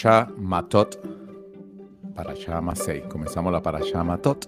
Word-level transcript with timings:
Parashá 0.00 0.32
Matot, 0.38 0.98
Parashá 2.14 2.58
Masei. 2.62 3.02
Comenzamos 3.06 3.52
la 3.52 3.60
Parashá 3.60 4.02
Matot, 4.02 4.46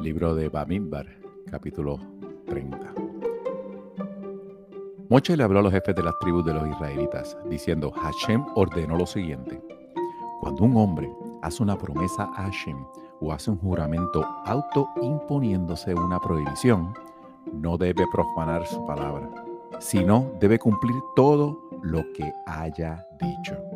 libro 0.00 0.34
de 0.34 0.48
Bamidbar, 0.48 1.06
capítulo 1.48 2.00
30. 2.46 2.92
Moche 5.08 5.36
le 5.36 5.44
habló 5.44 5.60
a 5.60 5.62
los 5.62 5.72
jefes 5.72 5.94
de 5.94 6.02
las 6.02 6.18
tribus 6.18 6.44
de 6.44 6.54
los 6.54 6.68
israelitas, 6.68 7.38
diciendo, 7.48 7.92
Hashem 7.92 8.44
ordenó 8.56 8.96
lo 8.96 9.06
siguiente. 9.06 9.62
Cuando 10.40 10.64
un 10.64 10.76
hombre 10.76 11.08
hace 11.42 11.62
una 11.62 11.78
promesa 11.78 12.24
a 12.34 12.46
Hashem 12.46 12.84
o 13.20 13.32
hace 13.32 13.52
un 13.52 13.58
juramento 13.58 14.26
autoimponiéndose 14.44 15.94
una 15.94 16.18
prohibición, 16.18 16.94
no 17.52 17.78
debe 17.78 18.04
profanar 18.10 18.66
su 18.66 18.84
palabra, 18.86 19.30
sino 19.78 20.32
debe 20.40 20.58
cumplir 20.58 20.96
todo 21.14 21.60
lo 21.80 22.02
que 22.12 22.32
haya 22.46 23.06
dicho. 23.20 23.73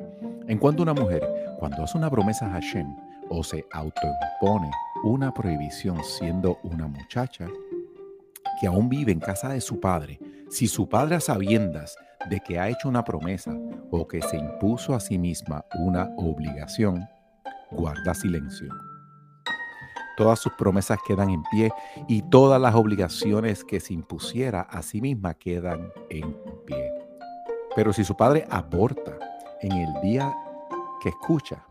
En 0.49 0.57
cuanto 0.57 0.81
a 0.81 0.85
una 0.85 0.95
mujer, 0.95 1.23
cuando 1.59 1.83
hace 1.83 1.99
una 1.99 2.11
promesa 2.11 2.47
a 2.47 2.53
Hashem 2.53 2.97
o 3.29 3.45
se 3.45 3.67
autoimpone 3.71 4.71
una 5.05 5.33
prohibición 5.35 6.03
siendo 6.03 6.59
una 6.63 6.89
muchacha 6.89 7.47
que 8.59 8.67
aún 8.67 8.89
vive 8.89 9.13
en 9.13 9.21
casa 9.21 9.51
de 9.51 9.61
su 9.61 9.79
padre, 9.79 10.19
si 10.49 10.67
su 10.67 10.89
padre 10.89 11.17
a 11.17 11.21
sabiendas 11.21 11.99
de 12.31 12.41
que 12.41 12.59
ha 12.59 12.71
hecho 12.71 12.89
una 12.89 13.05
promesa 13.05 13.55
o 13.91 14.09
que 14.09 14.23
se 14.23 14.39
impuso 14.39 14.95
a 14.95 15.01
sí 15.01 15.19
misma 15.19 15.67
una 15.81 16.11
obligación, 16.17 17.07
guarda 17.71 18.15
silencio. 18.15 18.73
Todas 20.17 20.39
sus 20.39 20.53
promesas 20.55 20.99
quedan 21.07 21.29
en 21.29 21.43
pie 21.51 21.71
y 22.09 22.23
todas 22.23 22.59
las 22.59 22.75
obligaciones 22.75 23.65
que 23.65 23.81
se 23.81 23.93
impusiera 23.93 24.63
a 24.63 24.81
sí 24.81 25.03
misma 25.03 25.35
quedan 25.35 25.93
en 26.09 26.35
pie. 26.65 26.91
Pero 27.77 27.93
si 27.93 28.03
su 28.03 28.17
padre 28.17 28.47
aborta 28.49 29.19
en 29.63 29.73
el 29.73 30.01
día 30.03 30.33
que 31.03 31.09
escucha, 31.11 31.65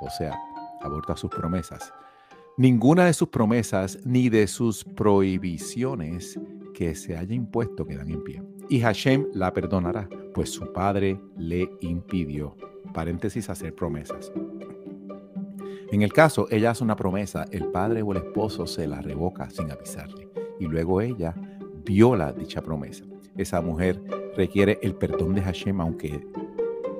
o 0.00 0.10
sea, 0.10 0.38
aborta 0.80 1.16
sus 1.16 1.30
promesas, 1.30 1.92
ninguna 2.56 3.06
de 3.06 3.12
sus 3.12 3.28
promesas 3.28 3.98
ni 4.04 4.28
de 4.28 4.46
sus 4.46 4.84
prohibiciones 4.84 6.38
que 6.74 6.94
se 6.94 7.16
haya 7.16 7.34
impuesto 7.34 7.86
quedan 7.86 8.10
en 8.10 8.22
pie. 8.22 8.42
Y 8.68 8.80
Hashem 8.80 9.26
la 9.32 9.52
perdonará, 9.52 10.08
pues 10.34 10.50
su 10.50 10.72
padre 10.72 11.20
le 11.36 11.70
impidió, 11.80 12.56
paréntesis, 12.92 13.48
hacer 13.50 13.74
promesas. 13.74 14.32
En 15.90 16.02
el 16.02 16.12
caso, 16.12 16.46
ella 16.50 16.72
hace 16.72 16.84
una 16.84 16.96
promesa, 16.96 17.46
el 17.50 17.66
padre 17.68 18.02
o 18.02 18.12
el 18.12 18.18
esposo 18.18 18.66
se 18.66 18.86
la 18.86 19.00
revoca 19.00 19.48
sin 19.50 19.70
avisarle 19.70 20.28
y 20.60 20.66
luego 20.66 21.00
ella 21.00 21.34
viola 21.84 22.32
dicha 22.32 22.60
promesa. 22.60 23.04
Esa 23.36 23.60
mujer 23.60 24.02
requiere 24.36 24.78
el 24.82 24.94
perdón 24.94 25.34
de 25.34 25.42
Hashem, 25.42 25.80
aunque 25.80 26.26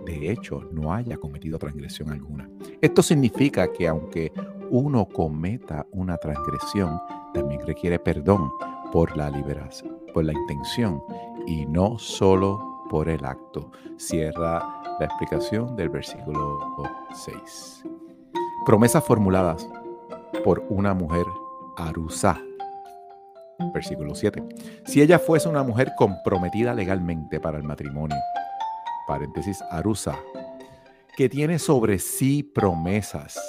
de 0.08 0.30
hecho 0.30 0.62
no 0.72 0.94
haya 0.94 1.18
cometido 1.18 1.58
transgresión 1.58 2.10
alguna. 2.10 2.48
Esto 2.80 3.02
significa 3.02 3.70
que 3.72 3.86
aunque 3.86 4.32
uno 4.70 5.06
cometa 5.06 5.86
una 5.92 6.16
transgresión, 6.16 6.98
también 7.34 7.60
requiere 7.66 7.98
perdón 7.98 8.50
por 8.90 9.16
la 9.16 9.28
liberación, 9.28 9.98
por 10.14 10.24
la 10.24 10.32
intención 10.32 11.02
y 11.46 11.66
no 11.66 11.98
solo 11.98 12.86
por 12.88 13.10
el 13.10 13.22
acto. 13.24 13.70
Cierra 13.98 14.82
la 14.98 15.04
explicación 15.04 15.76
del 15.76 15.90
versículo 15.90 16.58
6. 17.12 17.84
Promesas 18.64 19.04
formuladas 19.04 19.68
por 20.42 20.64
una 20.70 20.94
mujer 20.94 21.26
arusa 21.76 22.40
Versículo 23.74 24.14
7. 24.14 24.42
Si 24.86 25.02
ella 25.02 25.18
fuese 25.18 25.48
una 25.48 25.64
mujer 25.64 25.92
comprometida 25.96 26.74
legalmente 26.74 27.40
para 27.40 27.58
el 27.58 27.64
matrimonio, 27.64 28.16
paréntesis, 29.08 29.64
arusa, 29.70 30.18
que 31.16 31.30
tiene 31.30 31.58
sobre 31.58 31.98
sí 31.98 32.42
promesas, 32.42 33.40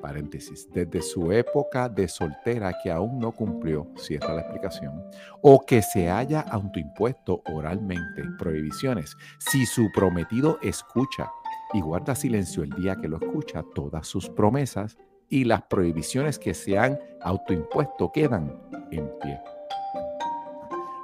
paréntesis, 0.00 0.70
desde 0.72 1.02
su 1.02 1.32
época 1.32 1.88
de 1.88 2.06
soltera 2.06 2.72
que 2.80 2.92
aún 2.92 3.18
no 3.18 3.32
cumplió, 3.32 3.88
cierra 3.96 4.34
la 4.34 4.42
explicación, 4.42 5.02
o 5.42 5.66
que 5.66 5.82
se 5.82 6.08
haya 6.08 6.40
autoimpuesto 6.40 7.42
oralmente 7.52 8.22
prohibiciones, 8.38 9.16
si 9.38 9.66
su 9.66 9.90
prometido 9.92 10.58
escucha 10.62 11.28
y 11.72 11.80
guarda 11.80 12.14
silencio 12.14 12.62
el 12.62 12.70
día 12.70 12.94
que 12.94 13.08
lo 13.08 13.16
escucha, 13.16 13.64
todas 13.74 14.06
sus 14.06 14.30
promesas 14.30 14.96
y 15.28 15.42
las 15.42 15.62
prohibiciones 15.62 16.38
que 16.38 16.54
se 16.54 16.78
han 16.78 17.00
autoimpuesto 17.20 18.12
quedan 18.12 18.56
en 18.92 19.10
pie. 19.20 19.40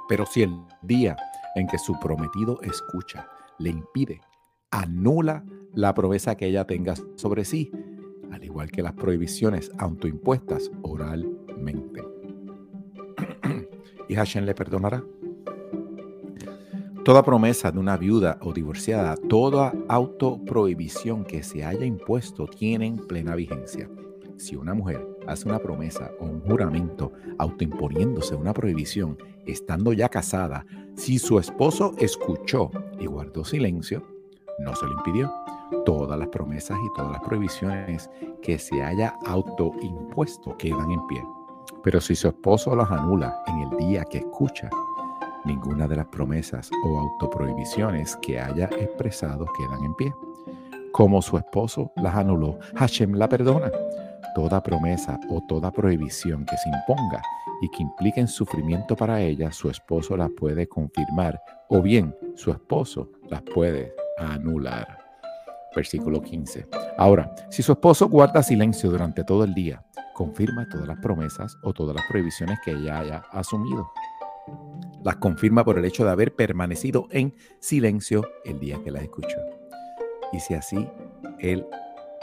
Pero 0.07 0.25
si 0.25 0.43
el 0.43 0.55
día 0.81 1.17
en 1.55 1.67
que 1.67 1.77
su 1.77 1.99
prometido 1.99 2.61
escucha 2.61 3.27
le 3.61 3.69
impide, 3.69 4.21
anula 4.71 5.45
la 5.73 5.93
promesa 5.93 6.35
que 6.35 6.47
ella 6.47 6.65
tenga 6.65 6.95
sobre 7.15 7.45
sí, 7.45 7.71
al 8.31 8.43
igual 8.43 8.71
que 8.71 8.81
las 8.81 8.93
prohibiciones 8.93 9.71
autoimpuestas 9.77 10.71
oralmente. 10.81 12.03
y 14.09 14.15
Hashem 14.15 14.45
le 14.45 14.55
perdonará. 14.55 15.03
Toda 17.05 17.23
promesa 17.23 17.71
de 17.71 17.79
una 17.79 17.97
viuda 17.97 18.37
o 18.41 18.53
divorciada, 18.53 19.15
toda 19.15 19.73
autoprohibición 19.87 21.23
que 21.23 21.41
se 21.41 21.63
haya 21.63 21.85
impuesto 21.85 22.45
tienen 22.45 22.97
plena 22.97 23.33
vigencia 23.35 23.89
si 24.41 24.55
una 24.55 24.73
mujer 24.73 25.07
hace 25.27 25.47
una 25.47 25.59
promesa 25.59 26.11
o 26.19 26.25
un 26.25 26.41
juramento 26.41 27.13
autoimponiéndose 27.37 28.35
una 28.35 28.53
prohibición 28.53 29.17
estando 29.45 29.93
ya 29.93 30.09
casada, 30.09 30.65
si 30.95 31.19
su 31.19 31.39
esposo 31.39 31.93
escuchó 31.97 32.69
y 32.99 33.05
guardó 33.05 33.43
silencio, 33.43 34.03
no 34.59 34.75
se 34.75 34.85
lo 34.85 34.93
impidió. 34.93 35.31
Todas 35.85 36.19
las 36.19 36.27
promesas 36.27 36.77
y 36.85 36.93
todas 36.95 37.11
las 37.11 37.21
prohibiciones 37.21 38.09
que 38.41 38.59
se 38.59 38.83
haya 38.83 39.15
autoimpuesto 39.25 40.57
quedan 40.57 40.91
en 40.91 41.07
pie. 41.07 41.23
Pero 41.83 42.01
si 42.01 42.15
su 42.15 42.27
esposo 42.27 42.75
las 42.75 42.91
anula 42.91 43.41
en 43.47 43.59
el 43.59 43.77
día 43.77 44.03
que 44.03 44.19
escucha, 44.19 44.69
ninguna 45.45 45.87
de 45.87 45.95
las 45.95 46.07
promesas 46.07 46.69
o 46.85 46.99
autoprohibiciones 46.99 48.15
que 48.17 48.39
haya 48.39 48.65
expresado 48.77 49.45
quedan 49.57 49.83
en 49.83 49.95
pie. 49.95 50.13
Como 50.91 51.21
su 51.21 51.37
esposo 51.37 51.93
las 51.95 52.15
anuló, 52.15 52.59
Hashem 52.75 53.13
la 53.13 53.29
perdona 53.29 53.71
toda 54.33 54.63
promesa 54.63 55.19
o 55.29 55.41
toda 55.47 55.71
prohibición 55.71 56.45
que 56.45 56.57
se 56.57 56.69
imponga 56.69 57.21
y 57.61 57.69
que 57.69 57.83
implique 57.83 58.19
en 58.19 58.27
sufrimiento 58.27 58.95
para 58.95 59.21
ella, 59.21 59.51
su 59.51 59.69
esposo 59.69 60.17
la 60.17 60.29
puede 60.29 60.67
confirmar 60.67 61.41
o 61.69 61.81
bien 61.81 62.15
su 62.35 62.51
esposo 62.51 63.11
las 63.29 63.41
puede 63.41 63.93
anular. 64.17 64.97
Versículo 65.75 66.21
15. 66.21 66.67
Ahora, 66.97 67.33
si 67.49 67.63
su 67.63 67.71
esposo 67.71 68.09
guarda 68.09 68.43
silencio 68.43 68.89
durante 68.89 69.23
todo 69.23 69.43
el 69.43 69.53
día, 69.53 69.83
confirma 70.13 70.67
todas 70.67 70.87
las 70.87 70.99
promesas 70.99 71.57
o 71.63 71.73
todas 71.73 71.95
las 71.95 72.05
prohibiciones 72.09 72.59
que 72.63 72.71
ella 72.71 72.99
haya 72.99 73.23
asumido. 73.31 73.89
Las 75.03 75.15
confirma 75.17 75.63
por 75.63 75.77
el 75.77 75.85
hecho 75.85 76.03
de 76.03 76.11
haber 76.11 76.35
permanecido 76.35 77.07
en 77.11 77.33
silencio 77.59 78.27
el 78.43 78.59
día 78.59 78.81
que 78.83 78.91
las 78.91 79.03
escuchó. 79.03 79.60
Y 80.31 80.39
si 80.39 80.53
así 80.53 80.87
él 81.39 81.65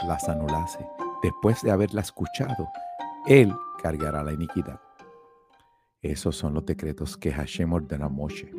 las 0.06 0.28
anulase, 0.28 0.86
después 1.22 1.62
de 1.62 1.70
haberla 1.70 2.00
escuchado, 2.00 2.68
Él 3.26 3.52
cargará 3.82 4.22
la 4.22 4.32
iniquidad. 4.32 4.80
Esos 6.00 6.36
son 6.36 6.54
los 6.54 6.64
decretos 6.64 7.16
que 7.16 7.32
Hashem 7.32 7.72
ordenó 7.72 8.06
a 8.06 8.08
Moshe 8.08 8.52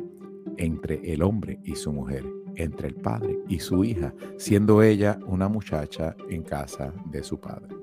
entre 0.58 1.00
el 1.10 1.22
hombre 1.22 1.58
y 1.64 1.74
su 1.74 1.90
mujer, 1.92 2.24
entre 2.56 2.88
el 2.88 2.96
padre 2.96 3.38
y 3.48 3.58
su 3.58 3.82
hija, 3.82 4.12
siendo 4.36 4.82
ella 4.82 5.18
una 5.26 5.48
muchacha 5.48 6.14
en 6.28 6.42
casa 6.42 6.92
de 7.06 7.22
su 7.22 7.40
padre. 7.40 7.74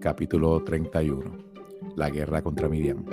Capítulo 0.00 0.62
31. 0.64 1.38
La 1.94 2.10
guerra 2.10 2.42
contra 2.42 2.68
Midian. 2.68 3.04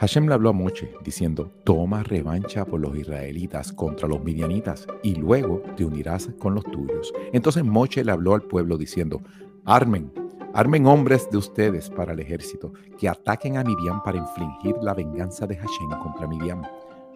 Hashem 0.00 0.28
le 0.28 0.32
habló 0.32 0.48
a 0.48 0.52
Moche 0.54 0.94
diciendo, 1.04 1.52
toma 1.62 2.02
revancha 2.02 2.64
por 2.64 2.80
los 2.80 2.96
israelitas 2.96 3.70
contra 3.70 4.08
los 4.08 4.24
midianitas 4.24 4.86
y 5.02 5.14
luego 5.14 5.60
te 5.76 5.84
unirás 5.84 6.30
con 6.38 6.54
los 6.54 6.64
tuyos. 6.64 7.12
Entonces 7.34 7.64
Moche 7.64 8.02
le 8.02 8.10
habló 8.10 8.32
al 8.32 8.40
pueblo 8.40 8.78
diciendo, 8.78 9.20
armen, 9.66 10.10
armen 10.54 10.86
hombres 10.86 11.28
de 11.30 11.36
ustedes 11.36 11.90
para 11.90 12.14
el 12.14 12.20
ejército, 12.20 12.72
que 12.98 13.10
ataquen 13.10 13.58
a 13.58 13.62
Midian 13.62 14.02
para 14.02 14.16
infligir 14.16 14.74
la 14.80 14.94
venganza 14.94 15.46
de 15.46 15.56
Hashem 15.56 15.90
contra 16.02 16.26
Midian. 16.26 16.62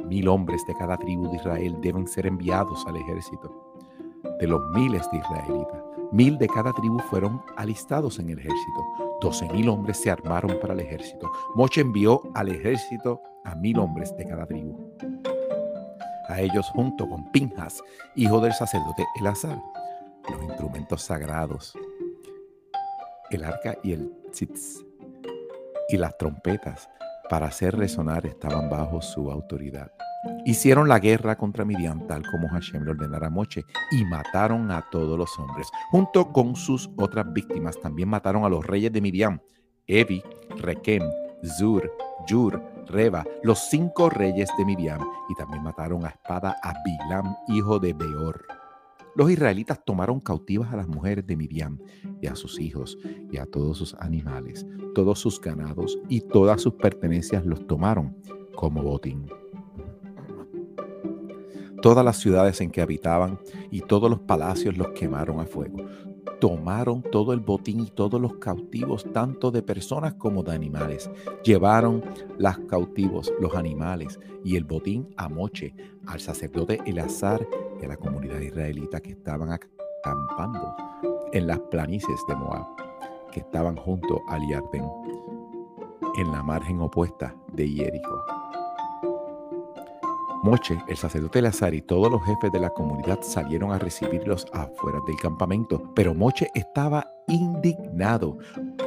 Mil 0.06 0.28
hombres 0.28 0.62
de 0.66 0.74
cada 0.74 0.98
tribu 0.98 1.30
de 1.30 1.36
Israel 1.36 1.78
deben 1.80 2.06
ser 2.06 2.26
enviados 2.26 2.84
al 2.86 2.96
ejército. 2.96 3.50
De 4.38 4.46
los 4.46 4.60
miles 4.74 5.10
de 5.10 5.16
israelitas, 5.16 5.83
mil 6.12 6.38
de 6.38 6.46
cada 6.48 6.72
tribu 6.72 6.98
fueron 7.10 7.42
alistados 7.56 8.18
en 8.18 8.30
el 8.30 8.38
ejército 8.38 9.04
12 9.24 9.48
mil 9.54 9.70
hombres 9.70 9.96
se 9.96 10.10
armaron 10.10 10.58
para 10.60 10.74
el 10.74 10.80
ejército. 10.80 11.32
Moche 11.54 11.80
envió 11.80 12.20
al 12.34 12.50
ejército 12.50 13.22
a 13.44 13.54
mil 13.54 13.78
hombres 13.78 14.14
de 14.18 14.26
cada 14.26 14.44
tribu. 14.44 14.94
A 16.28 16.42
ellos 16.42 16.68
junto 16.74 17.08
con 17.08 17.32
Pinjas, 17.32 17.82
hijo 18.16 18.38
del 18.40 18.52
sacerdote 18.52 19.06
Elazar, 19.18 19.62
los 20.30 20.42
instrumentos 20.42 21.00
sagrados, 21.00 21.72
el 23.30 23.44
arca 23.44 23.78
y 23.82 23.92
el 23.92 24.12
tzitz, 24.30 24.84
y 25.88 25.96
las 25.96 26.18
trompetas 26.18 26.90
para 27.30 27.46
hacer 27.46 27.74
resonar 27.76 28.26
estaban 28.26 28.68
bajo 28.68 29.00
su 29.00 29.30
autoridad. 29.30 29.90
Hicieron 30.46 30.88
la 30.88 30.98
guerra 30.98 31.36
contra 31.36 31.64
Midian 31.64 32.06
tal 32.06 32.22
como 32.30 32.48
Hashem 32.48 32.84
le 32.84 32.90
ordenara 32.90 33.28
a 33.28 33.30
Moche 33.30 33.64
y 33.90 34.04
mataron 34.04 34.70
a 34.70 34.82
todos 34.90 35.18
los 35.18 35.38
hombres. 35.38 35.68
Junto 35.90 36.32
con 36.32 36.54
sus 36.54 36.90
otras 36.96 37.32
víctimas 37.32 37.80
también 37.80 38.08
mataron 38.08 38.44
a 38.44 38.48
los 38.48 38.66
reyes 38.66 38.92
de 38.92 39.00
Midian, 39.00 39.42
Evi, 39.86 40.22
Rekem, 40.60 41.02
Zur, 41.42 41.90
Yur, 42.26 42.62
Reba, 42.86 43.24
los 43.42 43.58
cinco 43.70 44.10
reyes 44.10 44.50
de 44.58 44.64
Midian 44.64 45.00
y 45.30 45.34
también 45.34 45.62
mataron 45.62 46.04
a 46.04 46.08
espada 46.08 46.56
a 46.62 46.74
Bilam, 46.84 47.34
hijo 47.48 47.78
de 47.78 47.94
Beor. 47.94 48.46
Los 49.16 49.30
israelitas 49.30 49.82
tomaron 49.84 50.20
cautivas 50.20 50.72
a 50.72 50.76
las 50.76 50.88
mujeres 50.88 51.26
de 51.26 51.36
Midian 51.36 51.80
y 52.20 52.26
a 52.26 52.34
sus 52.34 52.60
hijos 52.60 52.98
y 53.30 53.38
a 53.38 53.46
todos 53.46 53.78
sus 53.78 53.94
animales, 53.94 54.66
todos 54.94 55.20
sus 55.20 55.40
ganados 55.40 55.98
y 56.08 56.20
todas 56.20 56.60
sus 56.60 56.74
pertenencias 56.74 57.46
los 57.46 57.66
tomaron 57.66 58.16
como 58.54 58.82
botín 58.82 59.28
todas 61.84 62.02
las 62.02 62.16
ciudades 62.16 62.62
en 62.62 62.70
que 62.70 62.80
habitaban 62.80 63.38
y 63.70 63.82
todos 63.82 64.08
los 64.08 64.20
palacios 64.20 64.74
los 64.78 64.88
quemaron 64.92 65.38
a 65.40 65.44
fuego. 65.44 65.84
Tomaron 66.40 67.02
todo 67.02 67.34
el 67.34 67.40
botín 67.40 67.80
y 67.80 67.90
todos 67.90 68.18
los 68.18 68.38
cautivos, 68.38 69.04
tanto 69.12 69.50
de 69.50 69.60
personas 69.60 70.14
como 70.14 70.42
de 70.42 70.54
animales. 70.54 71.10
Llevaron 71.44 72.02
las 72.38 72.58
cautivos, 72.60 73.34
los 73.38 73.54
animales 73.54 74.18
y 74.42 74.56
el 74.56 74.64
botín 74.64 75.10
a 75.18 75.28
Moche, 75.28 75.74
al 76.06 76.20
sacerdote 76.20 76.80
Eleazar 76.86 77.46
y 77.78 77.84
a 77.84 77.88
la 77.88 77.98
comunidad 77.98 78.40
israelita 78.40 79.00
que 79.00 79.10
estaban 79.10 79.50
acampando 79.52 80.74
en 81.34 81.46
las 81.46 81.58
planicies 81.70 82.18
de 82.26 82.34
Moab, 82.34 82.64
que 83.30 83.40
estaban 83.40 83.76
junto 83.76 84.22
al 84.28 84.40
Yardén, 84.48 84.88
en 86.16 86.32
la 86.32 86.42
margen 86.42 86.80
opuesta 86.80 87.36
de 87.52 87.68
Jerico. 87.68 88.24
Moche, 90.44 90.78
el 90.88 90.98
sacerdote 90.98 91.40
Lazar 91.40 91.72
y 91.72 91.80
todos 91.80 92.12
los 92.12 92.22
jefes 92.22 92.52
de 92.52 92.60
la 92.60 92.68
comunidad 92.68 93.20
salieron 93.22 93.72
a 93.72 93.78
recibirlos 93.78 94.46
afuera 94.52 94.98
del 95.06 95.16
campamento, 95.16 95.90
pero 95.94 96.12
Moche 96.12 96.50
estaba 96.54 97.10
indignado 97.28 98.36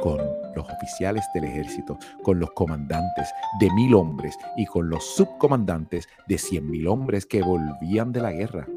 con 0.00 0.18
los 0.54 0.70
oficiales 0.70 1.24
del 1.34 1.46
ejército, 1.46 1.98
con 2.22 2.38
los 2.38 2.52
comandantes 2.52 3.28
de 3.58 3.72
mil 3.72 3.92
hombres 3.94 4.38
y 4.56 4.66
con 4.66 4.88
los 4.88 5.04
subcomandantes 5.16 6.08
de 6.28 6.38
cien 6.38 6.70
mil 6.70 6.86
hombres 6.86 7.26
que 7.26 7.42
volvían 7.42 8.12
de 8.12 8.20
la 8.20 8.30
guerra. 8.30 8.68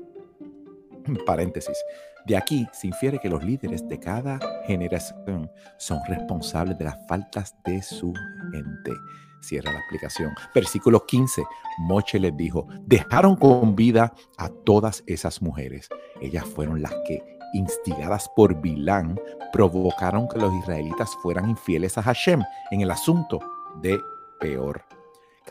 Paréntesis. 1.27 1.77
De 2.25 2.35
aquí 2.35 2.67
se 2.73 2.87
infiere 2.87 3.19
que 3.19 3.29
los 3.29 3.43
líderes 3.43 3.87
de 3.87 3.99
cada 3.99 4.39
generación 4.65 5.51
son 5.77 5.99
responsables 6.07 6.79
de 6.79 6.85
las 6.85 6.97
faltas 7.07 7.55
de 7.63 7.79
su 7.83 8.11
gente. 8.51 8.91
Cierra 9.41 9.71
la 9.71 9.79
explicación. 9.79 10.33
Versículo 10.53 11.05
15. 11.05 11.43
Moche 11.79 12.19
les 12.19 12.35
dijo, 12.37 12.67
dejaron 12.85 13.35
con 13.35 13.75
vida 13.75 14.13
a 14.37 14.49
todas 14.49 15.03
esas 15.07 15.41
mujeres. 15.41 15.89
Ellas 16.21 16.45
fueron 16.45 16.81
las 16.81 16.93
que, 17.07 17.23
instigadas 17.53 18.29
por 18.35 18.61
Bilán, 18.61 19.19
provocaron 19.51 20.27
que 20.27 20.39
los 20.39 20.53
israelitas 20.53 21.15
fueran 21.21 21.49
infieles 21.49 21.97
a 21.97 22.03
Hashem 22.03 22.41
en 22.71 22.81
el 22.81 22.91
asunto 22.91 23.39
de 23.81 23.99
peor 24.39 24.85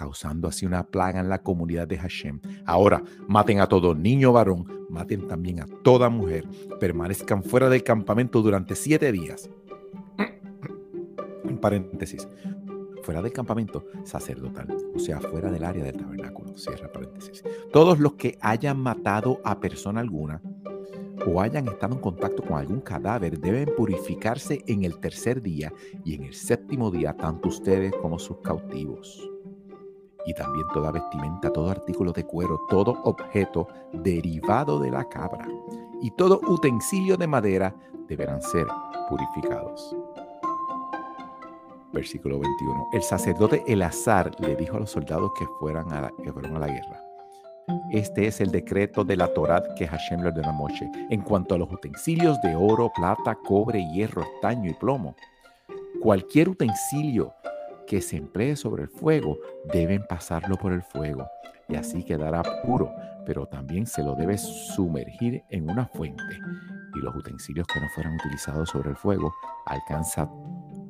causando 0.00 0.48
así 0.48 0.64
una 0.64 0.84
plaga 0.84 1.20
en 1.20 1.28
la 1.28 1.42
comunidad 1.42 1.86
de 1.86 1.98
Hashem. 1.98 2.40
Ahora, 2.64 3.02
maten 3.28 3.60
a 3.60 3.66
todo 3.66 3.94
niño 3.94 4.32
varón, 4.32 4.86
maten 4.88 5.28
también 5.28 5.60
a 5.60 5.66
toda 5.82 6.08
mujer, 6.08 6.46
permanezcan 6.78 7.42
fuera 7.42 7.68
del 7.68 7.84
campamento 7.84 8.40
durante 8.40 8.76
siete 8.76 9.12
días. 9.12 9.50
Paréntesis, 11.60 12.26
fuera 13.02 13.22
del 13.22 13.32
campamento 13.32 13.84
sacerdotal, 14.04 14.68
o 14.94 14.98
sea, 14.98 15.20
fuera 15.20 15.50
del 15.50 15.64
área 15.64 15.84
del 15.84 15.96
tabernáculo, 15.96 16.56
cierra 16.56 16.90
paréntesis. 16.90 17.42
Todos 17.72 17.98
los 17.98 18.14
que 18.14 18.38
hayan 18.40 18.78
matado 18.78 19.40
a 19.44 19.60
persona 19.60 20.00
alguna 20.00 20.40
o 21.26 21.40
hayan 21.40 21.68
estado 21.68 21.94
en 21.94 22.00
contacto 22.00 22.42
con 22.42 22.58
algún 22.58 22.80
cadáver 22.80 23.38
deben 23.38 23.74
purificarse 23.76 24.62
en 24.66 24.84
el 24.84 24.98
tercer 24.98 25.42
día 25.42 25.72
y 26.04 26.14
en 26.14 26.24
el 26.24 26.34
séptimo 26.34 26.90
día, 26.90 27.16
tanto 27.16 27.48
ustedes 27.48 27.92
como 28.00 28.18
sus 28.18 28.38
cautivos. 28.38 29.28
Y 30.26 30.34
también 30.34 30.66
toda 30.72 30.92
vestimenta, 30.92 31.50
todo 31.50 31.70
artículo 31.70 32.12
de 32.12 32.24
cuero, 32.24 32.60
todo 32.68 33.00
objeto 33.04 33.68
derivado 33.92 34.78
de 34.78 34.90
la 34.90 35.08
cabra 35.08 35.48
y 36.02 36.10
todo 36.12 36.40
utensilio 36.46 37.16
de 37.16 37.26
madera 37.26 37.74
deberán 38.06 38.42
ser 38.42 38.66
purificados 39.08 39.96
versículo 41.92 42.38
21. 42.38 42.88
El 42.92 43.02
sacerdote 43.02 43.62
Elazar 43.66 44.30
le 44.40 44.56
dijo 44.56 44.76
a 44.76 44.80
los 44.80 44.90
soldados 44.90 45.32
que, 45.38 45.46
fueran 45.58 45.92
a 45.92 46.02
la, 46.02 46.12
fueron 46.32 46.56
a 46.56 46.60
la 46.60 46.66
guerra. 46.66 47.02
Este 47.92 48.26
es 48.26 48.40
el 48.40 48.50
decreto 48.50 49.04
de 49.04 49.16
la 49.16 49.32
Torá 49.32 49.62
que 49.76 49.86
Hashem 49.86 50.22
le 50.22 50.28
ordenó 50.28 50.48
a 50.48 50.52
Moshe 50.52 50.90
en 51.10 51.20
cuanto 51.20 51.54
a 51.54 51.58
los 51.58 51.70
utensilios 51.70 52.40
de 52.42 52.56
oro, 52.56 52.90
plata, 52.94 53.36
cobre, 53.46 53.84
hierro, 53.92 54.22
estaño 54.22 54.70
y 54.70 54.74
plomo. 54.74 55.14
Cualquier 56.00 56.48
utensilio 56.48 57.32
que 57.86 58.00
se 58.00 58.16
emplee 58.16 58.56
sobre 58.56 58.84
el 58.84 58.88
fuego 58.88 59.38
deben 59.72 60.04
pasarlo 60.08 60.56
por 60.56 60.72
el 60.72 60.82
fuego 60.82 61.28
y 61.68 61.76
así 61.76 62.02
quedará 62.04 62.42
puro, 62.64 62.92
pero 63.24 63.46
también 63.46 63.86
se 63.86 64.02
lo 64.02 64.14
debe 64.14 64.36
sumergir 64.38 65.44
en 65.50 65.70
una 65.70 65.86
fuente 65.86 66.38
y 66.94 66.98
los 66.98 67.14
utensilios 67.14 67.66
que 67.66 67.80
no 67.80 67.88
fueran 67.94 68.14
utilizados 68.14 68.70
sobre 68.70 68.90
el 68.90 68.96
fuego 68.96 69.32
alcanzan 69.66 70.28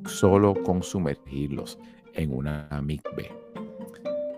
solo 0.05 0.53
con 0.63 0.83
sumergirlos 0.83 1.79
en 2.13 2.35
una 2.35 2.67
mikve. 2.83 3.31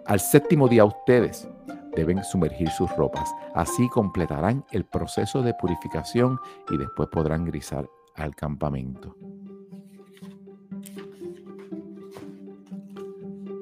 Al 0.05 0.19
séptimo 0.19 0.67
día 0.67 0.85
ustedes 0.85 1.47
deben 1.95 2.23
sumergir 2.23 2.69
sus 2.69 2.93
ropas, 2.95 3.29
así 3.53 3.87
completarán 3.89 4.65
el 4.71 4.85
proceso 4.85 5.41
de 5.41 5.53
purificación 5.53 6.39
y 6.69 6.77
después 6.77 7.09
podrán 7.11 7.45
grisar 7.45 7.87
al 8.15 8.35
campamento. 8.35 9.15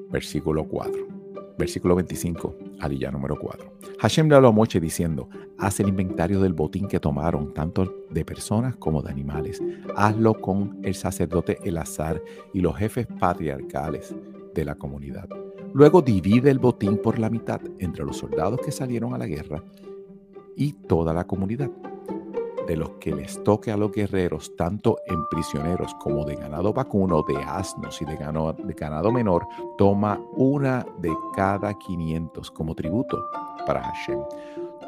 Versículo 0.09 0.67
4. 0.67 1.20
Versículo 1.57 1.95
25, 1.95 2.55
alilla 2.79 3.11
número 3.11 3.37
4. 3.37 3.71
Hashem 3.99 4.29
le 4.29 4.35
habló 4.35 4.49
a 4.49 4.51
Moche 4.51 4.79
diciendo, 4.79 5.29
haz 5.57 5.79
el 5.79 5.89
inventario 5.89 6.41
del 6.41 6.53
botín 6.53 6.87
que 6.87 6.99
tomaron, 6.99 7.53
tanto 7.53 8.05
de 8.09 8.25
personas 8.25 8.75
como 8.77 9.01
de 9.01 9.11
animales. 9.11 9.61
Hazlo 9.95 10.33
con 10.41 10.79
el 10.83 10.95
sacerdote 10.95 11.57
Elazar 11.63 12.21
y 12.53 12.61
los 12.61 12.75
jefes 12.75 13.07
patriarcales 13.19 14.15
de 14.53 14.65
la 14.65 14.75
comunidad. 14.75 15.29
Luego 15.73 16.01
divide 16.01 16.49
el 16.49 16.59
botín 16.59 16.97
por 16.97 17.19
la 17.19 17.29
mitad 17.29 17.61
entre 17.79 18.03
los 18.03 18.17
soldados 18.17 18.59
que 18.63 18.71
salieron 18.71 19.13
a 19.13 19.17
la 19.17 19.27
guerra 19.27 19.63
y 20.55 20.73
toda 20.73 21.13
la 21.13 21.25
comunidad 21.25 21.69
de 22.67 22.75
los 22.75 22.91
que 22.91 23.13
les 23.13 23.43
toque 23.43 23.71
a 23.71 23.77
los 23.77 23.91
guerreros, 23.91 24.55
tanto 24.55 24.97
en 25.05 25.25
prisioneros 25.29 25.93
como 25.95 26.25
de 26.25 26.35
ganado 26.35 26.73
vacuno, 26.73 27.23
de 27.23 27.37
asnos 27.37 28.01
y 28.01 28.05
de 28.05 28.15
ganado, 28.15 29.11
menor, 29.11 29.47
toma 29.77 30.19
una 30.35 30.85
de 30.99 31.11
cada 31.35 31.73
500 31.77 32.51
como 32.51 32.75
tributo 32.75 33.25
para 33.65 33.83
Hashem. 33.83 34.19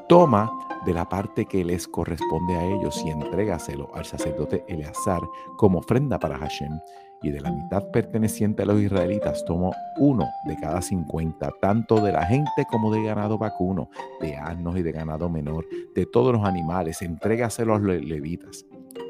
Toma 0.08 0.52
de 0.86 0.94
la 0.94 1.08
parte 1.08 1.46
que 1.46 1.64
les 1.64 1.88
corresponde 1.88 2.56
a 2.56 2.66
ellos 2.66 3.02
y 3.06 3.10
entrégaselo 3.10 3.90
al 3.94 4.06
sacerdote 4.06 4.66
Eleazar 4.68 5.22
como 5.58 5.80
ofrenda 5.80 6.20
para 6.20 6.38
Hashem 6.38 6.80
y 7.24 7.32
de 7.32 7.42
la 7.42 7.52
mitad 7.52 7.84
perteneciente 7.90 8.64
a 8.64 8.66
los 8.66 8.80
israelitas 8.80 9.44
tomó 9.46 9.74
uno 9.98 10.30
de 10.46 10.58
cada 10.58 10.82
cincuenta, 10.82 11.52
tanto 11.62 11.96
de 12.02 12.12
la 12.12 12.26
gente 12.26 12.66
como 12.70 12.94
de 12.94 13.04
ganado 13.04 13.38
vacuno, 13.38 13.90
de 14.22 14.36
asnos 14.36 14.78
y 14.78 14.84
de 14.84 14.92
ganado 14.92 15.30
menor, 15.30 15.66
de 15.96 16.06
todos 16.06 16.34
los 16.34 16.46
animales, 16.46 17.02
entrégaselo 17.02 17.74
a 17.74 17.80
los 17.80 18.04
levitas, 18.04 18.66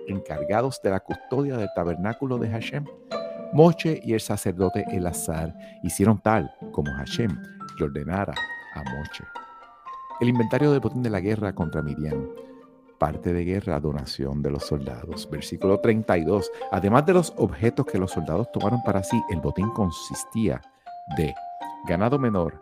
encargados 0.08 0.80
de 0.84 0.92
la 0.92 1.00
custodia 1.00 1.58
del 1.58 1.70
tabernáculo 1.76 2.38
de 2.38 2.50
Hashem. 2.50 2.86
Moche 3.52 4.00
y 4.04 4.14
el 4.14 4.22
sacerdote 4.22 4.86
Elazar 4.92 5.56
hicieron 5.84 6.20
tal 6.20 6.52
como 6.72 6.92
Hashem 6.94 7.36
le 7.78 7.86
ordenara 7.86 8.34
a 8.76 8.84
Moche. 8.84 9.24
El 10.22 10.30
inventario 10.30 10.72
del 10.72 10.80
botín 10.80 11.04
de 11.04 11.10
la 11.10 11.20
guerra 11.20 11.54
contra 11.54 11.82
Midian 11.82 12.28
parte 13.04 13.34
de 13.34 13.44
guerra, 13.44 13.82
donación 13.82 14.42
de 14.42 14.50
los 14.50 14.64
soldados. 14.64 15.30
Versículo 15.30 15.78
32. 15.82 16.50
Además 16.72 17.06
de 17.06 17.12
los 17.12 17.34
objetos 17.36 17.86
que 17.86 17.98
los 17.98 18.12
soldados 18.12 18.50
tomaron 18.54 18.82
para 18.82 19.04
sí, 19.04 19.22
el 19.30 19.42
botín 19.42 19.70
consistía 19.72 20.62
de 21.18 21.34
ganado 21.86 22.18
menor, 22.18 22.58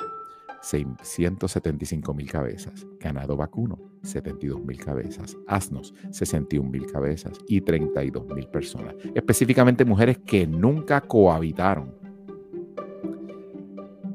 175 0.63 2.13
mil 2.15 2.31
cabezas, 2.31 2.87
ganado 2.99 3.37
vacuno, 3.37 3.77
72 4.01 4.59
mil 4.65 4.83
cabezas, 4.83 5.37
asnos, 5.45 5.93
61 6.09 6.67
mil 6.67 6.91
cabezas 6.91 7.37
y 7.47 7.61
32 7.61 8.25
mil 8.25 8.47
personas, 8.47 8.95
específicamente 9.13 9.85
mujeres 9.85 10.17
que 10.25 10.47
nunca 10.47 11.01
cohabitaron 11.01 12.00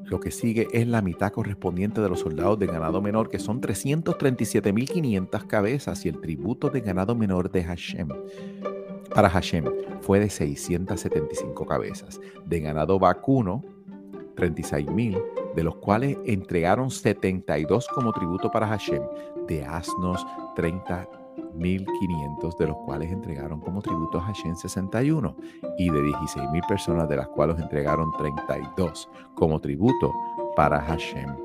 lo 0.07 0.21
que 0.21 0.31
sigue 0.31 0.69
es 0.73 0.87
la 0.87 1.03
mitad 1.03 1.33
correspondiente 1.33 2.01
de 2.01 2.09
los 2.09 2.21
soldados 2.21 2.59
de 2.59 2.67
ganado 2.67 3.03
menor, 3.03 3.29
que 3.29 3.39
son 3.39 3.61
337.500 3.61 5.47
cabezas, 5.47 6.05
y 6.07 6.09
el 6.09 6.21
tributo 6.21 6.71
de 6.71 6.81
ganado 6.81 7.15
menor 7.15 7.51
de 7.51 7.65
Hashem. 7.65 8.09
Para 9.15 9.31
Hashem 9.31 9.65
fue 10.01 10.21
de 10.21 10.31
675 10.31 11.67
cabezas. 11.67 12.21
De 12.45 12.61
ganado 12.61 12.99
vacuno, 12.99 13.65
36.000. 14.37 15.23
de 15.55 15.65
los 15.65 15.77
cuales 15.77 16.19
entregaron 16.27 16.91
72 16.91 17.89
como 17.89 18.13
tributo 18.13 18.51
para 18.51 18.67
Hashem, 18.67 19.03
de 19.49 19.65
asnos 19.65 20.25
30 20.55 21.26
1.500, 21.57 22.57
de 22.57 22.67
los 22.67 22.77
cuales 22.85 23.11
entregaron 23.11 23.61
como 23.61 23.83
tributo 23.83 24.19
a 24.19 24.23
Hashem 24.23 24.55
61, 24.55 25.37
y 25.79 25.91
de 25.91 26.01
16.000 26.01 26.67
personas, 26.67 27.09
de 27.09 27.17
las 27.17 27.29
cuales 27.29 27.59
entregaron 27.59 28.13
32 28.13 29.09
como 29.35 29.61
tributo 29.61 30.13
para 30.55 30.81
Hashem. 30.81 31.37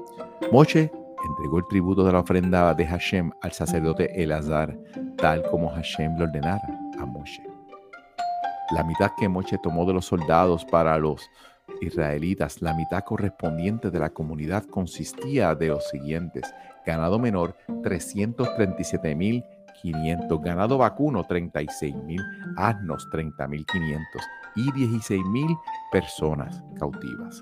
Moche 0.51 0.91
entregó 1.27 1.59
el 1.59 1.67
tributo 1.67 2.03
de 2.03 2.11
la 2.11 2.19
ofrenda 2.19 2.73
de 2.73 2.85
Hashem 2.85 3.31
al 3.41 3.51
sacerdote 3.51 4.21
Elazar, 4.21 4.77
tal 5.17 5.43
como 5.43 5.69
Hashem 5.69 6.17
le 6.17 6.23
ordenara 6.23 6.79
a 6.99 7.05
Moche. 7.05 7.43
La 8.71 8.83
mitad 8.83 9.11
que 9.17 9.29
Moche 9.29 9.57
tomó 9.61 9.85
de 9.85 9.93
los 9.93 10.05
soldados 10.05 10.65
para 10.65 10.97
los 10.97 11.29
israelitas, 11.81 12.61
la 12.61 12.73
mitad 12.73 13.03
correspondiente 13.03 13.91
de 13.91 13.99
la 13.99 14.09
comunidad 14.09 14.63
consistía 14.65 15.55
de 15.55 15.67
los 15.67 15.87
siguientes: 15.89 16.53
ganado 16.85 17.19
menor 17.19 17.55
337 17.83 19.15
mil 19.15 19.43
500, 19.81 20.41
ganado 20.41 20.77
vacuno 20.77 21.23
36 21.23 21.95
mil, 21.95 22.21
asnos 22.57 23.07
30 23.11 23.47
mil 23.47 23.65
500 23.65 24.21
y 24.55 24.71
16 24.71 25.25
mil 25.25 25.57
personas 25.91 26.63
cautivas. 26.79 27.41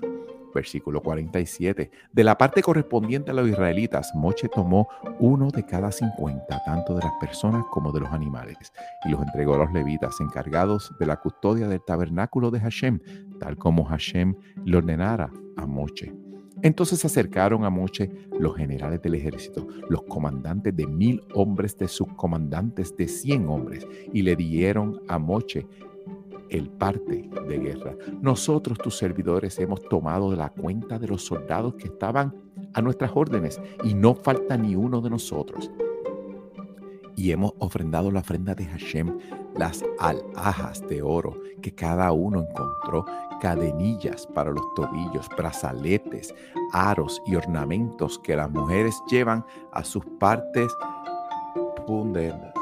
Versículo 0.52 1.00
47. 1.00 1.90
De 2.12 2.24
la 2.24 2.36
parte 2.36 2.60
correspondiente 2.62 3.30
a 3.30 3.34
los 3.34 3.48
israelitas, 3.48 4.12
Moche 4.14 4.48
tomó 4.48 4.88
uno 5.20 5.48
de 5.50 5.64
cada 5.64 5.92
50, 5.92 6.64
tanto 6.64 6.94
de 6.94 7.02
las 7.04 7.12
personas 7.20 7.64
como 7.70 7.92
de 7.92 8.00
los 8.00 8.10
animales, 8.10 8.72
y 9.04 9.10
los 9.10 9.22
entregó 9.22 9.54
a 9.54 9.58
los 9.58 9.72
levitas 9.72 10.20
encargados 10.20 10.92
de 10.98 11.06
la 11.06 11.16
custodia 11.16 11.68
del 11.68 11.84
tabernáculo 11.84 12.50
de 12.50 12.60
Hashem, 12.60 12.98
tal 13.38 13.56
como 13.56 13.84
Hashem 13.84 14.34
le 14.64 14.76
ordenara 14.76 15.30
a 15.56 15.66
Moche. 15.66 16.29
Entonces 16.62 17.00
se 17.00 17.06
acercaron 17.06 17.64
a 17.64 17.70
Moche 17.70 18.10
los 18.38 18.56
generales 18.56 19.00
del 19.02 19.14
ejército, 19.14 19.66
los 19.88 20.02
comandantes 20.02 20.74
de 20.76 20.86
mil 20.86 21.22
hombres 21.34 21.76
de 21.78 21.88
subcomandantes 21.88 22.96
de 22.96 23.08
cien 23.08 23.48
hombres, 23.48 23.86
y 24.12 24.22
le 24.22 24.36
dieron 24.36 25.00
a 25.08 25.18
Moche 25.18 25.66
el 26.48 26.68
parte 26.68 27.30
de 27.48 27.58
guerra. 27.58 27.94
Nosotros, 28.20 28.78
tus 28.78 28.96
servidores, 28.96 29.58
hemos 29.58 29.82
tomado 29.82 30.34
la 30.34 30.50
cuenta 30.50 30.98
de 30.98 31.06
los 31.06 31.24
soldados 31.24 31.74
que 31.74 31.86
estaban 31.86 32.34
a 32.74 32.82
nuestras 32.82 33.12
órdenes, 33.14 33.60
y 33.84 33.94
no 33.94 34.14
falta 34.14 34.56
ni 34.56 34.74
uno 34.74 35.00
de 35.00 35.10
nosotros 35.10 35.70
y 37.20 37.32
hemos 37.32 37.52
ofrendado 37.58 38.10
la 38.10 38.20
ofrenda 38.20 38.54
de 38.54 38.64
Hashem, 38.64 39.18
las 39.54 39.84
alhajas 39.98 40.80
de 40.88 41.02
oro 41.02 41.38
que 41.60 41.74
cada 41.74 42.12
uno 42.12 42.40
encontró, 42.40 43.04
cadenillas 43.40 44.26
para 44.28 44.50
los 44.50 44.74
tobillos, 44.74 45.28
brazaletes, 45.36 46.34
aros 46.72 47.20
y 47.26 47.34
ornamentos 47.34 48.18
que 48.18 48.36
las 48.36 48.50
mujeres 48.50 49.02
llevan 49.10 49.44
a 49.72 49.82
sus 49.82 50.04
partes 50.18 50.70
punderas. 51.86 52.52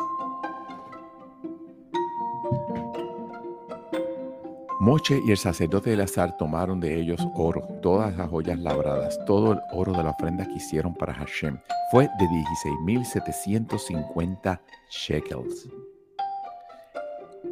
Moche 4.81 5.21
y 5.27 5.33
el 5.33 5.37
sacerdote 5.37 5.91
de 5.91 5.97
Elazar 5.97 6.37
tomaron 6.39 6.81
de 6.81 6.99
ellos 6.99 7.21
oro, 7.35 7.67
todas 7.83 8.17
las 8.17 8.31
joyas 8.31 8.59
labradas, 8.61 9.19
todo 9.27 9.53
el 9.53 9.61
oro 9.73 9.93
de 9.93 10.05
la 10.05 10.11
ofrenda 10.11 10.47
que 10.47 10.55
hicieron 10.55 10.95
para 10.95 11.13
Hashem. 11.13 11.59
Fue 11.91 12.09
de 12.19 12.25
16.750 12.25 14.61
shekels. 14.89 15.69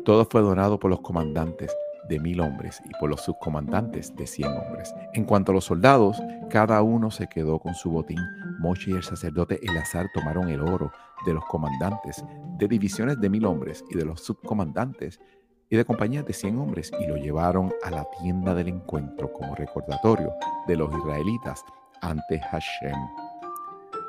Todo 0.04 0.24
fue 0.24 0.40
donado 0.40 0.78
por 0.78 0.88
los 0.88 1.00
comandantes 1.00 1.76
de 2.08 2.20
mil 2.20 2.40
hombres 2.40 2.80
y 2.84 2.90
por 2.98 3.10
los 3.10 3.22
subcomandantes 3.22 4.14
de 4.16 4.26
cien 4.26 4.50
hombres. 4.52 4.94
En 5.12 5.24
cuanto 5.24 5.52
a 5.52 5.54
los 5.54 5.64
soldados, 5.64 6.22
cada 6.50 6.82
uno 6.82 7.10
se 7.10 7.28
quedó 7.28 7.58
con 7.58 7.74
su 7.74 7.90
botín. 7.90 8.20
Moche 8.58 8.90
y 8.90 8.94
el 8.94 9.02
sacerdote 9.02 9.60
Elazar 9.62 10.06
tomaron 10.14 10.48
el 10.48 10.60
oro 10.60 10.92
de 11.24 11.34
los 11.34 11.44
comandantes 11.46 12.24
de 12.58 12.68
divisiones 12.68 13.20
de 13.20 13.28
mil 13.28 13.44
hombres 13.44 13.84
y 13.90 13.96
de 13.96 14.04
los 14.04 14.20
subcomandantes 14.22 15.20
y 15.68 15.76
de 15.76 15.84
compañías 15.84 16.24
de 16.24 16.32
100 16.32 16.58
hombres 16.58 16.92
y 17.00 17.06
lo 17.06 17.16
llevaron 17.16 17.72
a 17.82 17.90
la 17.90 18.06
tienda 18.22 18.54
del 18.54 18.68
encuentro 18.68 19.32
como 19.32 19.54
recordatorio 19.54 20.32
de 20.66 20.76
los 20.76 20.94
israelitas 20.96 21.64
ante 22.00 22.38
Hashem. 22.38 22.96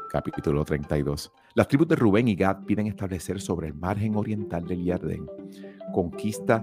Capítulo 0.10 0.64
32. 0.64 1.32
Las 1.56 1.68
tribus 1.68 1.88
de 1.88 1.96
Rubén 1.96 2.28
y 2.28 2.36
Gad 2.36 2.64
piden 2.66 2.88
establecer 2.88 3.42
sobre 3.42 3.68
el 3.68 3.74
margen 3.74 4.16
oriental 4.16 4.66
del 4.66 4.84
Yardén 4.84 5.26
conquista 5.92 6.62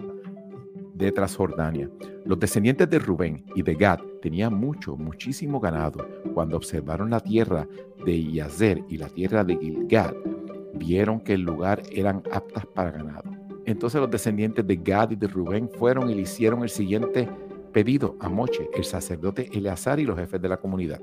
de 0.94 1.12
Transjordania. 1.12 1.90
Los 2.24 2.38
descendientes 2.38 2.88
de 2.88 2.98
Rubén 2.98 3.44
y 3.54 3.62
de 3.62 3.74
Gad 3.74 3.98
tenían 4.22 4.54
mucho, 4.54 4.96
muchísimo 4.96 5.60
ganado. 5.60 6.06
Cuando 6.32 6.56
observaron 6.56 7.10
la 7.10 7.20
tierra 7.20 7.68
de 8.04 8.32
Yazer 8.32 8.82
y 8.88 8.96
la 8.96 9.08
tierra 9.08 9.44
de 9.44 9.56
Gilgad, 9.56 10.14
vieron 10.74 11.20
que 11.20 11.34
el 11.34 11.42
lugar 11.42 11.82
eran 11.92 12.22
aptas 12.32 12.66
para 12.66 12.90
ganado. 12.90 13.30
Entonces 13.66 14.00
los 14.00 14.10
descendientes 14.10 14.66
de 14.66 14.76
Gad 14.76 15.10
y 15.10 15.16
de 15.16 15.26
Rubén 15.26 15.68
fueron 15.68 16.10
y 16.10 16.14
le 16.14 16.22
hicieron 16.22 16.62
el 16.62 16.70
siguiente 16.70 17.28
pedido 17.72 18.16
a 18.20 18.28
Moche, 18.28 18.68
el 18.74 18.84
sacerdote 18.84 19.50
Eleazar 19.52 19.98
y 19.98 20.04
los 20.04 20.16
jefes 20.16 20.40
de 20.40 20.48
la 20.48 20.58
comunidad. 20.58 21.00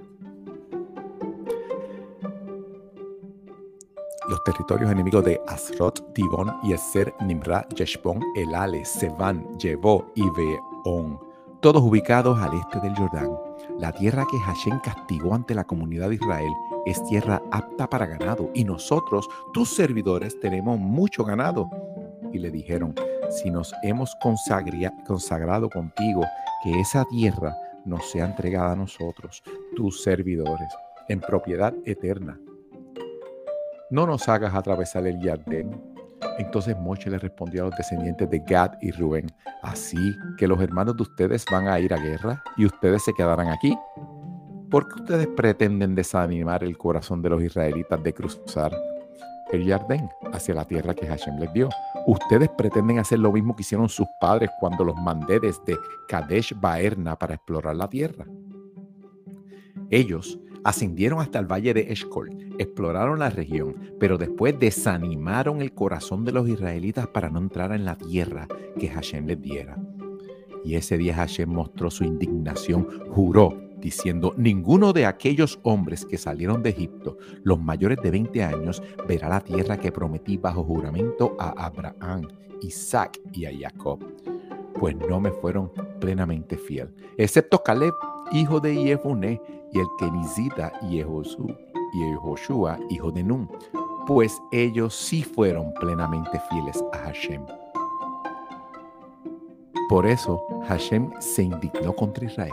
Los 4.31 4.45
territorios 4.45 4.89
enemigos 4.89 5.25
de 5.25 5.41
Asrot, 5.45 6.13
Tibón, 6.13 6.53
Yeser, 6.61 7.13
Nimra, 7.19 7.67
Yeshbon, 7.75 8.21
Elale, 8.33 8.85
Sevan, 8.85 9.45
Yevó 9.57 10.05
y 10.15 10.23
Beón, 10.29 11.19
todos 11.59 11.83
ubicados 11.83 12.39
al 12.39 12.53
este 12.53 12.79
del 12.79 12.95
Jordán. 12.95 13.29
La 13.77 13.91
tierra 13.91 14.25
que 14.31 14.39
Hashem 14.39 14.79
castigó 14.79 15.35
ante 15.35 15.53
la 15.53 15.65
comunidad 15.65 16.07
de 16.07 16.15
Israel 16.15 16.50
es 16.85 17.03
tierra 17.03 17.41
apta 17.51 17.89
para 17.89 18.05
ganado 18.05 18.50
y 18.53 18.63
nosotros, 18.63 19.27
tus 19.53 19.75
servidores, 19.75 20.39
tenemos 20.39 20.79
mucho 20.79 21.25
ganado 21.25 21.69
y 22.31 22.39
le 22.39 22.51
dijeron, 22.51 22.95
si 23.29 23.51
nos 23.51 23.73
hemos 23.83 24.15
consagrado 24.21 25.69
contigo, 25.69 26.25
que 26.63 26.79
esa 26.79 27.03
tierra 27.03 27.53
nos 27.83 28.09
sea 28.09 28.27
entregada 28.27 28.71
a 28.71 28.77
nosotros, 28.77 29.43
tus 29.75 30.01
servidores, 30.01 30.73
en 31.09 31.19
propiedad 31.19 31.73
eterna. 31.83 32.39
No 33.91 34.07
nos 34.07 34.29
hagas 34.29 34.55
atravesar 34.55 35.05
el 35.05 35.19
Yardén. 35.19 35.69
Entonces 36.38 36.77
Moche 36.77 37.10
le 37.10 37.19
respondió 37.19 37.63
a 37.63 37.65
los 37.65 37.75
descendientes 37.75 38.29
de 38.29 38.39
Gad 38.39 38.71
y 38.81 38.91
Rubén, 38.91 39.27
así 39.63 40.15
que 40.38 40.48
los 40.48 40.62
hermanos 40.62 40.95
de 40.95 41.03
ustedes 41.03 41.43
van 41.51 41.67
a 41.67 41.77
ir 41.77 41.93
a 41.93 41.98
guerra 41.98 42.41
y 42.55 42.65
ustedes 42.65 43.03
se 43.03 43.13
quedarán 43.13 43.50
aquí. 43.50 43.77
¿Por 44.69 44.88
qué 44.88 45.01
ustedes 45.01 45.27
pretenden 45.36 45.93
desanimar 45.93 46.63
el 46.63 46.77
corazón 46.77 47.21
de 47.21 47.31
los 47.31 47.43
israelitas 47.43 48.01
de 48.01 48.13
cruzar 48.13 48.74
el 49.51 49.65
Yardén 49.65 50.10
hacia 50.31 50.55
la 50.55 50.63
tierra 50.63 50.93
que 50.93 51.07
Hashem 51.07 51.38
les 51.38 51.51
dio? 51.51 51.67
Ustedes 52.07 52.48
pretenden 52.57 53.00
hacer 53.00 53.19
lo 53.19 53.33
mismo 53.33 53.57
que 53.57 53.63
hicieron 53.63 53.89
sus 53.89 54.07
padres 54.21 54.50
cuando 54.62 54.86
los 54.86 54.95
mandé 54.95 55.41
desde 55.41 55.77
Kadesh 56.07 56.57
Baerna 56.57 57.17
para 57.17 57.36
explorar 57.36 57.75
la 57.75 57.89
tierra. 57.89 58.25
Ellos 59.89 60.39
ascendieron 60.63 61.19
hasta 61.19 61.39
el 61.39 61.51
valle 61.51 61.73
de 61.73 61.91
Eshkol, 61.91 62.29
exploraron 62.57 63.19
la 63.19 63.29
región, 63.29 63.75
pero 63.99 64.17
después 64.17 64.59
desanimaron 64.59 65.61
el 65.61 65.73
corazón 65.73 66.25
de 66.25 66.31
los 66.31 66.47
israelitas 66.47 67.07
para 67.07 67.29
no 67.29 67.39
entrar 67.39 67.71
en 67.73 67.85
la 67.85 67.97
tierra 67.97 68.47
que 68.79 68.89
Hashem 68.89 69.25
les 69.25 69.41
diera. 69.41 69.77
Y 70.63 70.75
ese 70.75 70.97
día 70.97 71.15
Hashem 71.15 71.49
mostró 71.49 71.89
su 71.89 72.03
indignación, 72.03 72.87
juró 73.09 73.57
diciendo, 73.81 74.33
ninguno 74.37 74.93
de 74.93 75.07
aquellos 75.07 75.59
hombres 75.63 76.05
que 76.05 76.17
salieron 76.17 76.61
de 76.61 76.69
Egipto, 76.69 77.17
los 77.43 77.59
mayores 77.59 77.97
de 78.01 78.11
20 78.11 78.43
años, 78.43 78.81
verá 79.07 79.27
la 79.27 79.41
tierra 79.41 79.77
que 79.77 79.91
prometí 79.91 80.37
bajo 80.37 80.63
juramento 80.63 81.35
a 81.39 81.65
Abraham, 81.65 82.27
Isaac 82.61 83.19
y 83.33 83.45
a 83.45 83.51
Jacob, 83.51 83.99
pues 84.79 84.95
no 84.95 85.19
me 85.19 85.31
fueron 85.31 85.71
plenamente 85.99 86.57
fiel, 86.57 86.93
excepto 87.17 87.63
Caleb, 87.63 87.93
hijo 88.31 88.59
de 88.59 88.75
Jefune, 88.75 89.41
y 89.73 89.79
el 89.79 89.87
Kenizita 89.97 90.71
y 90.81 91.03
Yehoshua, 91.93 92.79
hijo 92.89 93.11
de 93.11 93.23
Nun, 93.23 93.49
pues 94.07 94.41
ellos 94.51 94.95
sí 94.95 95.23
fueron 95.23 95.73
plenamente 95.75 96.39
fieles 96.49 96.83
a 96.93 96.97
Hashem. 96.97 97.45
Por 99.89 100.05
eso 100.05 100.41
Hashem 100.67 101.11
se 101.19 101.43
indignó 101.43 101.93
contra 101.93 102.25
Israel 102.25 102.51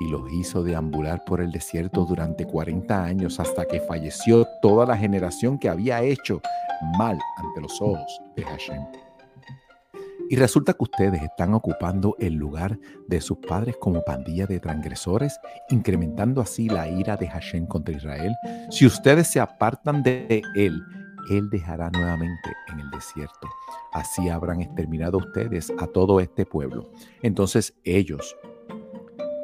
y 0.00 0.08
los 0.08 0.30
hizo 0.32 0.62
deambular 0.62 1.24
por 1.24 1.40
el 1.40 1.50
desierto 1.50 2.04
durante 2.04 2.46
40 2.46 3.04
años 3.04 3.40
hasta 3.40 3.64
que 3.64 3.80
falleció 3.80 4.46
toda 4.60 4.84
la 4.84 4.96
generación 4.96 5.58
que 5.58 5.68
había 5.68 6.02
hecho 6.02 6.40
mal 6.98 7.18
ante 7.38 7.60
los 7.60 7.80
ojos 7.80 8.20
de 8.36 8.42
Hashem. 8.42 9.03
Y 10.30 10.36
resulta 10.36 10.72
que 10.72 10.84
ustedes 10.84 11.22
están 11.22 11.54
ocupando 11.54 12.16
el 12.18 12.34
lugar 12.34 12.78
de 13.08 13.20
sus 13.20 13.38
padres 13.38 13.76
como 13.80 14.04
pandilla 14.04 14.46
de 14.46 14.60
transgresores, 14.60 15.38
incrementando 15.68 16.40
así 16.40 16.68
la 16.68 16.88
ira 16.88 17.16
de 17.16 17.28
Hashem 17.28 17.66
contra 17.66 17.94
Israel. 17.94 18.34
Si 18.70 18.86
ustedes 18.86 19.28
se 19.28 19.40
apartan 19.40 20.02
de 20.02 20.42
él, 20.54 20.82
él 21.30 21.50
dejará 21.50 21.90
nuevamente 21.90 22.52
en 22.72 22.80
el 22.80 22.90
desierto. 22.90 23.48
Así 23.92 24.28
habrán 24.28 24.60
exterminado 24.60 25.18
ustedes 25.18 25.72
a 25.78 25.86
todo 25.86 26.20
este 26.20 26.46
pueblo. 26.46 26.90
Entonces 27.22 27.74
ellos 27.84 28.36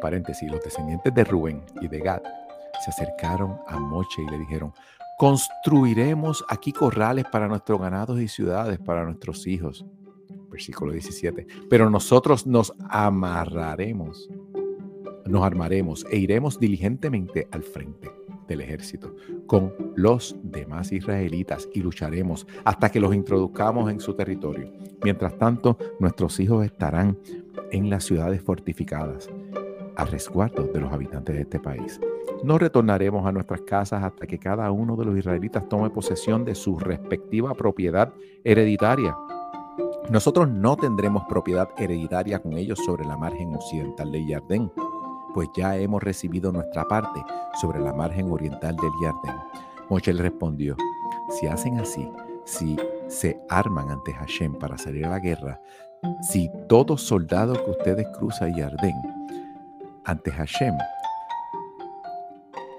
paréntesis, 0.01 0.51
los 0.51 0.61
descendientes 0.63 1.15
de 1.15 1.25
Rubén 1.25 1.63
y 1.81 1.87
de 1.87 2.01
Gad 2.01 2.23
se 2.85 2.91
acercaron 2.91 3.59
a 3.69 3.79
Moche 3.79 4.23
y 4.23 4.31
le 4.31 4.39
dijeron, 4.39 4.73
construiremos 5.19 6.45
aquí 6.49 6.73
corrales 6.73 7.27
para 7.31 7.47
nuestros 7.47 7.81
ganados 7.81 8.19
y 8.21 8.27
ciudades 8.27 8.79
para 8.79 9.05
nuestros 9.05 9.47
hijos. 9.47 9.85
Versículo 10.51 10.93
17. 10.93 11.47
Pero 11.69 11.89
nosotros 11.91 12.47
nos 12.47 12.75
amarraremos, 12.89 14.29
nos 15.27 15.43
armaremos 15.43 16.07
e 16.11 16.19
iremos 16.19 16.59
diligentemente 16.59 17.49
al 17.51 17.63
frente 17.63 18.11
del 18.49 18.61
ejército 18.63 19.15
con 19.47 19.73
los 19.95 20.37
demás 20.43 20.93
israelitas 20.93 21.69
y 21.73 21.81
lucharemos 21.83 22.47
hasta 22.65 22.91
que 22.91 23.01
los 23.01 23.15
introduzcamos 23.15 23.91
en 23.91 24.01
su 24.01 24.15
territorio. 24.15 24.73
Mientras 25.03 25.39
tanto, 25.39 25.79
nuestros 26.01 26.39
hijos 26.41 26.65
estarán 26.65 27.17
en 27.71 27.89
las 27.89 28.05
ciudades 28.05 28.43
fortificadas, 28.43 29.31
a 29.97 30.05
resguardo 30.05 30.65
de 30.65 30.81
los 30.81 30.93
habitantes 30.93 31.35
de 31.37 31.43
este 31.43 31.61
país. 31.61 32.01
No 32.43 32.59
retornaremos 32.59 33.27
a 33.27 33.33
nuestras 33.33 33.61
casas 33.63 34.03
hasta 34.03 34.27
que 34.27 34.39
cada 34.39 34.71
uno 34.71 34.97
de 34.97 35.05
los 35.05 35.17
israelitas 35.17 35.69
tome 35.69 35.91
posesión 35.91 36.45
de 36.45 36.55
su 36.55 36.79
respectiva 36.79 37.55
propiedad 37.55 38.13
hereditaria. 38.45 39.17
Nosotros 40.09 40.49
no 40.49 40.77
tendremos 40.77 41.25
propiedad 41.29 41.69
hereditaria 41.77 42.41
con 42.41 42.57
ellos 42.57 42.81
sobre 42.85 43.05
la 43.05 43.17
margen 43.17 43.55
occidental 43.55 44.11
del 44.11 44.27
Yardén, 44.27 44.73
pues 45.35 45.49
ya 45.55 45.77
hemos 45.77 46.03
recibido 46.03 46.51
nuestra 46.51 46.89
parte 46.89 47.23
sobre 47.61 47.79
la 47.79 47.93
margen 47.93 48.33
oriental 48.33 48.75
del 48.77 48.91
Yardén. 49.03 49.37
Moche 49.89 50.13
le 50.13 50.23
respondió, 50.23 50.77
si 51.29 51.47
hacen 51.47 51.79
así, 51.79 52.11
si 52.45 52.77
se 53.09 53.41
arman 53.49 53.91
ante 53.91 54.13
Hashem 54.13 54.55
para 54.55 54.79
salir 54.79 55.05
a 55.07 55.11
la 55.11 55.21
guerra, 55.21 55.61
si 56.23 56.51
todo 56.69 56.97
soldado 56.97 57.53
que 57.65 57.71
ustedes 57.71 58.07
cruza 58.19 58.47
el 58.47 58.57
Yardén 58.57 58.95
ante 60.05 60.33
Hashem 60.33 60.75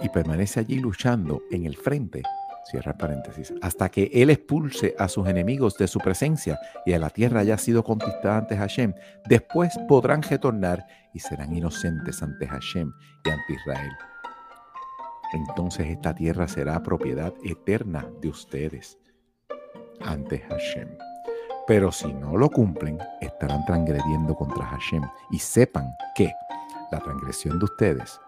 y 0.02 0.10
permanece 0.10 0.60
allí 0.60 0.80
luchando 0.80 1.42
en 1.52 1.66
el 1.66 1.78
frente, 1.78 2.24
cierra 2.66 2.94
paréntesis, 2.94 3.54
hasta 3.62 3.90
que 3.90 4.10
él 4.14 4.30
expulse 4.30 4.96
a 4.98 5.08
sus 5.08 5.28
enemigos 5.28 5.78
de 5.78 5.88
su 5.88 6.00
presencia 6.00 6.60
y 6.86 6.94
a 6.94 7.00
la 7.00 7.10
tierra 7.10 7.42
haya 7.42 7.58
sido 7.58 7.84
conquistada 7.84 8.38
ante 8.38 8.58
Hashem, 8.58 8.94
después 9.28 9.78
podrán 9.88 10.22
retornar 10.22 10.86
y 11.14 11.20
serán 11.20 11.56
inocentes 11.56 12.22
ante 12.22 12.48
Hashem 12.48 12.92
y 13.26 13.30
ante 13.30 13.54
Israel. 13.54 13.92
Entonces 15.34 15.88
esta 15.88 16.14
tierra 16.14 16.48
será 16.48 16.82
propiedad 16.84 17.34
eterna 17.44 18.06
de 18.22 18.30
ustedes 18.30 18.98
ante 20.02 20.40
Hashem. 20.40 20.90
Pero 21.68 21.92
si 21.92 22.12
no 22.12 22.38
lo 22.38 22.50
cumplen, 22.50 22.98
estarán 23.22 23.64
transgrediendo 23.66 24.36
contra 24.36 24.66
Hashem. 24.66 25.04
Y 25.30 25.40
sepan 25.40 25.86
que 26.16 26.34
la 26.92 27.00
transgresión 27.00 27.60
de 27.60 27.66
ustedes 27.66 28.20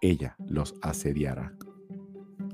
ella 0.00 0.36
los 0.38 0.74
asediará. 0.82 1.52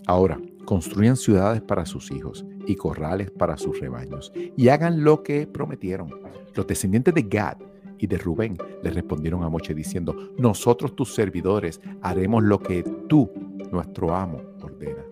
Ahora, 0.07 0.41
construyan 0.64 1.16
ciudades 1.16 1.61
para 1.61 1.87
sus 1.87 2.11
hijos 2.11 2.45
y 2.66 2.76
corrales 2.76 3.31
para 3.31 3.57
sus 3.57 3.78
rebaños, 3.81 4.33
y 4.57 4.69
hagan 4.69 5.04
lo 5.04 5.23
que 5.23 5.47
prometieron. 5.47 6.11
Los 6.54 6.66
descendientes 6.66 7.14
de 7.14 7.23
Gad 7.23 7.57
y 7.99 8.07
de 8.07 8.19
Rubén 8.19 8.59
le 8.83 8.90
respondieron 8.90 9.42
a 9.42 9.49
Moche 9.49 9.75
diciendo, 9.75 10.14
nosotros 10.38 10.95
tus 10.95 11.14
servidores 11.14 11.81
haremos 12.02 12.42
lo 12.42 12.59
que 12.59 12.83
tú, 13.09 13.31
nuestro 13.71 14.14
amo, 14.14 14.42
ordena. 14.61 15.02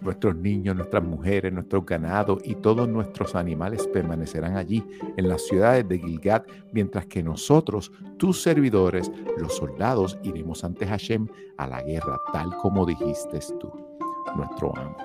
Nuestros 0.00 0.36
niños, 0.36 0.76
nuestras 0.76 1.02
mujeres, 1.02 1.52
nuestros 1.52 1.84
ganados 1.84 2.40
y 2.44 2.54
todos 2.54 2.88
nuestros 2.88 3.34
animales 3.34 3.86
permanecerán 3.88 4.56
allí 4.56 4.84
en 5.16 5.28
las 5.28 5.42
ciudades 5.46 5.88
de 5.88 5.98
Gilgad, 5.98 6.42
mientras 6.72 7.06
que 7.06 7.22
nosotros, 7.22 7.90
tus 8.16 8.40
servidores, 8.40 9.10
los 9.38 9.56
soldados, 9.56 10.18
iremos 10.22 10.62
ante 10.62 10.86
Hashem 10.86 11.26
a 11.56 11.66
la 11.66 11.82
guerra, 11.82 12.20
tal 12.32 12.56
como 12.58 12.86
dijiste 12.86 13.40
tú, 13.58 13.87
nuestro 14.36 14.76
amo. 14.76 14.96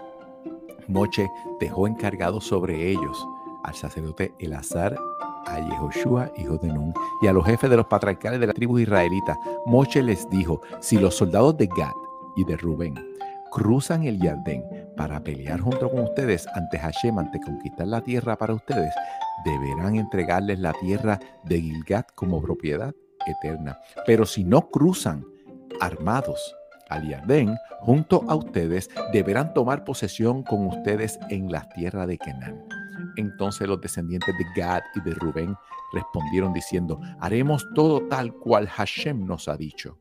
Moche 0.87 1.29
dejó 1.59 1.87
encargado 1.87 2.41
sobre 2.41 2.89
ellos 2.89 3.27
al 3.63 3.73
sacerdote 3.73 4.33
Elazar, 4.39 4.97
a 5.45 5.59
Yehoshua, 5.59 6.31
hijo 6.37 6.57
de 6.57 6.67
Nun, 6.67 6.93
y 7.21 7.27
a 7.27 7.33
los 7.33 7.45
jefes 7.45 7.69
de 7.69 7.77
los 7.77 7.85
patriarcales 7.87 8.39
de 8.39 8.47
la 8.47 8.53
tribu 8.53 8.79
israelita. 8.79 9.37
Moche 9.65 10.01
les 10.01 10.29
dijo, 10.29 10.61
si 10.79 10.97
los 10.97 11.15
soldados 11.15 11.57
de 11.57 11.67
Gad 11.67 11.93
y 12.35 12.43
de 12.45 12.57
Rubén 12.57 12.95
cruzan 13.51 14.03
el 14.03 14.19
Yardén 14.19 14.63
para 14.97 15.23
pelear 15.23 15.59
junto 15.59 15.89
con 15.89 16.01
ustedes 16.01 16.47
ante 16.55 16.79
Hashem, 16.79 17.19
ante 17.19 17.39
conquistar 17.39 17.87
la 17.87 18.01
tierra 18.01 18.35
para 18.35 18.53
ustedes, 18.53 18.93
deberán 19.45 19.95
entregarles 19.95 20.59
la 20.59 20.73
tierra 20.73 21.19
de 21.43 21.61
Gilgad 21.61 22.05
como 22.15 22.41
propiedad 22.41 22.93
eterna. 23.25 23.79
Pero 24.05 24.25
si 24.25 24.43
no 24.43 24.69
cruzan 24.69 25.25
armados 25.79 26.55
al 26.93 27.07
Yardén, 27.07 27.57
junto 27.79 28.23
a 28.27 28.35
ustedes, 28.35 28.89
deberán 29.11 29.53
tomar 29.53 29.83
posesión 29.83 30.43
con 30.43 30.67
ustedes 30.67 31.19
en 31.29 31.51
la 31.51 31.67
tierra 31.69 32.07
de 32.07 32.17
Canaán. 32.17 32.63
Entonces 33.17 33.67
los 33.67 33.81
descendientes 33.81 34.33
de 34.37 34.61
Gad 34.61 34.81
y 34.95 35.01
de 35.01 35.13
Rubén 35.15 35.55
respondieron 35.93 36.53
diciendo, 36.53 36.99
haremos 37.19 37.65
todo 37.75 38.07
tal 38.07 38.33
cual 38.33 38.67
Hashem 38.67 39.25
nos 39.25 39.47
ha 39.47 39.57
dicho 39.57 39.99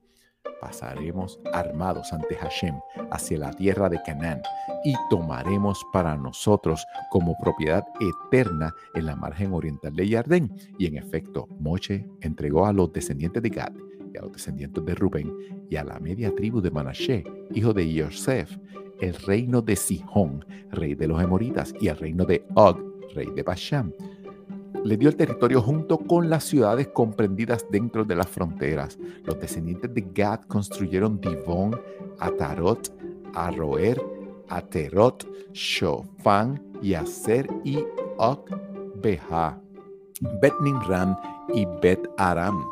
pasaremos 0.63 1.41
armados 1.53 2.13
ante 2.13 2.37
Hashem 2.37 2.79
hacia 3.11 3.37
la 3.37 3.51
tierra 3.51 3.89
de 3.89 4.01
Canaán 4.01 4.41
y 4.85 4.95
tomaremos 5.11 5.85
para 5.93 6.17
nosotros 6.17 6.87
como 7.11 7.37
propiedad 7.37 7.85
eterna 8.01 8.73
en 8.95 9.07
la 9.07 9.17
margen 9.17 9.53
oriental 9.53 9.93
de 9.97 10.09
Yardén. 10.09 10.55
Y 10.79 10.87
en 10.87 10.97
efecto, 10.97 11.49
Moche 11.59 12.09
entregó 12.21 12.65
a 12.65 12.73
los 12.73 12.93
descendientes 12.93 13.43
de 13.43 13.51
Gad 13.51 13.73
y 14.13 14.19
a 14.19 14.23
los 14.23 14.33
descendientes 14.33 14.85
de 14.85 14.95
Rubén 14.95 15.33
y 15.71 15.77
a 15.77 15.85
la 15.85 15.99
media 15.99 16.35
tribu 16.35 16.61
de 16.61 16.71
Manashe, 16.71 17.25
hijo 17.55 17.73
de 17.73 17.93
Yosef, 17.93 18.57
el 19.01 19.15
reino 19.15 19.63
de 19.63 19.77
Sihón, 19.77 20.45
rey 20.71 20.95
de 20.95 21.09
los 21.09 21.23
Emoritas, 21.23 21.75
y 21.81 21.89
el 21.89 21.97
reino 21.97 22.25
de 22.25 22.45
Og, 22.55 22.79
rey 23.15 23.29
de 23.35 23.43
Bashan 23.43 23.93
le 24.85 24.97
dio 24.97 25.09
el 25.09 25.17
territorio 25.17 25.61
junto 25.61 25.99
con 25.99 26.29
las 26.29 26.45
ciudades 26.45 26.89
comprendidas 26.89 27.67
dentro 27.71 28.05
de 28.05 28.17
las 28.17 28.29
fronteras. 28.29 28.99
Los 29.25 29.39
descendientes 29.39 29.93
de 29.95 30.05
Gad 30.15 30.41
construyeron 30.43 31.21
Divón, 31.21 31.81
Atarot, 32.19 32.93
Aroer, 33.35 34.01
Aterot, 34.49 35.27
Shofan, 35.53 36.61
Yaser 36.83 37.49
y 37.65 37.79
Ok 38.19 38.51
Beha. 39.03 39.59
Bet 40.41 40.55
Nimram 40.61 41.17
y 41.55 41.67
Bet 41.81 42.09
Aram 42.19 42.65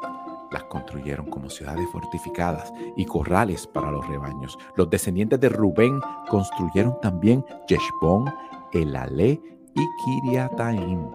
las 0.52 0.64
construyeron 0.64 1.26
como 1.30 1.48
ciudades 1.48 1.86
fortificadas 1.92 2.72
y 2.96 3.04
corrales 3.04 3.66
para 3.66 3.90
los 3.90 4.06
rebaños. 4.08 4.58
Los 4.76 4.90
descendientes 4.90 5.40
de 5.40 5.48
Rubén 5.48 6.00
construyeron 6.28 7.00
también 7.00 7.44
Yeshbon, 7.68 8.32
Elalé 8.72 9.40
y 9.74 9.86
Kiriataim 10.04 11.10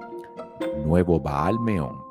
nuevo 0.86 1.20
Baal 1.20 1.60
Meón, 1.60 2.04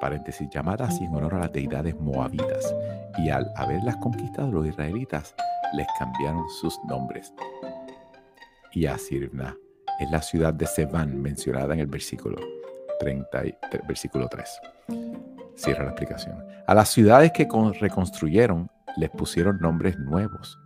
paréntesis, 0.00 0.48
llamada 0.50 0.86
así 0.86 1.04
en 1.04 1.14
honor 1.14 1.34
a 1.34 1.40
las 1.40 1.52
deidades 1.52 1.98
moabitas, 1.98 2.74
y 3.18 3.30
al 3.30 3.50
haberlas 3.56 3.96
conquistado 3.96 4.50
los 4.50 4.66
israelitas, 4.66 5.34
les 5.74 5.86
cambiaron 5.98 6.48
sus 6.48 6.78
nombres. 6.88 7.32
Y 8.72 8.86
Asirna 8.86 9.56
es 9.98 10.10
la 10.10 10.20
ciudad 10.20 10.52
de 10.52 10.66
Seván 10.66 11.20
mencionada 11.20 11.74
en 11.74 11.80
el 11.80 11.86
versículo 11.86 12.36
30, 13.00 13.42
versículo 13.86 14.28
3. 14.28 14.60
Cierra 15.56 15.84
la 15.84 15.90
explicación. 15.90 16.44
A 16.66 16.74
las 16.74 16.90
ciudades 16.90 17.32
que 17.32 17.48
reconstruyeron 17.80 18.70
les 18.96 19.10
pusieron 19.10 19.58
nombres 19.60 19.98
nuevos 19.98 20.58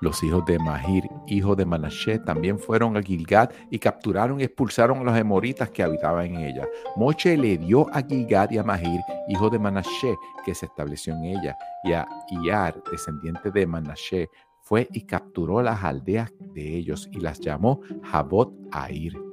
los 0.00 0.22
hijos 0.22 0.44
de 0.46 0.58
Mahir, 0.58 1.08
hijo 1.26 1.56
de 1.56 1.66
Manashe, 1.66 2.18
también 2.20 2.58
fueron 2.58 2.96
a 2.96 3.02
Gilgad 3.02 3.50
y 3.70 3.78
capturaron 3.78 4.40
y 4.40 4.44
expulsaron 4.44 4.98
a 4.98 5.04
los 5.04 5.16
emoritas 5.18 5.70
que 5.70 5.82
habitaban 5.82 6.26
en 6.26 6.36
ella. 6.36 6.68
Moche 6.96 7.36
le 7.36 7.58
dio 7.58 7.88
a 7.92 8.02
Gilgad 8.02 8.50
y 8.50 8.58
a 8.58 8.62
Mahir, 8.62 9.00
hijo 9.28 9.50
de 9.50 9.58
Manashe, 9.58 10.14
que 10.44 10.54
se 10.54 10.66
estableció 10.66 11.14
en 11.14 11.24
ella, 11.24 11.56
y 11.84 11.92
a 11.92 12.06
Iar, 12.44 12.80
descendiente 12.90 13.50
de 13.50 13.66
Manashe, 13.66 14.30
fue 14.62 14.86
y 14.92 15.04
capturó 15.04 15.62
las 15.62 15.82
aldeas 15.82 16.32
de 16.54 16.76
ellos 16.76 17.08
y 17.10 17.20
las 17.20 17.40
llamó 17.40 17.80
Jabot 18.04 18.52
Air. 18.88 19.27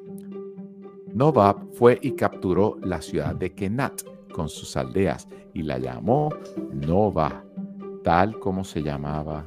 Nobab 1.15 1.71
fue 1.71 1.97
y 2.01 2.11
capturó 2.11 2.77
la 2.83 3.01
ciudad 3.01 3.33
de 3.35 3.53
Kenat 3.53 4.01
con 4.33 4.49
sus 4.49 4.75
aldeas 4.75 5.29
y 5.53 5.63
la 5.63 5.77
llamó 5.77 6.29
Nova, 6.73 7.41
tal 8.03 8.37
como 8.37 8.65
se 8.65 8.83
llamaba 8.83 9.45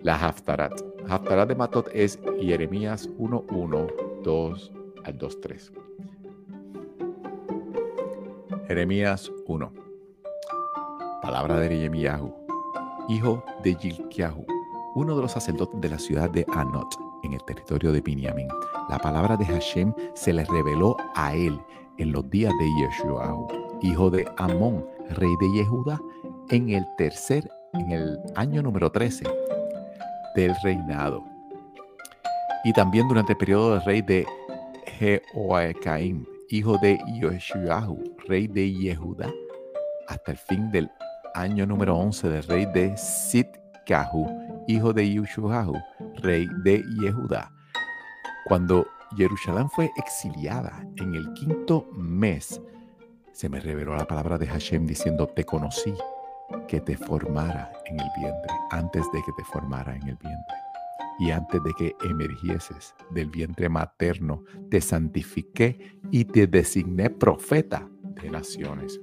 la 0.00 0.14
Haftarat. 0.14 0.80
Haftarat 1.06 1.46
de 1.46 1.54
Matot 1.54 1.90
es 1.92 2.18
Jeremías 2.40 3.10
1, 3.18 3.44
1, 3.50 3.86
2 4.24 4.72
al 5.04 5.18
2, 5.18 5.40
3. 5.42 5.72
Jeremías 8.66 9.30
1. 9.46 9.72
Palabra 11.20 11.60
de 11.60 11.68
Jeremías, 11.68 12.22
hijo 13.10 13.44
de 13.62 13.74
Gilkiahu, 13.74 14.46
uno 14.98 15.14
de 15.14 15.22
los 15.22 15.30
sacerdotes 15.30 15.80
de 15.80 15.90
la 15.90 15.98
ciudad 15.98 16.28
de 16.28 16.44
Anot, 16.52 16.98
en 17.22 17.32
el 17.32 17.44
territorio 17.44 17.92
de 17.92 18.00
Binyamin. 18.00 18.48
La 18.88 18.98
palabra 18.98 19.36
de 19.36 19.44
Hashem 19.44 19.94
se 20.14 20.32
le 20.32 20.44
reveló 20.44 20.96
a 21.14 21.36
él 21.36 21.56
en 21.98 22.10
los 22.10 22.28
días 22.30 22.52
de 22.58 22.66
Yeshua, 22.80 23.46
hijo 23.80 24.10
de 24.10 24.26
Amón, 24.38 24.84
rey 25.10 25.30
de 25.40 25.52
Yehuda, 25.52 26.00
en 26.50 26.70
el 26.70 26.84
tercer, 26.96 27.48
en 27.74 27.92
el 27.92 28.18
año 28.34 28.60
número 28.60 28.90
13 28.90 29.24
del 30.34 30.52
reinado. 30.64 31.22
Y 32.64 32.72
también 32.72 33.06
durante 33.06 33.34
el 33.34 33.38
periodo 33.38 33.74
del 33.74 33.84
rey 33.84 34.02
de 34.02 34.26
Jehoiakim, 34.98 36.26
hijo 36.50 36.76
de 36.78 36.98
Yeshuahu, 37.20 38.02
rey 38.26 38.48
de 38.48 38.72
Yehuda, 38.72 39.30
hasta 40.08 40.32
el 40.32 40.38
fin 40.38 40.72
del 40.72 40.90
año 41.34 41.66
número 41.66 41.96
11 41.96 42.30
del 42.30 42.42
rey 42.42 42.66
de 42.66 42.96
Sitkahu, 42.96 44.47
hijo 44.68 44.92
de 44.92 45.08
Yeshuahu, 45.08 45.74
rey 46.16 46.46
de 46.62 46.84
Yehuda. 47.00 47.50
Cuando 48.44 48.86
Jerusalén 49.16 49.68
fue 49.70 49.90
exiliada 49.96 50.86
en 50.96 51.14
el 51.14 51.32
quinto 51.32 51.88
mes, 51.96 52.60
se 53.32 53.48
me 53.48 53.60
reveló 53.60 53.96
la 53.96 54.06
palabra 54.06 54.36
de 54.38 54.46
Hashem 54.46 54.86
diciendo, 54.86 55.26
te 55.26 55.44
conocí 55.44 55.94
que 56.66 56.80
te 56.80 56.96
formara 56.96 57.72
en 57.86 57.98
el 57.98 58.06
vientre, 58.20 58.52
antes 58.70 59.04
de 59.12 59.22
que 59.24 59.32
te 59.36 59.44
formara 59.44 59.96
en 59.96 60.02
el 60.02 60.16
vientre. 60.16 60.56
Y 61.18 61.30
antes 61.30 61.60
de 61.64 61.72
que 61.74 61.96
emergieses 62.06 62.94
del 63.10 63.30
vientre 63.30 63.68
materno, 63.68 64.44
te 64.70 64.80
santifiqué 64.80 65.98
y 66.10 66.26
te 66.26 66.46
designé 66.46 67.10
profeta 67.10 67.88
de 68.22 68.30
naciones. 68.30 69.00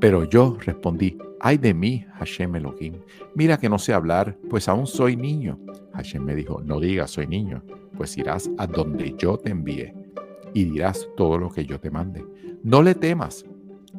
Pero 0.00 0.22
yo 0.24 0.56
respondí, 0.60 1.18
ay 1.40 1.58
de 1.58 1.74
mí, 1.74 2.06
Hashem 2.14 2.54
Elohim, 2.54 2.94
mira 3.34 3.58
que 3.58 3.68
no 3.68 3.78
sé 3.78 3.92
hablar, 3.92 4.36
pues 4.48 4.68
aún 4.68 4.86
soy 4.86 5.16
niño. 5.16 5.58
Hashem 5.92 6.22
me 6.22 6.36
dijo, 6.36 6.60
no 6.64 6.78
digas 6.78 7.10
soy 7.10 7.26
niño, 7.26 7.64
pues 7.96 8.16
irás 8.16 8.48
a 8.58 8.66
donde 8.68 9.16
yo 9.18 9.38
te 9.38 9.50
envíe 9.50 9.92
y 10.54 10.64
dirás 10.64 11.08
todo 11.16 11.36
lo 11.36 11.50
que 11.50 11.66
yo 11.66 11.80
te 11.80 11.90
mande. 11.90 12.24
No 12.62 12.80
le 12.80 12.94
temas, 12.94 13.44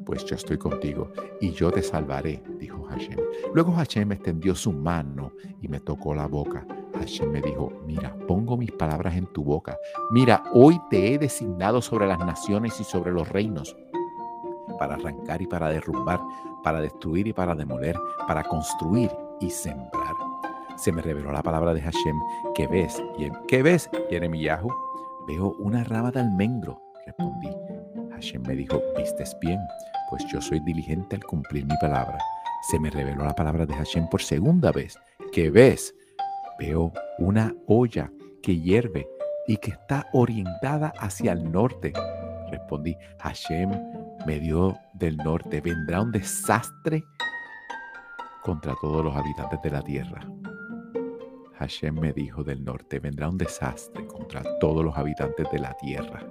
pues 0.06 0.24
yo 0.24 0.36
estoy 0.36 0.58
contigo 0.58 1.12
y 1.42 1.52
yo 1.52 1.70
te 1.70 1.82
salvaré, 1.82 2.42
dijo 2.58 2.84
Hashem. 2.86 3.20
Luego 3.54 3.74
Hashem 3.74 4.14
extendió 4.14 4.56
su 4.56 4.72
mano 4.72 5.34
y 5.62 5.68
me 5.68 5.82
tocó 5.82 6.16
la 6.16 6.28
boca. 6.28 6.66
Hashem 6.94 7.30
me 7.30 7.42
dijo, 7.42 7.74
mira, 7.86 8.16
pongo 8.26 8.56
mis 8.56 8.72
palabras 8.72 9.18
en 9.18 9.26
tu 9.28 9.44
boca. 9.44 9.78
Mira, 10.12 10.44
hoy 10.54 10.80
te 10.90 11.14
he 11.14 11.18
designado 11.18 11.82
sobre 11.82 12.08
las 12.08 12.20
naciones 12.20 12.80
y 12.80 12.86
sobre 12.86 13.12
los 13.12 13.28
reinos 13.28 13.76
para 14.78 14.96
arrancar 14.96 15.42
y 15.42 15.48
para 15.48 15.70
derrumbar, 15.70 16.20
para 16.64 16.82
destruir 16.82 17.28
y 17.28 17.34
para 17.34 17.56
demoler, 17.56 17.96
para 18.28 18.44
construir 18.44 19.12
y 19.40 19.50
sembrar. 19.50 20.16
Se 20.76 20.92
me 20.92 21.02
reveló 21.02 21.32
la 21.32 21.44
palabra 21.44 21.74
de 21.74 21.82
Hashem, 21.82 22.16
¿qué 22.56 22.68
ves? 22.68 23.02
¿Qué 23.48 23.62
ves, 23.62 23.90
Yeremiyahu? 24.10 24.70
Veo 25.28 25.56
una 25.60 25.84
rama 25.84 26.12
de 26.12 26.22
almendro, 26.22 26.82
respondí. 27.06 27.50
Hashem 28.12 28.42
me 28.48 28.56
dijo, 28.56 28.82
vistes 28.98 29.36
bien, 29.42 29.60
pues 30.10 30.26
yo 30.32 30.42
soy 30.42 30.60
diligente 30.62 31.16
al 31.16 31.24
cumplir 31.24 31.66
mi 31.66 31.76
palabra. 31.82 32.18
Se 32.62 32.80
me 32.80 32.90
reveló 32.90 33.24
la 33.24 33.36
palabra 33.36 33.66
de 33.66 33.74
Hashem 33.74 34.08
por 34.10 34.22
segunda 34.22 34.72
vez. 34.72 34.98
¿Qué 35.32 35.50
ves? 35.50 35.94
Veo 36.60 36.92
una 37.18 37.54
olla 37.68 38.12
que 38.42 38.60
hierve 38.60 39.08
y 39.48 39.58
que 39.58 39.72
está 39.72 40.08
orientada 40.14 40.94
hacia 41.00 41.32
el 41.32 41.52
norte. 41.52 41.94
Respondí, 42.52 42.96
Hashem 43.20 43.72
me 44.26 44.40
dio 44.40 44.78
del 44.94 45.18
norte, 45.18 45.62
vendrá 45.62 46.02
un 46.02 46.12
desastre 46.12 47.04
contra 48.44 48.76
todos 48.82 49.04
los 49.04 49.16
habitantes 49.16 49.62
de 49.62 49.72
la 49.72 49.82
tierra. 49.82 50.22
Hashem 51.58 52.00
me 52.00 52.14
dijo 52.14 52.44
del 52.44 52.64
norte, 52.64 53.00
vendrá 53.00 53.30
un 53.30 53.38
desastre 53.38 54.08
contra 54.08 54.42
todos 54.60 54.84
los 54.84 54.98
habitantes 54.98 55.46
de 55.52 55.60
la 55.60 55.74
tierra. 55.74 56.26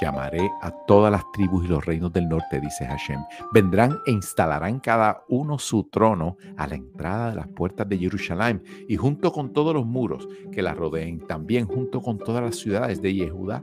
Llamaré 0.00 0.50
a 0.60 0.70
todas 0.86 1.10
las 1.10 1.22
tribus 1.32 1.64
y 1.64 1.68
los 1.68 1.84
reinos 1.84 2.12
del 2.12 2.28
norte, 2.28 2.60
dice 2.60 2.84
Hashem. 2.84 3.20
Vendrán 3.52 3.98
e 4.06 4.10
instalarán 4.10 4.80
cada 4.80 5.22
uno 5.28 5.58
su 5.58 5.84
trono 5.84 6.36
a 6.56 6.66
la 6.66 6.74
entrada 6.74 7.30
de 7.30 7.36
las 7.36 7.48
puertas 7.48 7.88
de 7.88 7.98
Jerusalén 7.98 8.62
y 8.88 8.96
junto 8.96 9.32
con 9.32 9.52
todos 9.52 9.72
los 9.72 9.86
muros 9.86 10.28
que 10.52 10.62
la 10.62 10.74
rodeen, 10.74 11.20
también 11.26 11.66
junto 11.66 12.02
con 12.02 12.18
todas 12.18 12.42
las 12.42 12.56
ciudades 12.56 13.00
de 13.00 13.14
Yehuda, 13.14 13.62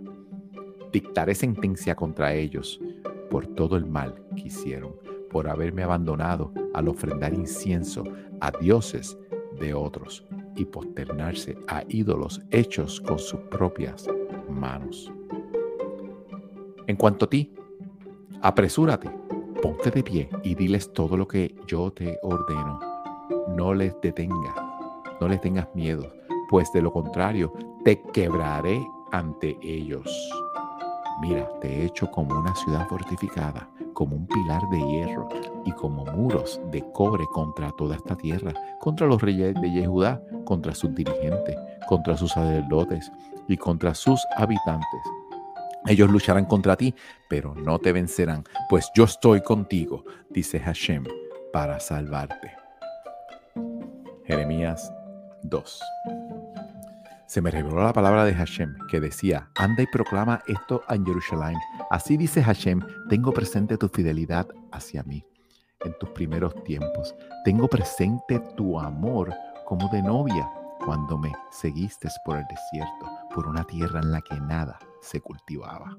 dictaré 0.91 1.35
sentencia 1.35 1.95
contra 1.95 2.33
ellos 2.33 2.79
por 3.29 3.47
todo 3.47 3.77
el 3.77 3.85
mal 3.85 4.21
que 4.35 4.47
hicieron, 4.47 4.95
por 5.29 5.47
haberme 5.47 5.83
abandonado 5.83 6.51
al 6.73 6.87
ofrendar 6.87 7.33
incienso 7.33 8.03
a 8.41 8.51
dioses 8.51 9.17
de 9.59 9.73
otros 9.73 10.25
y 10.55 10.65
posternarse 10.65 11.57
a 11.67 11.83
ídolos 11.87 12.41
hechos 12.51 12.99
con 12.99 13.19
sus 13.19 13.39
propias 13.41 14.07
manos. 14.49 15.11
En 16.87 16.95
cuanto 16.97 17.25
a 17.25 17.29
ti, 17.29 17.53
apresúrate, 18.41 19.09
ponte 19.61 19.91
de 19.91 20.03
pie 20.03 20.29
y 20.43 20.55
diles 20.55 20.91
todo 20.91 21.15
lo 21.15 21.27
que 21.27 21.55
yo 21.67 21.91
te 21.91 22.19
ordeno. 22.21 22.79
No 23.55 23.73
les 23.73 23.95
detengas, 24.01 24.55
no 25.21 25.27
les 25.27 25.39
tengas 25.39 25.73
miedo, 25.73 26.11
pues 26.49 26.71
de 26.73 26.81
lo 26.81 26.91
contrario 26.91 27.53
te 27.85 28.01
quebraré 28.11 28.85
ante 29.11 29.57
ellos. 29.61 30.09
Mira, 31.21 31.47
te 31.61 31.67
he 31.67 31.85
hecho 31.85 32.09
como 32.09 32.39
una 32.39 32.55
ciudad 32.55 32.87
fortificada, 32.87 33.69
como 33.93 34.15
un 34.15 34.25
pilar 34.25 34.67
de 34.71 34.79
hierro 34.79 35.29
y 35.65 35.71
como 35.71 36.03
muros 36.03 36.59
de 36.71 36.83
cobre 36.93 37.25
contra 37.31 37.71
toda 37.77 37.95
esta 37.95 38.15
tierra, 38.15 38.51
contra 38.79 39.05
los 39.05 39.21
reyes 39.21 39.53
de 39.61 39.71
Yehudá, 39.71 40.19
contra 40.45 40.73
sus 40.73 40.95
dirigentes, 40.95 41.55
contra 41.87 42.17
sus 42.17 42.31
sacerdotes 42.31 43.11
y 43.47 43.55
contra 43.55 43.93
sus 43.93 44.19
habitantes. 44.35 45.01
Ellos 45.85 46.09
lucharán 46.09 46.45
contra 46.45 46.75
ti, 46.75 46.95
pero 47.29 47.53
no 47.53 47.77
te 47.77 47.91
vencerán, 47.91 48.43
pues 48.67 48.89
yo 48.95 49.03
estoy 49.03 49.41
contigo, 49.41 50.03
dice 50.31 50.59
Hashem, 50.59 51.03
para 51.53 51.79
salvarte. 51.79 52.51
Jeremías 54.25 54.91
2 55.43 55.81
se 57.31 57.41
me 57.41 57.49
reveló 57.49 57.81
la 57.81 57.93
palabra 57.93 58.25
de 58.25 58.33
Hashem 58.33 58.75
que 58.89 58.99
decía, 58.99 59.49
anda 59.55 59.83
y 59.83 59.87
proclama 59.87 60.43
esto 60.47 60.83
en 60.89 61.05
Jerusalén. 61.05 61.57
Así 61.89 62.17
dice 62.17 62.43
Hashem, 62.43 62.81
tengo 63.07 63.31
presente 63.31 63.77
tu 63.77 63.87
fidelidad 63.87 64.49
hacia 64.73 65.01
mí 65.03 65.23
en 65.85 65.97
tus 65.97 66.09
primeros 66.09 66.53
tiempos. 66.65 67.15
Tengo 67.45 67.69
presente 67.69 68.41
tu 68.57 68.77
amor 68.77 69.33
como 69.65 69.87
de 69.93 70.03
novia 70.03 70.45
cuando 70.83 71.17
me 71.17 71.31
seguiste 71.51 72.09
por 72.25 72.35
el 72.35 72.43
desierto, 72.49 73.09
por 73.33 73.47
una 73.47 73.63
tierra 73.63 74.01
en 74.01 74.11
la 74.11 74.19
que 74.19 74.37
nada 74.41 74.77
se 74.99 75.21
cultivaba. 75.21 75.97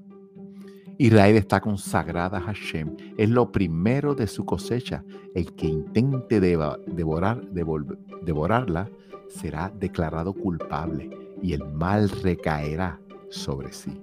Israel 0.99 1.37
está 1.37 1.63
consagrada 1.63 2.37
a 2.37 2.43
Hashem, 2.43 2.95
es 3.17 3.31
lo 3.31 3.51
primero 3.51 4.15
de 4.15 4.27
su 4.27 4.45
cosecha. 4.45 5.03
El 5.35 5.55
que 5.55 5.67
intente 5.67 6.41
devorar, 6.41 7.41
devorarla 7.51 8.91
será 9.31 9.73
declarado 9.75 10.35
culpable 10.35 11.22
y 11.43 11.53
el 11.53 11.65
mal 11.65 12.09
recaerá 12.09 12.99
sobre 13.29 13.73
sí, 13.73 14.01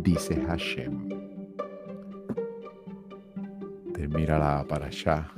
dice 0.00 0.36
Hashem. 0.46 1.08
Termina 3.94 4.38
la 4.38 4.64
parasha, 4.68 5.32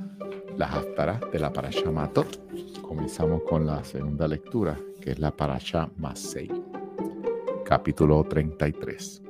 la 0.57 0.67
haftarah 0.67 1.19
de 1.31 1.39
la 1.39 1.51
parasha 1.51 1.89
Matot. 1.91 2.81
Comenzamos 2.81 3.43
con 3.43 3.65
la 3.65 3.83
segunda 3.83 4.27
lectura, 4.27 4.77
que 5.01 5.11
es 5.11 5.19
la 5.19 5.31
parasha 5.31 5.89
Masei, 5.97 6.51
capítulo 7.63 8.23
33. 8.23 9.23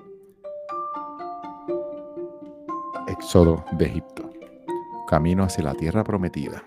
Éxodo 3.07 3.63
de 3.77 3.85
Egipto, 3.85 4.29
camino 5.07 5.43
hacia 5.43 5.63
la 5.63 5.73
tierra 5.75 6.03
prometida. 6.03 6.63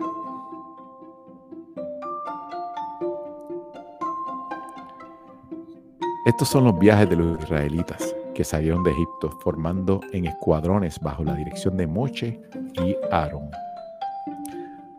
Estos 6.29 6.51
son 6.51 6.64
los 6.64 6.79
viajes 6.79 7.09
de 7.09 7.17
los 7.17 7.43
israelitas 7.43 8.14
que 8.35 8.45
salieron 8.45 8.83
de 8.85 8.91
Egipto 8.91 9.31
formando 9.41 9.99
en 10.12 10.27
escuadrones 10.27 11.01
bajo 11.01 11.25
la 11.25 11.35
dirección 11.35 11.79
de 11.79 11.87
Moche 11.87 12.38
y 12.75 12.95
Aarón. 13.11 13.51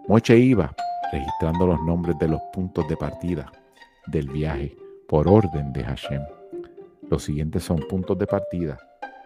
Moche 0.07 0.35
iba 0.39 0.73
registrando 1.11 1.67
los 1.67 1.79
nombres 1.83 2.17
de 2.17 2.29
los 2.29 2.41
puntos 2.51 2.87
de 2.87 2.97
partida 2.97 3.51
del 4.07 4.27
viaje 4.27 4.75
por 5.07 5.27
orden 5.27 5.71
de 5.71 5.83
Hashem. 5.83 6.23
Los 7.11 7.25
siguientes 7.25 7.63
son 7.63 7.77
puntos 7.87 8.17
de 8.17 8.25
partida, 8.25 8.79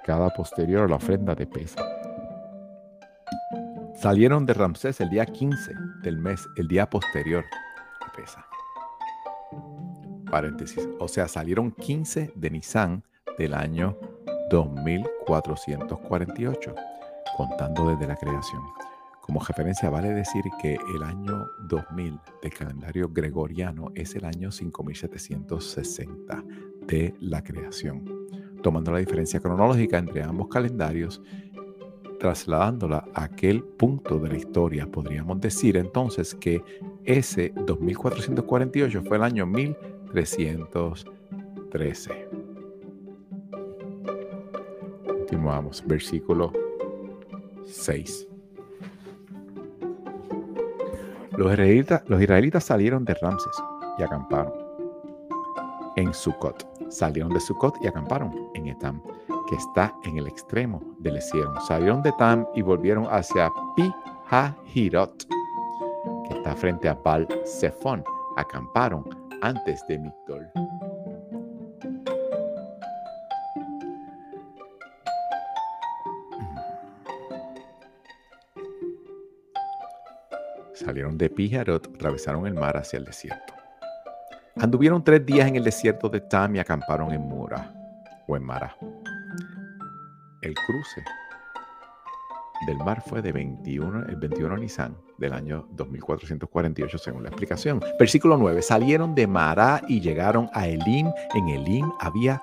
cada 0.04 0.30
posterior 0.32 0.84
a 0.84 0.88
la 0.90 0.98
ofrenda 0.98 1.34
de 1.34 1.48
pesa. 1.48 1.82
Salieron 3.96 4.46
de 4.46 4.54
Ramsés 4.54 5.00
el 5.00 5.10
día 5.10 5.26
15 5.26 5.72
del 6.02 6.18
mes, 6.18 6.46
el 6.58 6.68
día 6.68 6.86
posterior 6.90 7.46
a 8.06 8.12
pesa 8.12 8.46
o 11.00 11.08
sea, 11.08 11.28
salieron 11.28 11.72
15 11.72 12.32
de 12.36 12.50
Nisan 12.50 13.04
del 13.38 13.54
año 13.54 13.96
2448, 14.50 16.74
contando 17.38 17.90
desde 17.90 18.08
la 18.08 18.16
creación. 18.16 18.64
Como 19.22 19.40
referencia 19.40 19.92
vale 19.92 20.10
decir 20.10 20.44
que 20.60 20.76
el 20.96 21.04
año 21.04 21.46
2000 21.70 22.20
del 22.42 22.54
calendario 22.54 23.10
gregoriano 23.10 23.92
es 23.94 24.16
el 24.16 24.26
año 24.26 24.52
5760 24.52 26.44
de 26.88 27.14
la 27.20 27.44
creación. 27.44 28.04
Tomando 28.64 28.92
la 28.92 29.00
diferencia 29.00 29.40
cronológica 29.40 30.00
entre 30.00 30.24
ambos 30.24 30.48
calendarios, 30.48 31.22
trasladándola 32.20 33.06
a 33.14 33.26
aquel 33.26 33.64
punto 33.64 34.18
de 34.18 34.30
la 34.30 34.38
historia, 34.38 34.88
podríamos 34.88 35.40
decir 35.40 35.78
entonces 35.78 36.34
que 36.34 36.64
ese 37.04 37.54
2448 37.56 39.04
fue 39.04 39.18
el 39.18 39.24
año 39.24 39.46
1313. 40.14 42.30
Continuamos, 45.08 45.84
versículo 45.86 46.54
6. 47.66 48.28
Los 51.38 52.22
israelitas, 52.22 52.64
salieron 52.64 53.06
de 53.06 53.14
Ramses 53.16 53.56
y 53.98 54.04
acamparon 54.04 54.54
en 55.96 56.14
Sucot. 56.14 56.68
Salieron 56.90 57.34
de 57.34 57.40
Sucot 57.40 57.76
y 57.82 57.88
acamparon 57.88 58.50
en 58.54 58.68
Etam, 58.68 59.02
que 59.50 59.56
está 59.56 59.96
en 60.04 60.18
el 60.18 60.28
extremo 60.28 60.84
del 61.00 61.16
desierto. 61.16 61.60
Salieron 61.62 62.04
de 62.04 62.10
Etam 62.10 62.46
y 62.54 62.62
volvieron 62.62 63.08
hacia 63.10 63.52
Pi-Hahirot, 63.76 65.26
que 66.28 66.36
está 66.36 66.56
frente 66.56 66.88
a 66.88 66.94
Baal 66.94 67.28
Zephon. 67.46 68.04
Acamparon 68.38 69.04
antes 69.44 69.86
de 69.88 70.00
Migdol. 70.00 70.50
Salieron 80.74 81.18
de 81.18 81.30
Pijarot, 81.30 81.88
atravesaron 81.94 82.48
el 82.48 82.54
mar 82.54 82.78
hacia 82.78 82.98
el 82.98 83.06
desierto. 83.06 83.54
Anduvieron 84.56 85.04
tres 85.04 85.26
días 85.26 85.48
en 85.48 85.58
el 85.58 85.64
desierto 85.66 86.08
de 86.08 86.22
Tam 86.22 86.56
y 86.56 86.60
acamparon 86.60 87.12
en 87.12 87.22
Mura 87.22 87.74
o 88.28 88.38
en 88.38 88.44
Mara. 88.44 88.78
El 90.42 90.54
cruce 90.56 91.04
del 92.66 92.78
mar 92.78 93.04
fue 93.06 93.22
de 93.22 93.32
21, 93.32 94.06
el 94.10 94.16
21 94.16 94.58
Nisan 94.58 94.98
del 95.18 95.34
año 95.34 95.68
2448 95.72 96.98
según 96.98 97.24
la 97.24 97.30
explicación. 97.30 97.82
Versículo 98.00 98.38
9. 98.38 98.62
Salieron 98.62 99.16
de 99.16 99.28
Mara 99.28 99.82
y 99.88 100.02
llegaron 100.02 100.50
a 100.54 100.68
Elim. 100.68 101.12
En 101.36 101.50
Elim 101.50 101.90
había 102.00 102.42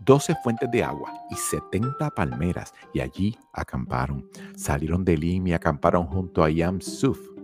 12 0.00 0.34
fuentes 0.42 0.70
de 0.70 0.84
agua 0.84 1.12
y 1.30 1.34
70 1.34 2.10
palmeras 2.10 2.72
y 2.92 3.00
allí 3.00 3.38
acamparon. 3.52 4.28
Salieron 4.56 5.04
de 5.04 5.14
Elim 5.14 5.46
y 5.46 5.52
acamparon 5.52 6.06
junto 6.06 6.42
a 6.44 6.50
Yam 6.50 6.80
Suf 6.80 7.34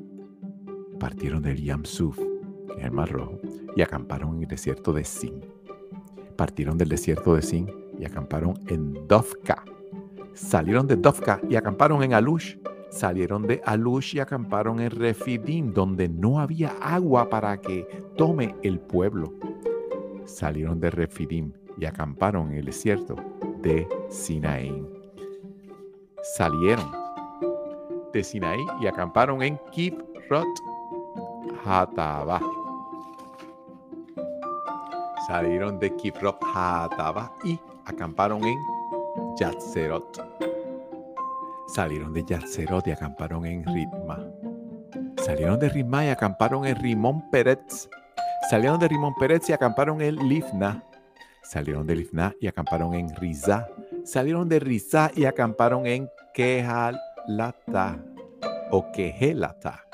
partieron 1.01 1.43
del 1.43 1.61
Yam 1.65 1.85
Suf, 1.85 2.17
en 2.77 2.85
el 2.85 2.93
Mar 2.93 3.11
Rojo, 3.11 3.41
y 3.75 3.83
acamparon 3.83 4.37
en 4.37 4.43
el 4.43 4.49
desierto 4.49 4.93
de 4.93 5.03
Sin. 5.03 5.41
Partieron 6.37 6.79
del 6.79 6.91
desierto 6.91 7.35
de 7.35 7.43
Sin 7.43 7.69
y 7.99 8.05
acamparon 8.05 8.55
en 8.69 9.09
Dovka. 9.09 9.65
Salieron 10.35 10.87
de 10.87 10.97
Dovka 10.97 11.41
y 11.49 11.57
acamparon 11.57 12.03
en 12.03 12.15
Alush. 12.15 12.57
Salieron 12.91 13.47
de 13.47 13.61
Alush 13.65 14.17
y 14.17 14.21
acamparon 14.21 14.81
en 14.81 14.91
Refidim, 14.91 15.73
donde 15.73 16.09
no 16.09 16.41
había 16.41 16.73
agua 16.81 17.29
para 17.29 17.61
que 17.61 17.87
tome 18.17 18.55
el 18.63 18.81
pueblo. 18.81 19.33
Salieron 20.25 20.81
de 20.81 20.91
Refidim 20.91 21.53
y 21.79 21.85
acamparon 21.85 22.51
en 22.51 22.59
el 22.59 22.65
desierto 22.67 23.17
de 23.63 23.89
Sinaí. 24.09 24.85
Salieron 26.23 26.91
de 28.13 28.25
Sinaí 28.25 28.65
y 28.81 28.87
acamparon 28.87 29.43
en 29.43 29.59
Kibrot 29.71 30.47
Hataba. 31.65 32.41
Salieron 35.27 35.79
de 35.79 35.95
Kiprop 35.95 36.43
Hataba 36.55 37.33
y 37.45 37.59
acamparon 37.85 38.43
en 38.45 38.59
Yatzerot. 39.39 40.23
Salieron 41.69 42.13
de 42.13 42.25
Yatzerot 42.25 42.87
y 42.87 42.91
acamparon 42.91 43.47
en 43.47 43.65
Ritma. 43.65 44.19
Salieron 45.25 45.59
de 45.59 45.69
Ritma 45.69 46.05
y 46.05 46.09
acamparon 46.09 46.67
en 46.67 46.77
Rimón 46.77 47.31
Peretz. 47.31 47.89
Salieron 48.49 48.79
de 48.81 48.89
Rimón 48.89 49.15
Peretz 49.19 49.49
y 49.49 49.53
acamparon 49.53 50.01
en 50.01 50.17
Lifna. 50.29 50.85
Salieron 51.43 51.87
de 51.87 51.97
Lifna 51.97 52.35
y 52.41 52.47
acamparon 52.47 52.95
en 52.95 53.15
Rizá. 53.17 53.69
Salieron 54.05 54.49
de 54.49 54.61
Rizá 54.61 55.11
y 55.15 55.25
acamparon 55.25 55.87
en 55.87 56.09
Kehalata 56.35 57.99
o 58.71 58.91
Kehelata. 58.93 59.90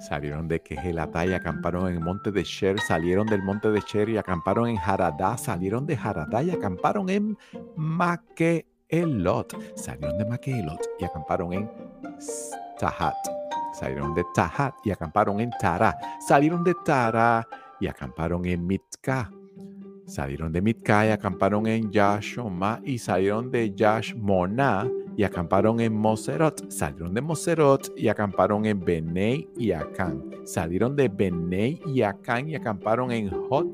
Salieron 0.00 0.48
de 0.48 0.60
Kehelata 0.60 1.26
y 1.26 1.34
acamparon 1.34 1.86
en 1.88 1.94
el 1.96 2.00
monte 2.00 2.32
de 2.32 2.42
Sher. 2.42 2.80
Salieron 2.80 3.26
del 3.26 3.42
monte 3.42 3.70
de 3.70 3.80
Sher 3.80 4.08
y 4.08 4.16
acamparon 4.16 4.68
en 4.68 4.78
Haradá. 4.78 5.36
Salieron 5.36 5.86
de 5.86 5.94
Haradá 5.94 6.42
y 6.42 6.50
acamparon 6.50 7.10
en 7.10 7.36
Makeelot. 7.76 9.54
Salieron 9.76 10.16
de 10.16 10.24
Makeelot 10.24 10.80
y 10.98 11.04
acamparon 11.04 11.52
en 11.52 11.70
Tahat. 12.78 13.14
Salieron 13.74 14.14
de 14.14 14.24
Tahat 14.34 14.74
y 14.84 14.90
acamparon 14.90 15.38
en 15.38 15.50
Tara. 15.60 15.94
Salieron 16.26 16.64
de 16.64 16.74
Tara 16.82 17.46
y 17.78 17.86
acamparon 17.86 18.46
en 18.46 18.66
Mitka. 18.66 19.30
Salieron 20.06 20.50
de 20.50 20.62
Mitka 20.62 21.06
y 21.06 21.10
acamparon 21.10 21.66
en 21.66 21.90
Yashoma 21.90 22.80
y 22.82 22.98
salieron 22.98 23.50
de 23.50 23.74
Yashmona 23.74 24.90
y 25.20 25.24
acamparon 25.24 25.80
en 25.80 25.94
Moserot. 25.94 26.70
Salieron 26.70 27.12
de 27.12 27.20
Moserot 27.20 27.92
y 27.94 28.08
acamparon 28.08 28.64
en 28.64 28.82
Benei 28.82 29.46
y 29.54 29.70
Acán. 29.70 30.24
Salieron 30.44 30.96
de 30.96 31.10
Benei 31.10 31.78
y 31.84 32.00
Acán 32.00 32.48
y 32.48 32.54
acamparon 32.54 33.12
en 33.12 33.28
Hot 33.28 33.66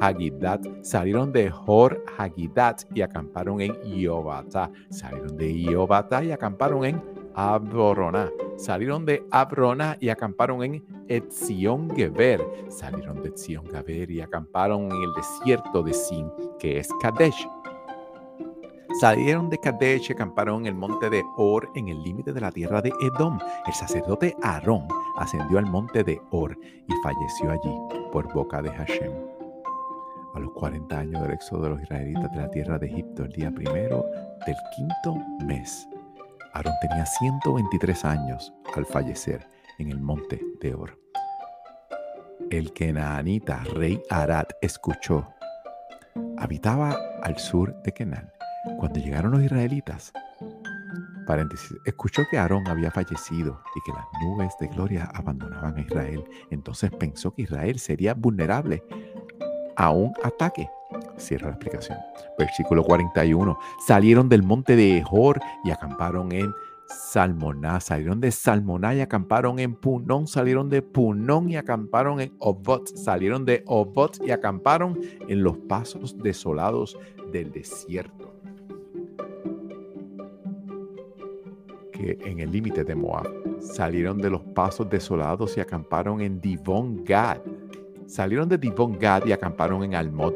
Hagidat. 0.00 0.64
Salieron 0.80 1.30
de 1.30 1.52
Hor 1.66 2.02
Hagidat 2.16 2.84
y 2.94 3.02
acamparon 3.02 3.60
en 3.60 3.76
Iobata. 3.84 4.70
Salieron 4.88 5.36
de 5.36 5.52
Iobata 5.52 6.24
y 6.24 6.32
acamparon 6.32 6.86
en 6.86 7.02
Abrona. 7.34 8.30
Salieron 8.56 9.04
de 9.04 9.26
Abrona 9.30 9.98
y 10.00 10.08
acamparon 10.08 10.64
en 10.64 10.82
Etzion 11.08 11.94
Geber. 11.94 12.40
Salieron 12.70 13.20
de 13.20 13.28
Etzion 13.28 13.66
Geber 13.66 14.10
y 14.10 14.22
acamparon 14.22 14.84
en 14.84 15.02
el 15.02 15.12
desierto 15.12 15.82
de 15.82 15.92
Sin, 15.92 16.30
que 16.58 16.78
es 16.78 16.88
Kadesh. 17.02 17.46
Salieron 18.92 19.50
de 19.50 19.58
Kadesh 19.58 20.10
y 20.10 20.12
acamparon 20.12 20.60
en 20.60 20.66
el 20.66 20.74
monte 20.74 21.10
de 21.10 21.24
Or, 21.36 21.68
en 21.74 21.88
el 21.88 22.02
límite 22.02 22.32
de 22.32 22.40
la 22.40 22.52
tierra 22.52 22.80
de 22.80 22.92
Edom. 23.00 23.38
El 23.66 23.72
sacerdote 23.72 24.36
Aarón 24.42 24.86
ascendió 25.16 25.58
al 25.58 25.66
monte 25.66 26.04
de 26.04 26.20
Or 26.30 26.56
y 26.62 26.92
falleció 27.02 27.50
allí 27.50 27.74
por 28.12 28.32
boca 28.32 28.62
de 28.62 28.70
Hashem. 28.70 29.12
A 30.34 30.38
los 30.38 30.52
40 30.52 30.98
años 30.98 31.22
del 31.22 31.32
éxodo 31.32 31.62
de 31.64 31.70
los 31.70 31.82
israelitas 31.82 32.30
de 32.32 32.38
la 32.38 32.50
tierra 32.50 32.78
de 32.78 32.86
Egipto, 32.86 33.24
el 33.24 33.32
día 33.32 33.50
primero 33.50 34.04
del 34.46 34.56
quinto 34.76 35.16
mes, 35.44 35.88
Aarón 36.52 36.74
tenía 36.80 37.04
123 37.04 38.04
años 38.04 38.52
al 38.76 38.86
fallecer 38.86 39.46
en 39.78 39.90
el 39.90 40.00
monte 40.00 40.40
de 40.60 40.74
Or. 40.74 40.98
El 42.50 42.72
Kenaanita, 42.72 43.64
rey 43.74 44.00
Arad, 44.08 44.46
escuchó. 44.60 45.28
Habitaba 46.36 46.96
al 47.22 47.38
sur 47.38 47.74
de 47.82 47.92
Kenan 47.92 48.33
cuando 48.78 49.00
llegaron 49.00 49.32
los 49.32 49.42
israelitas, 49.42 50.12
paréntesis, 51.26 51.76
escuchó 51.84 52.22
que 52.30 52.38
Aarón 52.38 52.66
había 52.68 52.90
fallecido 52.90 53.62
y 53.74 53.80
que 53.84 53.92
las 53.92 54.06
nubes 54.22 54.54
de 54.60 54.68
gloria 54.68 55.10
abandonaban 55.14 55.76
a 55.76 55.80
Israel. 55.80 56.24
Entonces 56.50 56.90
pensó 56.90 57.34
que 57.34 57.42
Israel 57.42 57.78
sería 57.78 58.14
vulnerable 58.14 58.82
a 59.76 59.90
un 59.90 60.12
ataque. 60.22 60.68
Cierra 61.16 61.48
la 61.48 61.54
explicación. 61.54 61.98
Versículo 62.38 62.82
41. 62.84 63.58
Salieron 63.86 64.28
del 64.28 64.42
monte 64.42 64.76
de 64.76 64.98
Ejor 64.98 65.40
y 65.64 65.70
acamparon 65.70 66.32
en 66.32 66.52
Salmoná. 66.86 67.80
Salieron 67.80 68.20
de 68.20 68.30
Salmoná 68.30 68.94
y 68.94 69.00
acamparon 69.00 69.58
en 69.58 69.74
Punón. 69.74 70.26
Salieron 70.26 70.68
de 70.68 70.82
Punón 70.82 71.50
y 71.50 71.56
acamparon 71.56 72.20
en 72.20 72.34
Obot. 72.38 72.86
Salieron 72.96 73.44
de 73.44 73.62
Obot 73.66 74.20
y 74.24 74.30
acamparon 74.30 75.00
en 75.28 75.42
los 75.42 75.56
pasos 75.58 76.16
desolados 76.18 76.96
del 77.32 77.50
desierto. 77.52 78.23
En 82.10 82.40
el 82.40 82.50
límite 82.50 82.84
de 82.84 82.94
Moab. 82.94 83.28
Salieron 83.60 84.18
de 84.18 84.30
los 84.30 84.42
pasos 84.42 84.88
desolados 84.88 85.56
y 85.56 85.60
acamparon 85.60 86.20
en 86.20 86.40
Divon 86.40 87.04
Gad. 87.04 87.38
Salieron 88.06 88.48
de 88.48 88.58
Divon 88.58 88.98
Gad 88.98 89.26
y 89.26 89.32
acamparon 89.32 89.82
en 89.84 89.94
Almod 89.94 90.34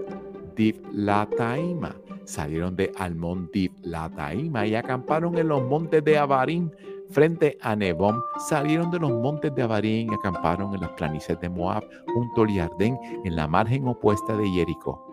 Div 0.57 0.81
Lataima. 0.93 1.95
Salieron 2.25 2.77
de 2.77 2.93
Almon 2.97 3.49
Div 3.53 3.73
Lataima 3.83 4.67
y 4.67 4.75
acamparon 4.75 5.39
en 5.39 5.49
los 5.49 5.63
montes 5.63 6.05
de 6.05 6.19
Abarim 6.19 6.71
frente 7.11 7.57
a 7.63 7.75
Nebom. 7.75 8.21
Salieron 8.49 8.91
de 8.91 8.99
los 8.99 9.13
montes 9.13 9.55
de 9.55 9.63
Abarim 9.63 10.11
y 10.11 10.15
acamparon 10.15 10.75
en 10.75 10.81
las 10.81 10.91
planicies 10.91 11.41
de 11.41 11.49
Moab 11.49 11.85
junto 12.13 12.43
al 12.43 12.53
Yardén 12.53 12.99
en 13.25 13.37
la 13.37 13.47
margen 13.47 13.87
opuesta 13.89 14.37
de 14.37 14.47
Jericó. 14.49 15.05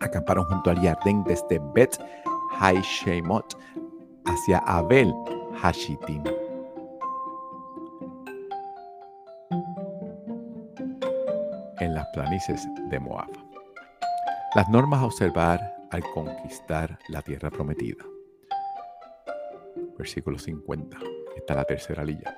Acamparon 0.00 0.44
junto 0.44 0.70
al 0.70 0.80
Yardén 0.80 1.24
desde 1.24 1.60
Bet 1.74 1.98
Haishemot 2.60 3.56
hacia 4.26 4.58
Abel 4.58 5.12
Hashitim. 5.62 6.22
En 11.80 11.94
las 11.94 12.06
planicies 12.12 12.66
de 12.90 13.00
Moab. 13.00 13.30
Las 14.54 14.68
normas 14.68 15.00
a 15.00 15.06
observar 15.06 15.60
al 15.90 16.02
conquistar 16.12 16.98
la 17.08 17.22
tierra 17.22 17.50
prometida. 17.50 18.04
Versículo 19.98 20.38
50. 20.38 20.98
Está 21.36 21.54
la 21.54 21.64
tercera 21.64 22.04
lilla. 22.04 22.36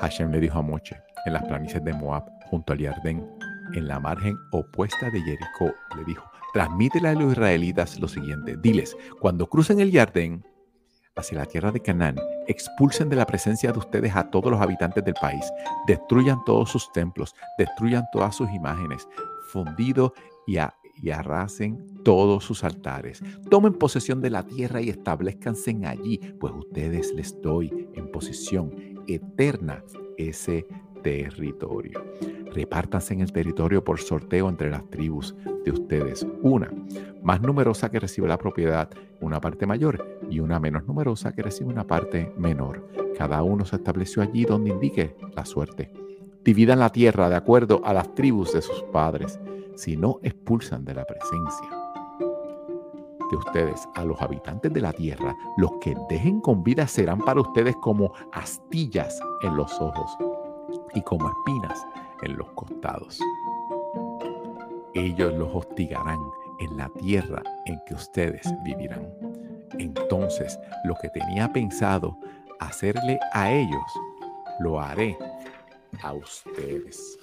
Hashem 0.00 0.30
le 0.30 0.40
dijo 0.40 0.58
a 0.58 0.62
Moche, 0.62 0.96
en 1.26 1.34
las 1.34 1.44
planicies 1.44 1.84
de 1.84 1.92
Moab, 1.92 2.24
junto 2.50 2.72
al 2.72 2.78
Yardén, 2.78 3.26
en 3.74 3.88
la 3.88 4.00
margen 4.00 4.36
opuesta 4.52 5.10
de 5.10 5.20
Jericó, 5.20 5.74
le 5.96 6.04
dijo, 6.04 6.30
transmítele 6.52 7.08
a 7.08 7.14
los 7.14 7.32
israelitas 7.32 7.98
lo 8.00 8.08
siguiente, 8.08 8.56
diles, 8.56 8.96
cuando 9.20 9.46
crucen 9.46 9.80
el 9.80 9.90
Yardén, 9.90 10.44
hacia 11.16 11.38
la 11.38 11.46
tierra 11.46 11.72
de 11.72 11.80
Canaán, 11.80 12.16
expulsen 12.46 13.08
de 13.08 13.16
la 13.16 13.26
presencia 13.26 13.72
de 13.72 13.78
ustedes 13.78 14.14
a 14.14 14.30
todos 14.30 14.50
los 14.50 14.60
habitantes 14.60 15.04
del 15.04 15.14
país, 15.14 15.44
destruyan 15.86 16.44
todos 16.44 16.70
sus 16.70 16.92
templos, 16.92 17.34
destruyan 17.58 18.04
todas 18.12 18.36
sus 18.36 18.50
imágenes, 18.50 19.08
fundido 19.48 20.12
y, 20.46 20.58
y 21.02 21.10
arrasen 21.10 22.02
todos 22.04 22.44
sus 22.44 22.62
altares. 22.64 23.22
Tomen 23.50 23.72
posesión 23.72 24.20
de 24.20 24.30
la 24.30 24.42
tierra 24.44 24.80
y 24.80 24.90
establezcanse 24.90 25.76
allí, 25.86 26.18
pues 26.38 26.52
ustedes 26.54 27.12
les 27.14 27.40
doy 27.40 27.88
en 27.94 28.10
posición 28.12 28.72
eterna 29.06 29.82
ese 30.18 30.66
territorio. 31.02 32.02
Repártanse 32.52 33.14
en 33.14 33.20
el 33.20 33.32
territorio 33.32 33.84
por 33.84 34.00
sorteo 34.00 34.48
entre 34.48 34.70
las 34.70 34.88
tribus 34.88 35.34
de 35.64 35.70
ustedes. 35.70 36.26
Una 36.42 36.72
más 37.22 37.40
numerosa 37.40 37.90
que 37.90 38.00
recibe 38.00 38.28
la 38.28 38.38
propiedad, 38.38 38.88
una 39.20 39.40
parte 39.40 39.66
mayor, 39.66 40.20
y 40.30 40.40
una 40.40 40.60
menos 40.60 40.86
numerosa 40.86 41.32
que 41.32 41.42
recibe 41.42 41.70
una 41.70 41.86
parte 41.86 42.32
menor. 42.36 42.88
Cada 43.16 43.42
uno 43.42 43.64
se 43.64 43.76
estableció 43.76 44.22
allí 44.22 44.44
donde 44.44 44.70
indique 44.70 45.16
la 45.34 45.44
suerte. 45.44 45.92
Dividan 46.44 46.78
la 46.78 46.90
tierra 46.90 47.28
de 47.28 47.36
acuerdo 47.36 47.80
a 47.84 47.92
las 47.92 48.14
tribus 48.14 48.52
de 48.52 48.62
sus 48.62 48.82
padres, 48.92 49.40
si 49.74 49.96
no 49.96 50.20
expulsan 50.22 50.84
de 50.84 50.94
la 50.94 51.04
presencia 51.04 51.86
de 53.30 53.36
ustedes 53.36 53.88
a 53.94 54.04
los 54.04 54.20
habitantes 54.22 54.72
de 54.72 54.80
la 54.80 54.92
tierra, 54.92 55.36
los 55.56 55.72
que 55.80 55.96
dejen 56.08 56.40
con 56.40 56.62
vida 56.62 56.86
serán 56.86 57.18
para 57.18 57.40
ustedes 57.40 57.74
como 57.76 58.12
astillas 58.32 59.18
en 59.42 59.56
los 59.56 59.72
ojos 59.80 60.16
y 60.94 61.02
como 61.02 61.28
espinas 61.28 61.86
en 62.22 62.36
los 62.36 62.48
costados. 62.52 63.20
Ellos 64.94 65.34
los 65.34 65.54
hostigarán 65.54 66.18
en 66.60 66.76
la 66.76 66.88
tierra 66.98 67.42
en 67.66 67.80
que 67.86 67.94
ustedes 67.94 68.52
vivirán. 68.64 69.12
Entonces, 69.78 70.58
lo 70.84 70.94
que 70.94 71.10
tenía 71.10 71.52
pensado 71.52 72.16
hacerle 72.60 73.18
a 73.32 73.50
ellos, 73.50 74.00
lo 74.60 74.80
haré 74.80 75.18
a 76.02 76.12
ustedes. 76.12 77.18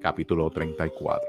Capítulo 0.00 0.48
34. 0.50 1.28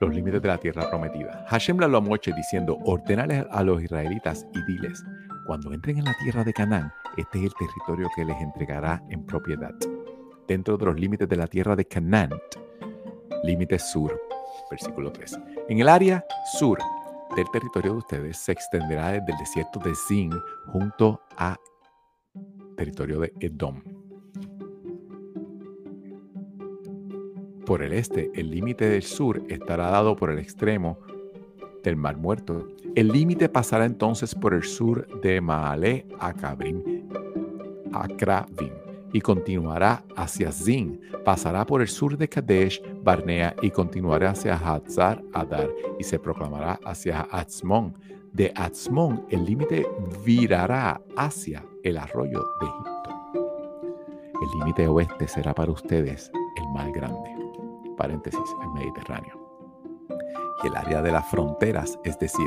Los 0.00 0.14
límites 0.14 0.42
de 0.42 0.48
la 0.48 0.58
tierra 0.58 0.88
prometida. 0.88 1.44
Hashem 1.48 1.82
habló 1.82 1.98
a 1.98 2.34
diciendo, 2.34 2.78
ordenale 2.84 3.46
a 3.50 3.62
los 3.62 3.82
israelitas 3.82 4.46
y 4.54 4.62
diles, 4.64 5.02
cuando 5.46 5.72
entren 5.72 5.98
en 5.98 6.04
la 6.04 6.16
tierra 6.18 6.42
de 6.42 6.52
Canaán, 6.52 6.92
este 7.16 7.38
es 7.38 7.44
el 7.44 7.54
territorio 7.54 8.10
que 8.14 8.24
les 8.24 8.36
entregará 8.42 9.02
en 9.08 9.24
propiedad. 9.24 9.72
Dentro 10.46 10.76
de 10.76 10.86
los 10.86 10.98
límites 10.98 11.28
de 11.28 11.36
la 11.36 11.46
tierra 11.46 11.76
de 11.76 11.84
Canaán, 11.84 12.30
límite 13.44 13.78
sur, 13.78 14.20
versículo 14.70 15.12
3. 15.12 15.38
En 15.68 15.78
el 15.78 15.88
área 15.88 16.24
sur 16.58 16.78
del 17.36 17.46
territorio 17.52 17.92
de 17.92 17.98
ustedes 17.98 18.38
se 18.38 18.52
extenderá 18.52 19.12
desde 19.12 19.32
el 19.32 19.38
desierto 19.38 19.78
de 19.80 19.94
Zin 19.94 20.32
junto 20.66 21.20
a 21.36 21.56
territorio 22.76 23.20
de 23.20 23.32
Edom. 23.40 23.82
Por 27.64 27.82
el 27.82 27.92
este, 27.92 28.30
el 28.34 28.50
límite 28.50 28.88
del 28.88 29.02
sur 29.02 29.42
estará 29.48 29.90
dado 29.90 30.16
por 30.16 30.30
el 30.30 30.38
extremo 30.38 30.98
del 31.86 31.96
Mar 31.96 32.16
Muerto. 32.16 32.66
El 32.96 33.08
límite 33.08 33.48
pasará 33.48 33.84
entonces 33.84 34.34
por 34.34 34.52
el 34.54 34.64
sur 34.64 35.06
de 35.20 35.40
Maale 35.40 36.04
a 36.18 36.32
Cabrim, 36.32 36.82
a 37.92 38.08
y 39.12 39.20
continuará 39.20 40.04
hacia 40.16 40.50
Zin. 40.50 41.00
Pasará 41.24 41.64
por 41.64 41.80
el 41.80 41.88
sur 41.88 42.18
de 42.18 42.28
Kadesh, 42.28 42.82
Barnea 43.02 43.54
y 43.62 43.70
continuará 43.70 44.30
hacia 44.30 44.56
Hazar 44.56 45.22
Adar 45.32 45.70
y 45.98 46.04
se 46.04 46.18
proclamará 46.18 46.78
hacia 46.84 47.28
Atzmon. 47.30 47.94
De 48.32 48.52
Atzmon 48.56 49.24
el 49.30 49.44
límite 49.44 49.86
virará 50.24 51.00
hacia 51.16 51.64
el 51.84 51.98
arroyo 51.98 52.44
de 52.60 52.66
Egipto. 52.66 53.10
El 54.42 54.58
límite 54.58 54.88
oeste 54.88 55.28
será 55.28 55.54
para 55.54 55.70
ustedes 55.70 56.30
el 56.56 56.68
mar 56.74 56.90
grande. 56.92 57.30
Paréntesis, 57.96 58.50
el 58.62 58.70
Mediterráneo 58.72 59.45
y 60.62 60.68
el 60.68 60.76
área 60.76 61.02
de 61.02 61.12
las 61.12 61.26
fronteras, 61.28 61.98
es 62.04 62.18
decir, 62.18 62.46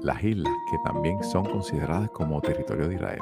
las 0.00 0.22
islas 0.22 0.52
que 0.70 0.78
también 0.84 1.22
son 1.22 1.44
consideradas 1.44 2.10
como 2.10 2.40
territorio 2.40 2.88
de 2.88 2.94
Israel. 2.94 3.20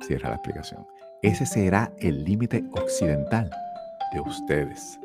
Cierra 0.00 0.30
la 0.30 0.36
explicación. 0.36 0.86
Ese 1.22 1.46
será 1.46 1.92
el 1.98 2.24
límite 2.24 2.64
occidental 2.72 3.50
de 4.12 4.20
ustedes. 4.20 4.98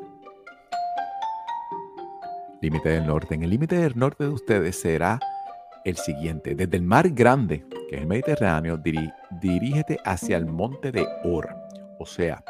Límite 2.60 2.88
del 2.88 3.06
norte. 3.06 3.34
En 3.36 3.44
el 3.44 3.50
límite 3.50 3.76
del 3.76 3.96
norte 3.96 4.24
de 4.24 4.30
ustedes 4.30 4.80
será 4.80 5.20
el 5.84 5.96
siguiente. 5.96 6.56
Desde 6.56 6.76
el 6.76 6.82
mar 6.82 7.08
grande, 7.10 7.64
que 7.88 7.96
es 7.96 8.02
el 8.02 8.08
Mediterráneo, 8.08 8.80
dirígete 9.30 9.98
hacia 10.04 10.36
el 10.36 10.46
monte 10.46 10.90
de 10.90 11.06
Or. 11.22 11.48
O 12.00 12.06
sea, 12.06 12.42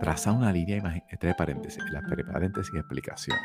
traza 0.00 0.30
una 0.30 0.52
línea, 0.52 1.02
entre 1.08 1.34
paréntesis, 1.34 1.82
la 1.90 2.00
paréntesis 2.32 2.74
explicación 2.74 3.36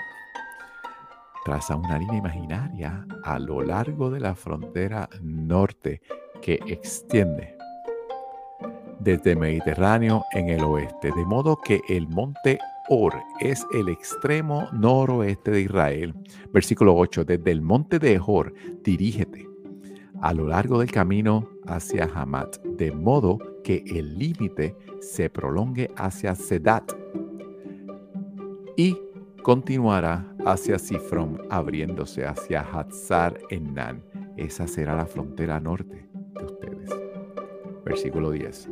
traza 1.44 1.76
una 1.76 1.98
línea 1.98 2.18
imaginaria 2.18 3.06
a 3.24 3.40
lo 3.40 3.62
largo 3.62 4.10
de 4.10 4.20
la 4.20 4.36
frontera 4.36 5.10
norte 5.22 6.02
que 6.42 6.60
extiende 6.68 7.58
desde 9.00 9.36
Mediterráneo 9.36 10.26
en 10.32 10.50
el 10.50 10.64
oeste, 10.64 11.12
de 11.16 11.26
modo 11.26 11.60
que 11.60 11.82
el 11.90 12.08
monte 12.08 12.60
Or 12.90 13.14
es 13.40 13.66
el 13.74 13.90
extremo 13.90 14.68
noroeste 14.74 15.52
de 15.52 15.62
Israel. 15.62 16.14
Versículo 16.52 16.96
8, 16.96 17.26
desde 17.26 17.52
el 17.52 17.62
monte 17.62 18.00
de 18.00 18.20
Hor 18.24 18.54
dirígete 18.84 19.48
a 20.22 20.34
lo 20.34 20.48
largo 20.48 20.80
del 20.80 20.92
camino 20.92 21.50
hacia 21.66 22.10
Hamat, 22.14 22.58
de 22.64 22.92
modo 22.92 23.40
que 23.64 23.84
el 23.88 24.18
límite 24.20 24.76
se 25.00 25.30
prolongue 25.30 25.90
hacia 25.96 26.36
Sedat 26.36 26.92
y 28.78 28.98
continuará 29.42 30.31
hacia 30.46 30.80
Sifrón, 30.80 31.42
abriéndose 31.50 32.26
hacia 32.26 32.62
Hatzar 32.62 33.38
Enan. 33.50 34.04
Esa 34.38 34.68
será 34.68 34.96
la 34.96 35.06
frontera 35.06 35.60
norte 35.60 36.08
de 36.34 36.46
ustedes. 36.46 36.90
Versículo 37.86 38.32
10. 38.32 38.70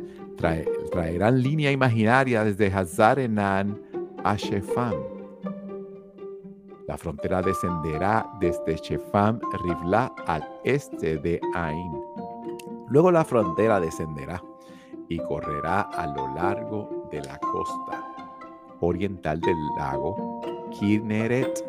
traerán 0.90 1.42
línea 1.42 1.70
imaginaria 1.70 2.44
desde 2.44 2.72
Hatzar 2.72 3.18
Enan 3.18 3.80
a 4.24 4.36
Shefam. 4.36 4.94
La 6.86 6.96
frontera 6.98 7.40
descenderá 7.40 8.28
desde 8.40 8.76
Shefam 8.76 9.38
Rivla 9.64 10.12
al 10.26 10.46
este 10.64 11.18
de 11.18 11.40
Ain. 11.54 11.92
Luego 12.88 13.12
la 13.12 13.24
frontera 13.24 13.78
descenderá 13.78 14.42
y 15.08 15.18
correrá 15.18 15.82
a 15.82 16.06
lo 16.08 16.34
largo 16.34 17.08
de 17.12 17.20
la 17.20 17.38
costa 17.38 18.04
oriental 18.80 19.40
del 19.40 19.56
lago 19.76 20.29
Kinneret. 20.70 21.64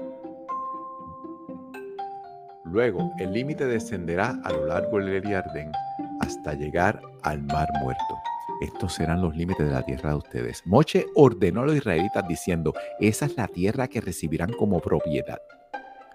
Luego, 2.64 3.12
el 3.20 3.34
límite 3.34 3.66
descenderá 3.66 4.40
a 4.44 4.52
lo 4.52 4.68
largo 4.68 5.00
del 5.00 5.24
Yardén 5.24 5.72
hasta 6.22 6.54
llegar 6.54 7.02
al 7.24 7.44
Mar 7.44 7.68
Muerto. 7.82 8.22
Estos 8.62 8.94
serán 8.94 9.22
los 9.22 9.36
límites 9.36 9.66
de 9.66 9.74
la 9.74 9.84
tierra 9.84 10.12
de 10.12 10.18
ustedes. 10.18 10.62
Moche 10.66 11.08
ordenó 11.16 11.62
a 11.62 11.66
los 11.66 11.76
israelitas 11.76 12.28
diciendo, 12.28 12.74
esa 13.00 13.26
es 13.26 13.36
la 13.36 13.48
tierra 13.48 13.88
que 13.88 14.02
recibirán 14.02 14.52
como 14.54 14.80
propiedad. 14.80 15.40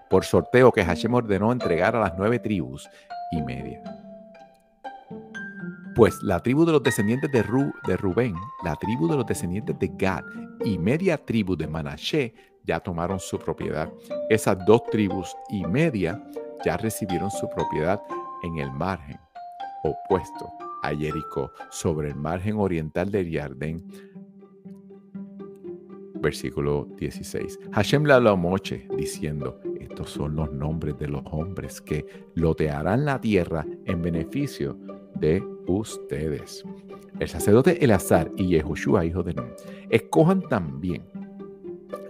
Por 0.09 0.23
sorteo 0.23 0.71
que 0.71 0.85
Hashem 0.85 1.13
ordenó 1.13 1.51
entregar 1.51 1.95
a 1.95 1.99
las 1.99 2.13
nueve 2.17 2.39
tribus 2.39 2.89
y 3.31 3.41
media. 3.41 3.83
Pues 5.93 6.21
la 6.23 6.39
tribu 6.39 6.63
de 6.63 6.71
los 6.71 6.83
descendientes 6.83 7.31
de, 7.31 7.43
de 7.87 7.97
Rubén, 7.97 8.35
la 8.63 8.75
tribu 8.75 9.09
de 9.09 9.17
los 9.17 9.25
descendientes 9.25 9.77
de 9.77 9.91
Gad 9.97 10.23
y 10.63 10.77
media 10.77 11.17
tribu 11.17 11.55
de 11.55 11.67
Manashe 11.67 12.33
ya 12.67 12.79
tomaron 12.79 13.19
su 13.19 13.39
propiedad. 13.39 13.91
Esas 14.29 14.57
dos 14.65 14.83
tribus 14.91 15.35
y 15.49 15.65
media 15.65 16.21
ya 16.65 16.77
recibieron 16.77 17.31
su 17.31 17.49
propiedad 17.49 18.01
en 18.43 18.57
el 18.57 18.71
margen 18.71 19.17
opuesto 19.83 20.51
a 20.83 20.93
Jericó, 20.93 21.51
sobre 21.71 22.09
el 22.09 22.15
margen 22.15 22.57
oriental 22.57 23.09
del 23.09 23.31
Yardén. 23.31 23.83
Versículo 26.15 26.87
16. 26.97 27.59
Hashem 27.71 28.05
le 28.05 28.13
habló 28.13 28.31
a 28.31 28.35
Moche 28.35 28.87
diciendo, 28.95 29.59
estos 29.79 30.09
son 30.11 30.35
los 30.35 30.51
nombres 30.51 30.97
de 30.97 31.07
los 31.07 31.23
hombres 31.31 31.81
que 31.81 32.05
lotearán 32.35 33.05
la 33.05 33.19
tierra 33.19 33.65
en 33.85 34.01
beneficio 34.01 34.77
de 35.15 35.43
ustedes. 35.67 36.63
el 37.19 37.27
sacerdote 37.27 37.83
Eleazar 37.83 38.31
y 38.37 38.47
Yehoshua, 38.47 39.05
hijo 39.05 39.23
de 39.23 39.33
Nun, 39.33 39.51
escojan 39.89 40.41
también 40.43 41.03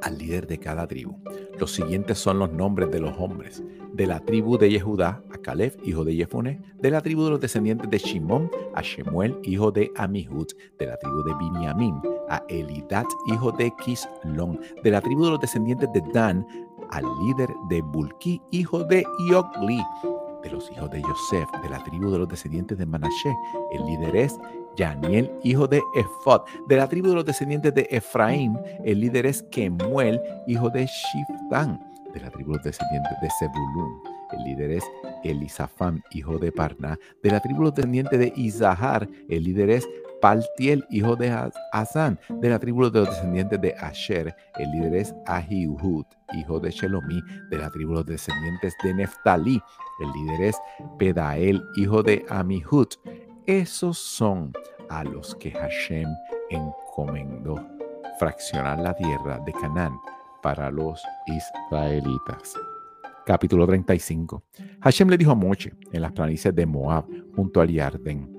al 0.02 0.18
líder 0.18 0.48
de 0.48 0.58
cada 0.58 0.88
tribu. 0.88 1.18
Los 1.60 1.72
siguientes 1.72 2.18
son 2.18 2.40
los 2.40 2.52
nombres 2.52 2.92
de 2.92 3.00
los 3.00 3.18
hombres. 3.18 3.64
De 3.94 4.06
la 4.06 4.20
tribu 4.20 4.58
de 4.58 4.70
Yehudá, 4.70 5.24
a 5.32 5.38
Caleb, 5.38 5.78
hijo 5.84 6.06
de 6.06 6.16
Jefone. 6.16 6.62
De 6.80 6.92
la 6.92 7.02
tribu 7.02 7.24
de 7.24 7.32
los 7.32 7.42
descendientes 7.42 7.90
de 7.90 7.98
Shimón, 7.98 8.52
a 8.76 8.82
Shemuel, 8.82 9.38
hijo 9.44 9.72
de 9.72 9.92
Amihud. 9.96 10.48
De 10.78 10.86
la 10.86 10.98
tribu 10.98 11.24
de 11.24 11.34
Binyamin, 11.36 11.96
a 12.30 12.44
Elidat, 12.50 13.08
hijo 13.28 13.52
de 13.52 13.72
Kislon. 13.84 14.60
De 14.84 14.92
la 14.92 15.02
tribu 15.02 15.26
de 15.26 15.32
los 15.32 15.40
descendientes 15.40 15.90
de 15.94 16.04
Dan, 16.14 16.46
al 16.92 17.06
líder 17.26 17.50
de 17.70 17.82
Bulki, 17.82 18.42
hijo 18.52 18.84
de 18.84 19.04
Iogli. 19.30 19.84
De 20.44 20.50
los 20.52 20.72
hijos 20.72 20.90
de 20.92 21.02
Yosef, 21.02 21.50
de 21.62 21.70
la 21.70 21.84
tribu 21.84 22.12
de 22.12 22.20
los 22.20 22.28
descendientes 22.28 22.78
de 22.78 22.86
Manashe, 22.86 23.36
el 23.72 23.86
líder 23.86 24.16
es 24.16 24.40
Yaniel, 24.76 25.32
hijo 25.44 25.68
de 25.68 25.82
Ephod. 25.96 26.42
De 26.68 26.78
la 26.78 26.88
tribu 26.88 27.10
de 27.10 27.16
los 27.16 27.26
descendientes 27.26 27.74
de 27.74 27.88
Efraín, 27.90 28.58
el 28.86 29.00
líder 29.00 29.26
es 29.26 29.44
Kemuel, 29.44 30.22
hijo 30.46 30.70
de 30.70 30.86
Shiftan. 30.86 31.80
De 32.14 32.20
la 32.20 32.30
tribu 32.30 32.52
de 32.52 32.58
los 32.58 32.66
descendientes 32.66 33.22
de 33.22 33.30
Zebulun, 33.40 34.02
el 34.32 34.44
líder 34.44 34.72
es 34.72 34.84
Elisafam, 35.24 36.02
hijo 36.12 36.38
de 36.38 36.52
Parna. 36.52 36.98
De 37.24 37.32
la 37.32 37.40
tribu 37.40 37.60
de 37.60 37.66
los 37.66 37.76
descendientes 37.76 38.20
de 38.20 38.34
Izahar, 38.36 39.08
el 39.30 39.44
líder 39.44 39.70
es 39.72 39.88
Paltiel, 40.22 40.86
hijo 40.90 41.16
de 41.16 41.30
Azán. 41.72 42.20
De 42.42 42.50
la 42.50 42.60
tribu 42.60 42.90
de 42.90 43.00
los 43.00 43.10
descendientes 43.10 43.62
de 43.62 43.74
Asher, 43.76 44.36
el 44.58 44.72
líder 44.72 44.96
es 44.96 45.16
Ahihud, 45.26 46.06
hijo 46.34 46.60
de 46.60 46.72
Shelomi. 46.72 47.22
De 47.50 47.58
la 47.58 47.70
tribu 47.70 47.92
de 47.92 47.98
los 47.98 48.06
descendientes 48.06 48.76
de 48.84 48.94
Neftalí, 48.94 49.62
el 50.00 50.12
líder 50.12 50.42
es 50.50 50.58
Pedael, 50.98 51.64
hijo 51.76 52.04
de 52.04 52.26
Amihud. 52.30 52.88
Esos 53.46 53.98
son 53.98 54.52
a 54.90 55.04
los 55.04 55.36
que 55.36 55.52
Hashem 55.52 56.08
encomendó 56.50 57.56
fraccionar 58.20 58.80
la 58.80 58.94
tierra 58.94 59.40
de 59.46 59.54
Canaán 59.54 59.98
para 60.42 60.72
los 60.72 61.02
israelitas. 61.28 62.54
Capítulo 63.26 63.68
35. 63.68 64.44
Hashem 64.82 65.10
le 65.10 65.18
dijo 65.18 65.32
a 65.32 65.36
Moche 65.36 65.74
en 65.92 66.02
las 66.02 66.14
planicies 66.14 66.56
de 66.56 66.66
Moab, 66.66 67.06
junto 67.36 67.60
al 67.60 67.70
Yarden, 67.70 68.37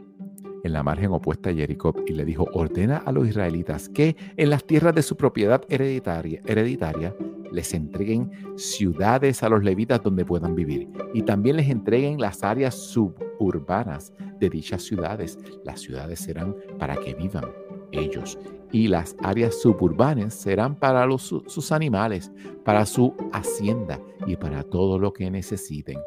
en 0.65 0.73
la 0.73 0.83
margen 0.83 1.13
opuesta 1.13 1.51
a 1.51 1.55
Jericó, 1.55 1.95
y 2.07 2.13
le 2.13 2.25
dijo, 2.25 2.49
ordena 2.53 2.99
a 2.99 3.13
los 3.13 3.29
israelitas 3.29 3.89
que 3.89 4.17
en 4.37 4.51
las 4.51 4.65
tierras 4.65 4.95
de 4.95 5.03
su 5.03 5.17
propiedad 5.17 5.63
hereditaria, 5.69 6.41
hereditaria 6.45 7.15
les 7.53 7.73
entreguen 7.75 8.31
ciudades 8.57 9.43
a 9.43 9.49
los 9.49 9.63
levitas 9.63 10.03
donde 10.03 10.25
puedan 10.25 10.55
vivir 10.55 10.89
y 11.15 11.23
también 11.23 11.57
les 11.57 11.69
entreguen 11.69 12.21
las 12.21 12.45
áreas 12.45 12.75
suburbanas 12.75 14.13
de 14.39 14.51
dichas 14.51 14.83
ciudades. 14.83 15.39
Las 15.65 15.81
ciudades 15.81 16.21
serán 16.21 16.55
para 16.79 16.97
que 16.97 17.15
vivan 17.15 17.47
ellos 17.93 18.39
y 18.71 18.89
las 18.89 19.17
áreas 19.23 19.61
suburbanas 19.61 20.35
serán 20.35 20.75
para 20.75 21.07
los, 21.07 21.23
sus 21.23 21.73
animales, 21.73 22.31
para 22.65 22.85
su 22.85 23.15
hacienda 23.33 23.99
y 24.27 24.37
para 24.37 24.63
todo 24.63 24.99
lo 24.99 25.13
que 25.13 25.31
necesiten. 25.31 25.99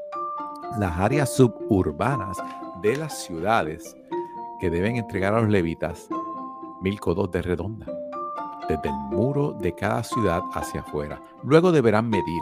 Las 0.80 0.98
áreas 1.00 1.36
suburbanas 1.36 2.38
de 2.82 2.98
las 2.98 3.26
ciudades 3.26 3.98
que 4.62 4.70
deben 4.70 4.96
entregar 4.96 5.34
a 5.34 5.42
los 5.42 5.50
levitas, 5.50 6.08
mil 6.82 7.00
codos 7.00 7.32
de 7.32 7.42
redonda 7.42 7.88
desde 8.70 8.90
el 8.90 8.96
muro 9.10 9.54
de 9.54 9.74
cada 9.74 10.04
ciudad 10.04 10.42
hacia 10.54 10.82
afuera. 10.82 11.20
Luego 11.44 11.72
deberán 11.72 12.08
medir 12.08 12.42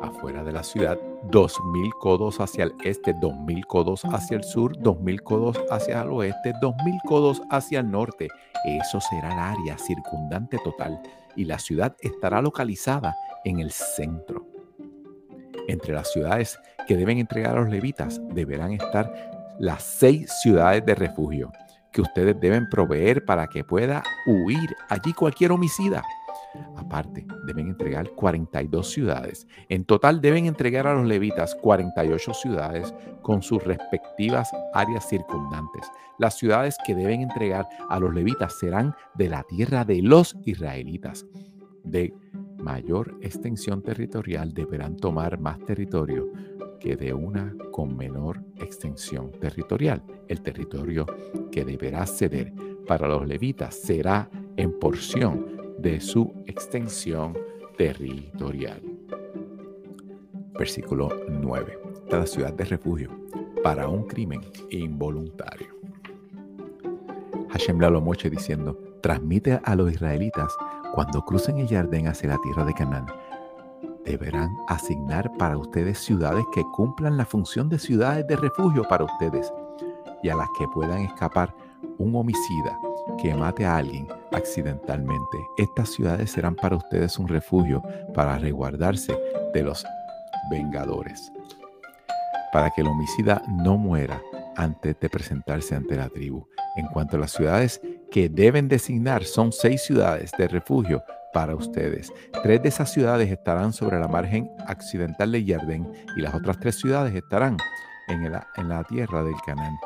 afuera 0.00 0.42
de 0.42 0.52
la 0.52 0.62
ciudad 0.62 0.98
dos 1.24 1.54
mil 1.66 1.92
codos 2.00 2.40
hacia 2.40 2.64
el 2.64 2.74
este, 2.82 3.12
dos 3.12 3.36
mil 3.40 3.66
codos 3.66 4.04
hacia 4.06 4.38
el 4.38 4.42
sur, 4.42 4.76
dos 4.78 4.98
mil 5.00 5.22
codos 5.22 5.60
hacia 5.70 6.00
el 6.00 6.08
oeste, 6.08 6.54
dos 6.62 6.74
mil 6.82 6.98
codos 7.06 7.42
hacia 7.50 7.80
el 7.80 7.90
norte. 7.90 8.28
Eso 8.64 8.98
será 8.98 9.32
el 9.34 9.38
área 9.38 9.76
circundante 9.76 10.58
total 10.64 10.98
y 11.36 11.44
la 11.44 11.58
ciudad 11.58 11.94
estará 12.00 12.40
localizada 12.40 13.14
en 13.44 13.60
el 13.60 13.70
centro. 13.70 14.46
Entre 15.68 15.92
las 15.92 16.10
ciudades 16.10 16.58
que 16.86 16.96
deben 16.96 17.18
entregar 17.18 17.56
a 17.56 17.60
los 17.60 17.68
levitas 17.68 18.18
deberán 18.32 18.72
estar 18.72 19.37
las 19.58 19.82
seis 19.82 20.30
ciudades 20.42 20.84
de 20.86 20.94
refugio 20.94 21.52
que 21.92 22.02
ustedes 22.02 22.38
deben 22.38 22.68
proveer 22.68 23.24
para 23.24 23.46
que 23.48 23.64
pueda 23.64 24.02
huir 24.26 24.76
allí 24.88 25.12
cualquier 25.12 25.52
homicida. 25.52 26.02
Aparte, 26.76 27.26
deben 27.46 27.68
entregar 27.68 28.10
42 28.10 28.90
ciudades. 28.90 29.46
En 29.68 29.84
total 29.84 30.20
deben 30.20 30.46
entregar 30.46 30.86
a 30.86 30.94
los 30.94 31.06
levitas 31.06 31.54
48 31.56 32.34
ciudades 32.34 32.94
con 33.22 33.42
sus 33.42 33.62
respectivas 33.64 34.50
áreas 34.74 35.08
circundantes. 35.08 35.90
Las 36.18 36.36
ciudades 36.38 36.76
que 36.86 36.94
deben 36.94 37.22
entregar 37.22 37.68
a 37.88 37.98
los 37.98 38.14
levitas 38.14 38.58
serán 38.58 38.94
de 39.14 39.28
la 39.28 39.42
tierra 39.44 39.84
de 39.84 40.02
los 40.02 40.36
israelitas. 40.44 41.26
De 41.84 42.14
mayor 42.58 43.16
extensión 43.22 43.82
territorial 43.82 44.52
deberán 44.52 44.96
tomar 44.96 45.38
más 45.38 45.58
territorio 45.60 46.30
que 46.78 46.96
de 46.96 47.12
una 47.12 47.54
con 47.70 47.96
menor 47.96 48.40
extensión 48.56 49.30
territorial. 49.32 50.02
El 50.28 50.40
territorio 50.40 51.06
que 51.50 51.64
deberá 51.64 52.06
ceder 52.06 52.52
para 52.86 53.08
los 53.08 53.26
levitas 53.26 53.74
será 53.74 54.28
en 54.56 54.78
porción 54.78 55.46
de 55.78 56.00
su 56.00 56.32
extensión 56.46 57.36
territorial. 57.76 58.82
Versículo 60.58 61.08
9. 61.28 61.78
Cada 62.10 62.26
ciudad 62.26 62.52
de 62.52 62.64
refugio 62.64 63.10
para 63.62 63.88
un 63.88 64.04
crimen 64.04 64.40
involuntario. 64.70 65.68
Hashem 67.50 67.78
le 67.78 67.86
habló 67.86 68.04
diciendo, 68.30 68.78
transmite 69.02 69.60
a 69.62 69.74
los 69.74 69.92
israelitas 69.92 70.54
cuando 70.94 71.24
crucen 71.24 71.58
el 71.58 71.68
jardín 71.68 72.08
hacia 72.08 72.30
la 72.30 72.38
tierra 72.42 72.64
de 72.64 72.74
Canaán 72.74 73.06
deberán 74.08 74.56
asignar 74.68 75.30
para 75.38 75.58
ustedes 75.58 75.98
ciudades 75.98 76.44
que 76.54 76.64
cumplan 76.74 77.18
la 77.18 77.26
función 77.26 77.68
de 77.68 77.78
ciudades 77.78 78.26
de 78.26 78.36
refugio 78.36 78.82
para 78.88 79.04
ustedes 79.04 79.52
y 80.22 80.30
a 80.30 80.34
las 80.34 80.48
que 80.58 80.66
puedan 80.68 81.02
escapar 81.02 81.54
un 81.98 82.16
homicida 82.16 82.78
que 83.20 83.34
mate 83.34 83.66
a 83.66 83.76
alguien 83.76 84.08
accidentalmente. 84.32 85.38
Estas 85.58 85.90
ciudades 85.90 86.30
serán 86.30 86.54
para 86.54 86.76
ustedes 86.76 87.18
un 87.18 87.28
refugio 87.28 87.82
para 88.14 88.38
resguardarse 88.38 89.18
de 89.52 89.62
los 89.62 89.84
vengadores. 90.50 91.30
Para 92.52 92.70
que 92.70 92.80
el 92.80 92.86
homicida 92.86 93.42
no 93.46 93.76
muera 93.76 94.22
antes 94.56 94.98
de 94.98 95.10
presentarse 95.10 95.74
ante 95.74 95.96
la 95.96 96.08
tribu. 96.08 96.48
En 96.76 96.86
cuanto 96.86 97.16
a 97.16 97.20
las 97.20 97.32
ciudades 97.32 97.80
que 98.10 98.28
deben 98.28 98.68
designar, 98.68 99.24
son 99.24 99.52
seis 99.52 99.82
ciudades 99.82 100.32
de 100.38 100.48
refugio 100.48 101.02
para 101.32 101.54
ustedes. 101.54 102.12
Tres 102.42 102.62
de 102.62 102.68
esas 102.68 102.92
ciudades 102.92 103.30
estarán 103.30 103.72
sobre 103.72 103.98
la 103.98 104.08
margen 104.08 104.50
accidental 104.66 105.32
de 105.32 105.44
Yarden 105.44 105.90
y 106.16 106.20
las 106.20 106.34
otras 106.34 106.58
tres 106.58 106.76
ciudades 106.76 107.14
estarán 107.14 107.56
en 108.08 108.30
la, 108.30 108.46
en 108.56 108.68
la 108.68 108.84
tierra 108.84 109.22
del 109.22 109.36
Canaán. 109.44 109.76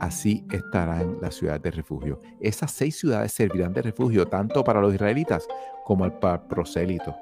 Así 0.00 0.46
estarán 0.52 1.18
las 1.20 1.34
ciudades 1.34 1.62
de 1.62 1.70
refugio. 1.72 2.20
Esas 2.40 2.70
seis 2.70 2.98
ciudades 2.98 3.32
servirán 3.32 3.72
de 3.72 3.82
refugio 3.82 4.26
tanto 4.26 4.62
para 4.62 4.80
los 4.80 4.94
israelitas 4.94 5.46
como 5.84 6.08
para 6.20 6.46
prosélito 6.46 7.14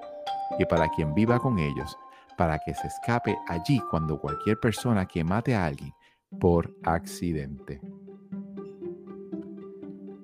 y 0.59 0.65
para 0.67 0.89
quien 0.91 1.15
viva 1.15 1.39
con 1.39 1.59
ellos, 1.59 1.97
para 2.37 2.59
que 2.59 2.75
se 2.75 2.89
escape 2.89 3.37
allí 3.49 3.81
cuando 3.91 4.21
cualquier 4.21 4.59
persona 4.61 5.07
que 5.07 5.25
mate 5.25 5.55
a 5.55 5.67
alguien 5.67 5.93
por 6.39 6.75
accidente. 6.83 7.81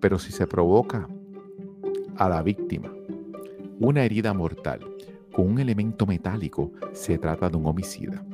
Pero 0.01 0.19
si 0.19 0.33
se 0.33 0.47
provoca 0.47 1.09
a 2.17 2.29
la 2.29 2.43
víctima 2.43 2.91
una 3.81 4.03
herida 4.03 4.35
mortal 4.35 4.81
con 5.33 5.47
un 5.47 5.59
elemento 5.61 6.05
metálico, 6.05 6.73
se 6.93 7.17
trata 7.17 7.49
de 7.49 7.57
un 7.57 7.67
homicida. 7.67 8.25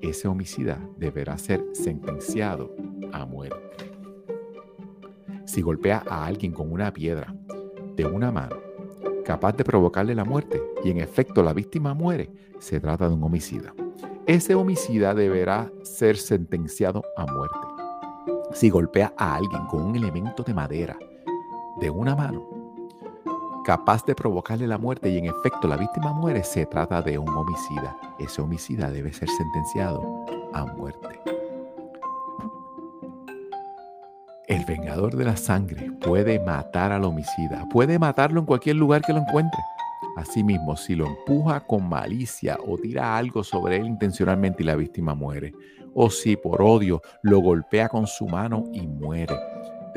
Ese 0.00 0.26
homicida 0.26 0.80
deberá 0.96 1.38
ser 1.38 1.64
sentenciado 1.72 2.74
a 3.12 3.24
muerte. 3.24 3.56
Si 5.44 5.62
golpea 5.62 6.02
a 6.08 6.26
alguien 6.26 6.52
con 6.52 6.72
una 6.72 6.92
piedra 6.92 7.32
de 7.94 8.04
una 8.06 8.32
mano, 8.32 8.56
capaz 9.24 9.52
de 9.52 9.64
provocarle 9.64 10.14
la 10.14 10.24
muerte, 10.24 10.60
y 10.84 10.90
en 10.90 10.98
efecto 10.98 11.42
la 11.42 11.52
víctima 11.52 11.94
muere, 11.94 12.30
se 12.58 12.80
trata 12.80 13.08
de 13.08 13.14
un 13.14 13.22
homicida. 13.22 13.72
Ese 14.26 14.54
homicida 14.54 15.14
deberá 15.14 15.70
ser 15.82 16.16
sentenciado 16.16 17.02
a 17.16 17.24
muerte. 17.26 17.58
Si 18.52 18.68
golpea 18.68 19.12
a 19.16 19.36
alguien 19.36 19.64
con 19.66 19.82
un 19.82 19.96
elemento 19.96 20.42
de 20.42 20.54
madera 20.54 20.98
de 21.80 21.90
una 21.90 22.16
mano, 22.16 22.57
capaz 23.68 24.02
de 24.06 24.14
provocarle 24.14 24.66
la 24.66 24.78
muerte 24.78 25.10
y 25.10 25.18
en 25.18 25.26
efecto 25.26 25.68
la 25.68 25.76
víctima 25.76 26.14
muere, 26.14 26.42
se 26.42 26.64
trata 26.64 27.02
de 27.02 27.18
un 27.18 27.28
homicida. 27.28 27.94
Ese 28.18 28.40
homicida 28.40 28.90
debe 28.90 29.12
ser 29.12 29.28
sentenciado 29.28 30.24
a 30.54 30.64
muerte. 30.64 31.20
El 34.46 34.64
vengador 34.64 35.14
de 35.16 35.26
la 35.26 35.36
sangre 35.36 35.92
puede 36.00 36.40
matar 36.40 36.92
al 36.92 37.04
homicida, 37.04 37.68
puede 37.70 37.98
matarlo 37.98 38.40
en 38.40 38.46
cualquier 38.46 38.76
lugar 38.76 39.02
que 39.02 39.12
lo 39.12 39.18
encuentre. 39.18 39.60
Asimismo, 40.16 40.74
si 40.74 40.94
lo 40.94 41.06
empuja 41.06 41.60
con 41.60 41.86
malicia 41.86 42.56
o 42.66 42.78
tira 42.78 43.18
algo 43.18 43.44
sobre 43.44 43.76
él 43.76 43.84
intencionalmente 43.84 44.62
y 44.62 44.66
la 44.66 44.76
víctima 44.76 45.14
muere, 45.14 45.52
o 45.92 46.08
si 46.08 46.36
por 46.36 46.62
odio 46.62 47.02
lo 47.20 47.40
golpea 47.40 47.90
con 47.90 48.06
su 48.06 48.26
mano 48.26 48.64
y 48.72 48.86
muere, 48.86 49.36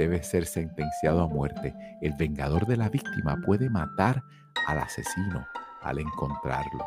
debe 0.02 0.24
ser 0.24 0.46
sentenciado 0.46 1.22
a 1.22 1.28
muerte. 1.28 1.76
El 2.02 2.14
vengador 2.14 2.66
de 2.66 2.76
la 2.76 2.90
víctima 2.90 3.40
puede 3.46 3.70
matar 3.70 4.24
al 4.68 4.80
asesino 4.80 5.46
al 5.82 6.00
encontrarlo. 6.00 6.86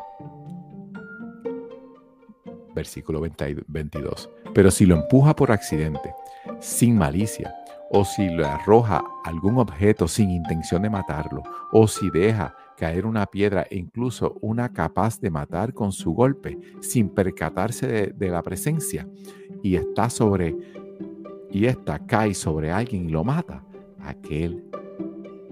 Versículo 2.73 3.21
22. 3.21 4.29
Pero 4.53 4.69
si 4.69 4.85
lo 4.85 4.95
empuja 4.95 5.33
por 5.33 5.51
accidente, 5.51 6.13
sin 6.59 6.97
malicia, 6.97 7.55
o 7.89 8.03
si 8.03 8.27
le 8.27 8.45
arroja 8.45 9.01
algún 9.23 9.59
objeto 9.59 10.07
sin 10.09 10.29
intención 10.29 10.81
de 10.81 10.89
matarlo, 10.89 11.43
o 11.71 11.87
si 11.87 12.09
deja 12.09 12.53
caer 12.75 13.05
una 13.05 13.25
piedra 13.27 13.65
e 13.69 13.77
incluso 13.77 14.37
una 14.41 14.73
capaz 14.73 15.21
de 15.21 15.29
matar 15.29 15.73
con 15.73 15.93
su 15.93 16.11
golpe, 16.13 16.57
sin 16.81 17.07
percatarse 17.09 17.87
de, 17.87 18.07
de 18.07 18.29
la 18.29 18.43
presencia, 18.43 19.07
y 19.63 19.77
está 19.77 20.09
sobre 20.09 20.74
y 21.55 21.67
ésta 21.67 21.99
cae 21.99 22.33
sobre 22.33 22.69
alguien 22.69 23.07
y 23.07 23.13
lo 23.13 23.23
mata, 23.23 23.63
aquel 24.01 24.65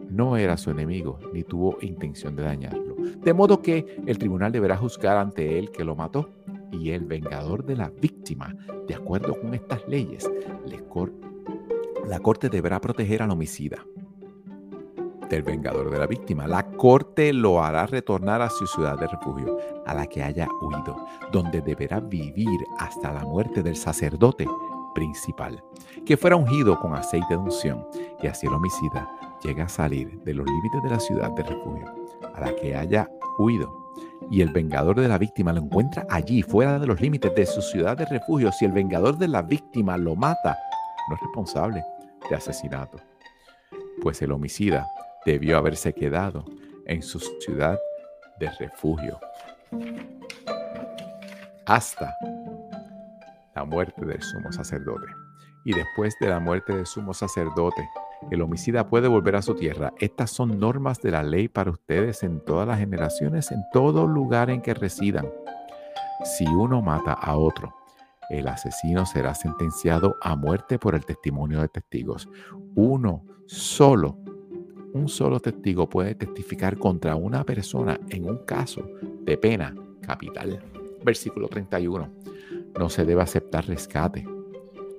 no 0.10 0.36
era 0.36 0.58
su 0.58 0.70
enemigo 0.70 1.18
ni 1.32 1.44
tuvo 1.44 1.78
intención 1.80 2.36
de 2.36 2.44
dañarlo. 2.44 2.98
De 3.24 3.34
modo 3.34 3.62
que 3.62 4.02
el 4.06 4.18
tribunal 4.18 4.52
deberá 4.52 4.76
juzgar 4.76 5.16
ante 5.16 5.58
él 5.58 5.72
que 5.72 5.86
lo 5.86 5.96
mató 5.96 6.30
y 6.74 6.90
el 6.90 7.06
vengador 7.06 7.64
de 7.64 7.78
la 7.78 7.90
víctima, 7.90 8.54
de 8.86 8.96
acuerdo 8.96 9.40
con 9.40 9.54
estas 9.54 9.88
leyes, 9.88 10.30
la 12.06 12.20
corte 12.20 12.50
deberá 12.50 12.82
proteger 12.82 13.24
al 13.24 13.32
homicida 13.32 13.78
del 15.30 15.44
vengador 15.44 15.90
de 15.90 16.00
la 16.00 16.06
víctima. 16.06 16.48
La 16.48 16.68
corte 16.68 17.32
lo 17.32 17.64
hará 17.64 17.88
retornar 17.88 18.42
a 18.42 18.50
su 18.50 18.68
ciudad 18.68 19.00
de 19.00 19.08
refugio, 19.08 19.58
a 19.86 19.94
la 19.94 20.06
que 20.06 20.22
haya 20.22 20.50
huido, 20.62 21.08
donde 21.32 21.62
deberá 21.62 22.02
vivir 22.02 22.60
hasta 22.78 23.14
la 23.14 23.24
muerte 23.24 23.64
del 23.64 23.78
sacerdote 23.78 24.46
principal, 24.94 25.64
que 26.06 26.18
fuera 26.18 26.36
ungido 26.36 26.80
con 26.80 26.94
aceite 26.96 27.34
de 27.34 27.38
unción, 27.38 27.86
y 28.22 28.28
así 28.28 28.48
el 28.48 28.54
homicida 28.54 29.10
llega 29.44 29.66
a 29.66 29.70
salir 29.70 30.20
de 30.24 30.34
los 30.34 30.46
límites 30.46 30.84
de 30.84 30.90
la 30.90 31.00
ciudad 31.00 31.32
de 31.32 31.44
refugio, 31.44 31.94
a 32.34 32.42
la 32.42 32.56
que 32.56 32.76
haya 32.76 33.10
huido, 33.38 33.84
y 34.30 34.42
el 34.42 34.50
vengador 34.50 35.00
de 35.00 35.08
la 35.08 35.18
víctima 35.18 35.54
lo 35.54 35.62
encuentra 35.62 36.06
allí, 36.10 36.42
fuera 36.42 36.80
de 36.80 36.88
los 36.88 37.02
límites 37.02 37.34
de 37.36 37.46
su 37.46 37.62
ciudad 37.62 37.98
de 37.98 38.06
refugio, 38.06 38.52
si 38.52 38.66
el 38.66 38.72
vengador 38.72 39.18
de 39.18 39.28
la 39.28 39.42
víctima 39.42 39.98
lo 39.98 40.16
mata, 40.16 40.58
no 41.10 41.16
es 41.16 41.22
responsable 41.22 41.84
de 42.30 42.36
asesinato, 42.36 42.98
pues 44.02 44.22
el 44.22 44.32
homicida 44.32 44.88
debió 45.26 45.58
haberse 45.58 45.94
quedado 45.94 46.46
en 46.86 47.02
su 47.02 47.20
ciudad 47.20 47.78
de 48.40 48.50
refugio. 48.60 49.20
Hasta 51.66 52.14
la 53.56 53.66
muerte 53.66 54.06
del 54.06 54.22
sumo 54.22 54.52
sacerdote. 54.52 55.08
Y 55.66 55.74
después 55.74 56.16
de 56.20 56.28
la 56.28 56.40
muerte 56.40 56.76
del 56.76 56.86
sumo 56.86 57.14
sacerdote, 57.14 57.88
el 58.32 58.42
homicida 58.42 58.88
puede 58.88 59.08
volver 59.08 59.36
a 59.36 59.42
su 59.42 59.56
tierra. 59.56 59.94
Estas 60.00 60.32
son 60.32 60.60
normas 60.60 61.02
de 61.02 61.12
la 61.12 61.24
ley 61.24 61.48
para 61.48 61.72
ustedes 61.72 62.24
en 62.24 62.40
todas 62.42 62.68
las 62.68 62.80
generaciones, 62.80 63.52
en 63.52 63.64
todo 63.72 64.08
lugar 64.08 64.50
en 64.50 64.62
que 64.62 64.74
residan. 64.74 65.30
Si 66.24 66.46
uno 66.46 66.82
mata 66.82 67.14
a 67.14 67.38
otro, 67.38 67.74
el 68.30 68.48
asesino 68.48 69.06
será 69.06 69.36
sentenciado 69.36 70.16
a 70.22 70.36
muerte 70.36 70.80
por 70.80 70.96
el 70.96 71.06
testimonio 71.06 71.62
de 71.62 71.68
testigos. 71.68 72.30
Uno 72.76 73.26
solo, 73.46 74.18
un 74.94 75.08
solo 75.08 75.40
testigo 75.40 75.90
puede 75.90 76.16
testificar 76.16 76.78
contra 76.78 77.16
una 77.16 77.44
persona 77.44 78.00
en 78.10 78.30
un 78.30 78.46
caso 78.46 78.90
de 79.22 79.38
pena 79.38 79.76
capital. 80.02 80.64
Versículo 81.04 81.48
31 81.48 82.33
no 82.78 82.90
se 82.90 83.06
debe 83.06 83.22
aceptar 83.22 83.66
rescate 83.66 84.26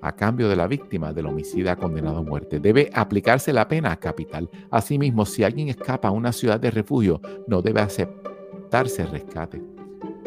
a 0.00 0.12
cambio 0.12 0.50
de 0.50 0.56
la 0.56 0.66
víctima 0.66 1.14
del 1.14 1.26
homicida 1.26 1.76
condenado 1.76 2.18
a 2.18 2.22
muerte. 2.22 2.60
Debe 2.60 2.90
aplicarse 2.92 3.54
la 3.54 3.66
pena 3.68 3.96
capital. 3.96 4.50
Asimismo, 4.70 5.24
si 5.24 5.44
alguien 5.44 5.70
escapa 5.70 6.08
a 6.08 6.10
una 6.10 6.30
ciudad 6.30 6.60
de 6.60 6.70
refugio, 6.70 7.22
no 7.46 7.62
debe 7.62 7.80
aceptarse 7.80 9.06
rescate 9.06 9.62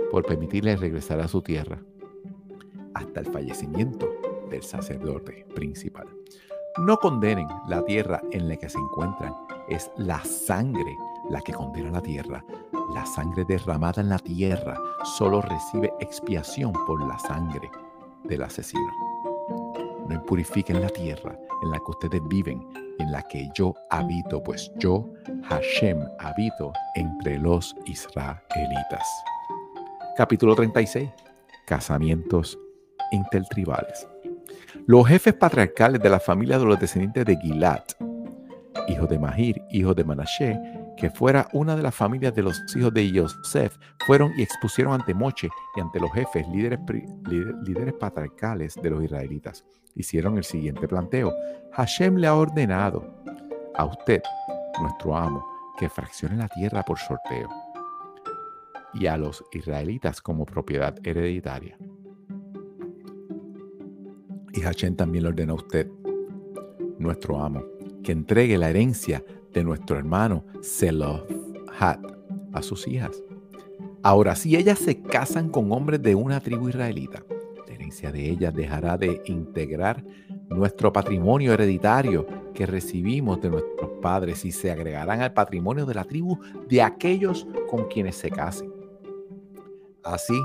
por 0.09 0.25
permitirle 0.25 0.75
regresar 0.75 1.19
a 1.19 1.27
su 1.27 1.43
tierra 1.43 1.79
hasta 2.95 3.19
el 3.19 3.27
fallecimiento 3.27 4.09
del 4.49 4.63
sacerdote 4.63 5.45
principal. 5.53 6.07
No 6.79 6.97
condenen 6.97 7.47
la 7.67 7.85
tierra 7.85 8.21
en 8.31 8.49
la 8.49 8.55
que 8.55 8.69
se 8.69 8.79
encuentran. 8.79 9.35
Es 9.69 9.91
la 9.97 10.23
sangre 10.23 10.95
la 11.29 11.41
que 11.41 11.53
condena 11.53 11.91
la 11.91 12.01
tierra. 12.01 12.43
La 12.93 13.05
sangre 13.05 13.43
derramada 13.43 14.01
en 14.01 14.09
la 14.09 14.19
tierra 14.19 14.77
solo 15.17 15.41
recibe 15.41 15.93
expiación 15.99 16.71
por 16.85 17.01
la 17.05 17.19
sangre 17.19 17.69
del 18.23 18.43
asesino. 18.43 18.91
No 20.07 20.15
impurifiquen 20.15 20.81
la 20.81 20.89
tierra 20.89 21.37
en 21.63 21.71
la 21.71 21.77
que 21.79 21.91
ustedes 21.91 22.21
viven, 22.29 22.65
en 22.99 23.11
la 23.11 23.21
que 23.23 23.49
yo 23.53 23.73
habito, 23.89 24.41
pues 24.41 24.71
yo, 24.77 25.05
Hashem, 25.49 25.99
habito 26.19 26.71
entre 26.95 27.37
los 27.37 27.75
israelitas. 27.85 29.07
Capítulo 30.15 30.55
36. 30.55 31.09
Casamientos 31.65 32.57
intertribales. 33.11 34.07
Los 34.85 35.07
jefes 35.07 35.33
patriarcales 35.33 36.01
de 36.01 36.09
la 36.09 36.19
familia 36.19 36.57
de 36.57 36.65
los 36.65 36.79
descendientes 36.79 37.25
de 37.25 37.37
Gilad, 37.37 37.83
hijo 38.87 39.05
de 39.05 39.19
Mahir, 39.19 39.61
hijo 39.71 39.93
de 39.93 40.05
Manashe, 40.05 40.57
que 40.97 41.09
fuera 41.11 41.47
una 41.53 41.75
de 41.75 41.83
las 41.83 41.95
familias 41.95 42.33
de 42.33 42.41
los 42.41 42.61
hijos 42.75 42.93
de 42.93 43.11
Yosef, 43.11 43.77
fueron 44.05 44.33
y 44.37 44.41
expusieron 44.41 44.93
ante 44.93 45.13
Moche 45.13 45.49
y 45.75 45.79
ante 45.79 45.99
los 45.99 46.11
jefes, 46.11 46.47
líderes, 46.49 46.79
líderes 47.63 47.93
patriarcales 47.93 48.75
de 48.75 48.89
los 48.89 49.03
israelitas. 49.03 49.63
Hicieron 49.95 50.37
el 50.37 50.43
siguiente 50.43 50.87
planteo. 50.87 51.33
Hashem 51.73 52.17
le 52.17 52.27
ha 52.27 52.35
ordenado 52.35 53.07
a 53.75 53.85
usted, 53.85 54.21
nuestro 54.81 55.15
amo, 55.15 55.45
que 55.77 55.87
fraccione 55.87 56.35
la 56.35 56.47
tierra 56.47 56.83
por 56.83 56.97
sorteo 56.97 57.47
y 58.93 59.05
a 59.05 59.17
los 59.17 59.43
israelitas 59.51 60.21
como 60.21 60.45
propiedad 60.45 60.95
hereditaria. 61.03 61.77
Y 64.53 64.61
Hashem 64.61 64.95
también 64.95 65.23
le 65.23 65.29
ordenó 65.29 65.53
a 65.53 65.57
usted, 65.57 65.87
nuestro 66.97 67.39
amo, 67.39 67.63
que 68.03 68.11
entregue 68.11 68.57
la 68.57 68.69
herencia 68.69 69.23
de 69.53 69.63
nuestro 69.63 69.97
hermano 69.97 70.43
Zelophehad 70.61 71.99
a 72.53 72.61
sus 72.61 72.87
hijas. 72.87 73.23
Ahora, 74.03 74.35
si 74.35 74.55
ellas 74.55 74.79
se 74.79 75.01
casan 75.01 75.49
con 75.49 75.71
hombres 75.71 76.01
de 76.01 76.15
una 76.15 76.39
tribu 76.39 76.69
israelita, 76.69 77.23
la 77.67 77.73
herencia 77.73 78.11
de 78.11 78.29
ellas 78.29 78.53
dejará 78.53 78.97
de 78.97 79.21
integrar 79.25 80.03
nuestro 80.49 80.93
patrimonio 80.93 81.53
hereditario 81.53 82.25
que 82.53 82.65
recibimos 82.65 83.41
de 83.41 83.49
nuestros 83.49 83.91
padres 84.01 84.45
y 84.45 84.51
se 84.51 84.71
agregarán 84.71 85.21
al 85.21 85.33
patrimonio 85.33 85.85
de 85.85 85.93
la 85.93 86.05
tribu 86.05 86.39
de 86.69 86.81
aquellos 86.81 87.45
con 87.69 87.85
quienes 87.85 88.15
se 88.15 88.29
casen. 88.29 88.71
Así, 90.03 90.39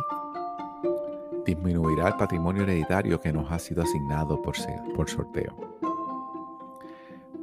disminuirá 1.46 2.08
el 2.08 2.16
patrimonio 2.16 2.64
hereditario 2.64 3.20
que 3.20 3.32
nos 3.32 3.50
ha 3.50 3.58
sido 3.58 3.82
asignado 3.82 4.40
por, 4.42 4.54
por 4.94 5.08
sorteo. 5.08 5.56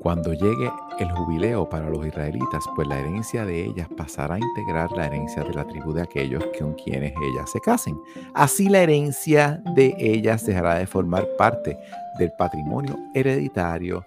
Cuando 0.02 0.34
llegue 0.34 0.72
el 0.98 1.12
jubileo 1.12 1.68
para 1.68 1.90
los 1.90 2.06
israelitas, 2.06 2.64
pues 2.74 2.88
la 2.88 3.00
herencia 3.00 3.44
de 3.44 3.66
ellas 3.66 3.90
pasará 3.98 4.36
a 4.36 4.40
integrar 4.40 4.90
la 4.94 5.08
herencia 5.08 5.44
de 5.44 5.54
la 5.54 5.66
tribu 5.66 5.92
de 5.92 6.02
aquellos 6.02 6.42
con 6.58 6.74
quienes 6.76 7.12
ellas 7.22 7.52
se 7.52 7.60
casen. 7.60 8.00
Así 8.34 8.70
la 8.70 8.80
herencia 8.80 9.62
de 9.76 9.94
ellas 10.00 10.46
dejará 10.46 10.76
de 10.76 10.88
formar 10.88 11.28
parte 11.38 11.78
del 12.18 12.32
patrimonio 12.38 12.98
hereditario 13.14 14.06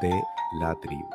de 0.00 0.18
la 0.60 0.74
tribu. 0.76 1.10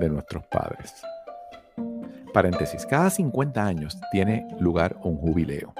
De 0.00 0.08
nuestros 0.08 0.44
padres. 0.46 0.94
Paréntesis, 2.32 2.84
cada 2.86 3.08
50 3.08 3.64
años 3.64 3.96
tiene 4.10 4.48
lugar 4.58 4.96
un 5.04 5.16
jubileo 5.16 5.72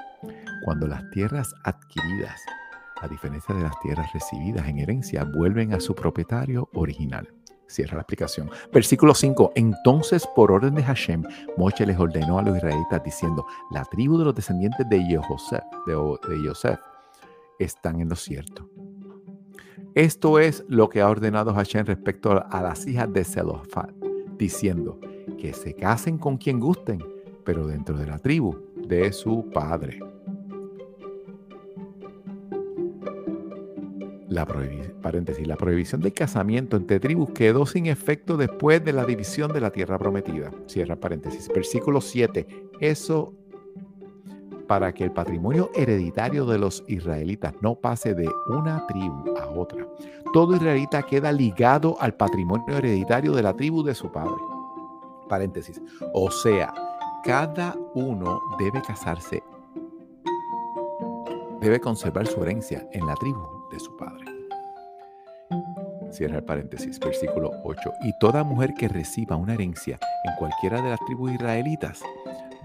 cuando 0.65 0.87
las 0.87 1.09
tierras 1.11 1.55
adquiridas, 1.65 2.41
a 3.01 3.09
diferencia 3.09 3.55
de 3.55 3.63
las 3.63 3.79
tierras 3.81 4.13
recibidas 4.13 4.69
en 4.69 4.79
herencia, 4.79 5.25
vuelven 5.25 5.73
a 5.73 5.81
su 5.81 5.95
propietario 5.95 6.69
original. 6.75 7.29
Cierra 7.67 7.95
la 7.95 8.01
explicación. 8.03 8.51
Versículo 8.73 9.15
5. 9.15 9.53
Entonces, 9.55 10.27
por 10.35 10.51
orden 10.51 10.75
de 10.75 10.83
Hashem, 10.83 11.23
Moche 11.57 11.87
les 11.87 11.99
ordenó 11.99 12.39
a 12.39 12.43
los 12.43 12.57
israelitas 12.57 13.03
diciendo, 13.05 13.47
la 13.71 13.85
tribu 13.85 14.19
de 14.19 14.25
los 14.25 14.35
descendientes 14.35 14.89
de 14.89 15.09
Yosef 15.09 16.81
están 17.61 18.01
en 18.01 18.09
lo 18.09 18.17
cierto. 18.17 18.69
Esto 19.95 20.39
es 20.39 20.65
lo 20.69 20.89
que 20.89 21.01
ha 21.01 21.09
ordenado 21.09 21.55
Hashem 21.55 21.87
respecto 21.87 22.45
a 22.49 22.63
las 22.63 22.87
hijas 22.87 23.13
de 23.13 23.25
Zelofat, 23.25 23.91
diciendo 24.37 24.99
que 25.39 25.53
se 25.53 25.75
casen 25.75 26.19
con 26.19 26.39
quien 26.39 26.61
gusten, 26.61 27.03
pero 27.45 27.67
dentro 27.67 27.97
de 27.97 28.07
la 28.07 28.19
tribu 28.19 28.57
de 28.77 29.13
su 29.13 29.49
padre. 29.53 30.01
La, 34.31 34.47
prohibición 34.47 36.01
del 36.01 36.13
casamiento 36.13 36.77
entre 36.77 37.01
tribus 37.01 37.31
quedó 37.31 37.67
sin 37.67 37.87
efecto 37.87 38.37
después 38.37 38.83
de 38.85 38.93
la 38.93 39.05
división 39.05 39.53
de 39.53 39.61
la 39.61 39.73
tierra 39.73 39.99
prometida. 39.99 40.53
Cierra 40.67 40.95
paréntesis. 40.95 41.49
Versículo 41.53 42.01
7. 42.01 42.47
Eso, 42.79 43.35
para 44.69 44.95
que 44.95 45.03
el 45.03 45.11
patrimonio 45.11 45.73
hereditario 45.75 46.47
de 46.47 46.59
los 46.59 46.85
israelitas 46.87 47.55
no 47.61 47.75
pase 47.75 48.15
de 48.15 48.29
una 48.47 48.87
tribu 48.87 49.37
a 49.37 49.49
otra. 49.49 49.85
Todo 50.33 50.55
israelita 50.55 51.03
queda 51.03 51.33
ligado 51.33 51.97
al 52.01 52.15
patrimonio 52.15 52.79
hereditario 52.79 53.33
de 53.33 53.43
la 53.43 53.57
tribu 53.57 53.83
de 53.83 53.97
su 53.97 54.13
padre. 54.13 54.41
Paréntesis. 55.29 55.83
O 56.15 56.31
sea, 56.31 56.73
cada 57.25 57.77
uno 57.97 58.41
debe 58.61 58.81
casarse, 58.81 59.43
debe 61.61 61.81
conservar 61.81 62.29
su 62.29 62.41
herencia 62.45 62.89
en 62.93 63.05
la 63.09 63.17
tribu 63.17 63.60
de 63.71 63.81
su 63.81 63.97
padre. 63.97 64.25
Cierra 66.11 66.39
el 66.39 66.45
paréntesis, 66.45 66.99
versículo 66.99 67.53
8. 67.65 67.93
Y 68.03 68.13
toda 68.19 68.45
mujer 68.45 68.75
que 68.75 68.89
reciba 68.89 69.37
una 69.37 69.55
herencia 69.55 69.99
en 70.25 70.35
cualquiera 70.37 70.83
de 70.83 70.91
las 70.91 71.01
tribus 71.07 71.33
israelitas 71.33 72.03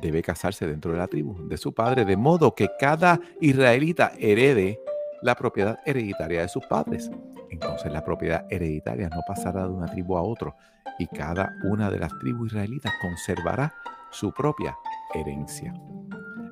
debe 0.02 0.22
casarse 0.22 0.68
dentro 0.68 0.92
de 0.92 0.98
la 0.98 1.08
tribu 1.08 1.48
de 1.48 1.58
su 1.58 1.74
padre, 1.74 2.06
de 2.06 2.18
modo 2.18 2.54
que 2.54 2.70
cada 2.80 3.20
israelita 3.42 4.12
herede 4.20 4.80
la 5.22 5.36
propiedad 5.36 5.80
hereditaria 5.86 6.42
de 6.42 6.48
sus 6.48 6.66
padres. 6.66 7.10
Entonces 7.50 7.92
la 7.92 8.04
propiedad 8.04 8.46
hereditaria 8.50 9.10
no 9.10 9.22
pasará 9.28 9.64
de 9.64 9.74
una 9.74 9.88
tribu 9.88 10.18
a 10.18 10.22
otra 10.22 10.56
y 11.00 11.08
cada 11.08 11.56
una 11.64 11.90
de 11.90 12.00
las 12.00 12.12
tribus 12.20 12.52
israelitas 12.52 12.94
conservará 13.02 13.74
su 14.12 14.34
propia 14.34 14.76
herencia. 15.14 15.74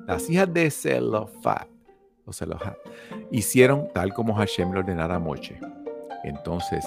Las 0.06 0.28
hijas 0.28 0.52
de 0.52 0.70
O 2.26 2.32
hicieron 3.30 3.88
tal 3.92 4.12
como 4.14 4.34
Hashem 4.34 4.72
le 4.72 4.78
ordenara 4.78 5.18
Moche. 5.18 5.60
Entonces 6.24 6.84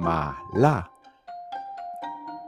Mala, 0.00 0.90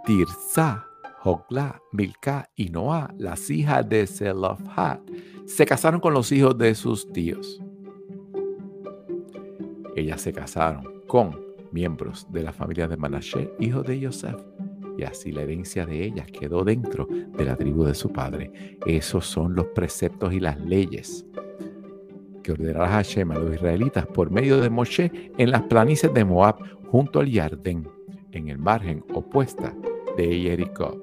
Tirsa, 0.04 0.84
Jogla, 1.20 1.80
Milka 1.92 2.48
y 2.56 2.70
Noah, 2.70 3.12
las 3.18 3.50
hijas 3.50 3.88
de 3.88 4.06
Zelofat, 4.06 5.00
se 5.46 5.64
casaron 5.64 6.00
con 6.00 6.12
los 6.12 6.32
hijos 6.32 6.56
de 6.58 6.74
sus 6.74 7.10
tíos. 7.12 7.60
Ellas 9.96 10.20
se 10.20 10.32
casaron 10.32 11.02
con 11.06 11.38
miembros 11.72 12.26
de 12.30 12.42
la 12.42 12.52
familia 12.52 12.88
de 12.88 12.96
Manashe, 12.96 13.52
hijo 13.58 13.82
de 13.82 13.98
Yosef, 14.00 14.36
y 14.96 15.04
así 15.04 15.30
la 15.30 15.42
herencia 15.42 15.86
de 15.86 16.04
ellas 16.04 16.26
quedó 16.26 16.64
dentro 16.64 17.06
de 17.06 17.44
la 17.44 17.56
tribu 17.56 17.84
de 17.84 17.94
su 17.94 18.12
padre. 18.12 18.78
Esos 18.86 19.26
son 19.26 19.54
los 19.54 19.66
preceptos 19.68 20.32
y 20.32 20.40
las 20.40 20.58
leyes 20.60 21.24
que 22.48 22.52
ordenará 22.52 22.88
Hashem 22.88 23.30
a 23.30 23.34
los 23.34 23.54
israelitas 23.54 24.06
por 24.06 24.30
medio 24.30 24.58
de 24.58 24.70
Moshe 24.70 25.12
en 25.36 25.50
las 25.50 25.64
planicies 25.64 26.14
de 26.14 26.24
Moab 26.24 26.56
junto 26.90 27.20
al 27.20 27.30
Yardén, 27.30 27.86
en 28.32 28.48
el 28.48 28.56
margen 28.56 29.04
opuesta 29.12 29.74
de 30.16 30.40
Jericó. 30.40 30.96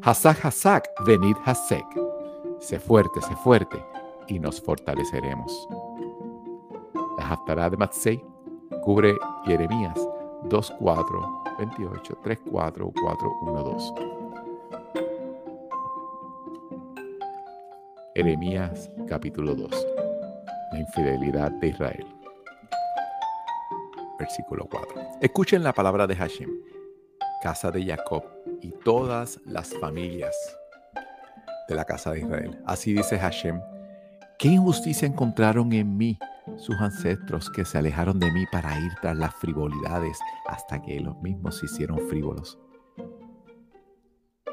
Hasak, 0.00 0.44
Hasak, 0.44 0.84
venid 1.04 1.34
Hasek. 1.44 1.84
Sé 2.60 2.78
fuerte, 2.78 3.20
sé 3.20 3.34
fuerte, 3.34 3.76
y 4.28 4.38
nos 4.38 4.60
fortaleceremos. 4.60 5.68
La 7.18 7.30
Haftarah 7.30 7.68
de 7.68 7.76
Matsei 7.76 8.24
cubre 8.84 9.16
Jeremías 9.44 9.98
2, 10.44 10.74
4, 10.78 11.42
28, 11.58 12.18
3, 12.22 12.38
4, 12.48 12.92
4, 13.02 13.30
1, 13.42 13.62
2. 13.64 13.94
Jeremías 18.14 18.88
capítulo 19.08 19.56
2. 19.56 20.05
La 20.72 20.80
infidelidad 20.80 21.52
de 21.52 21.68
Israel. 21.68 22.06
Versículo 24.18 24.66
4. 24.70 25.18
Escuchen 25.20 25.62
la 25.62 25.72
palabra 25.72 26.06
de 26.06 26.16
Hashem, 26.16 26.50
casa 27.42 27.70
de 27.70 27.84
Jacob 27.84 28.24
y 28.60 28.72
todas 28.84 29.40
las 29.44 29.72
familias 29.74 30.34
de 31.68 31.74
la 31.74 31.84
casa 31.84 32.12
de 32.12 32.20
Israel. 32.20 32.58
Así 32.66 32.92
dice 32.92 33.18
Hashem, 33.18 33.60
¿qué 34.38 34.48
injusticia 34.48 35.06
encontraron 35.06 35.72
en 35.72 35.96
mí 35.96 36.18
sus 36.56 36.76
ancestros 36.76 37.50
que 37.50 37.64
se 37.64 37.78
alejaron 37.78 38.18
de 38.18 38.30
mí 38.32 38.44
para 38.50 38.78
ir 38.80 38.92
tras 39.00 39.16
las 39.16 39.34
frivolidades 39.34 40.18
hasta 40.46 40.80
que 40.82 40.98
los 41.00 41.20
mismos 41.22 41.58
se 41.58 41.66
hicieron 41.66 42.00
frívolos? 42.08 42.58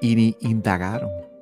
Y 0.02 0.16
ni 0.16 0.38
indagaron. 0.42 1.33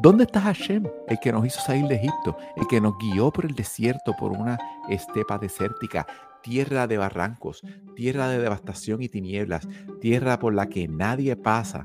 ¿Dónde 0.00 0.24
está 0.24 0.40
Hashem, 0.40 0.84
el 1.08 1.18
que 1.18 1.32
nos 1.32 1.44
hizo 1.44 1.60
salir 1.60 1.88
de 1.88 1.96
Egipto, 1.96 2.36
el 2.56 2.68
que 2.68 2.80
nos 2.80 2.96
guió 2.98 3.32
por 3.32 3.44
el 3.44 3.54
desierto, 3.56 4.14
por 4.16 4.30
una 4.30 4.56
estepa 4.88 5.38
desértica, 5.38 6.06
tierra 6.40 6.86
de 6.86 6.98
barrancos, 6.98 7.62
tierra 7.96 8.28
de 8.28 8.38
devastación 8.38 9.02
y 9.02 9.08
tinieblas, 9.08 9.66
tierra 10.00 10.38
por 10.38 10.54
la 10.54 10.68
que 10.68 10.86
nadie 10.86 11.34
pasa, 11.34 11.84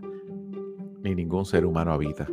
ni 1.01 1.16
ningún 1.16 1.43
ser 1.43 1.66
humano 1.66 1.91
habita? 1.91 2.28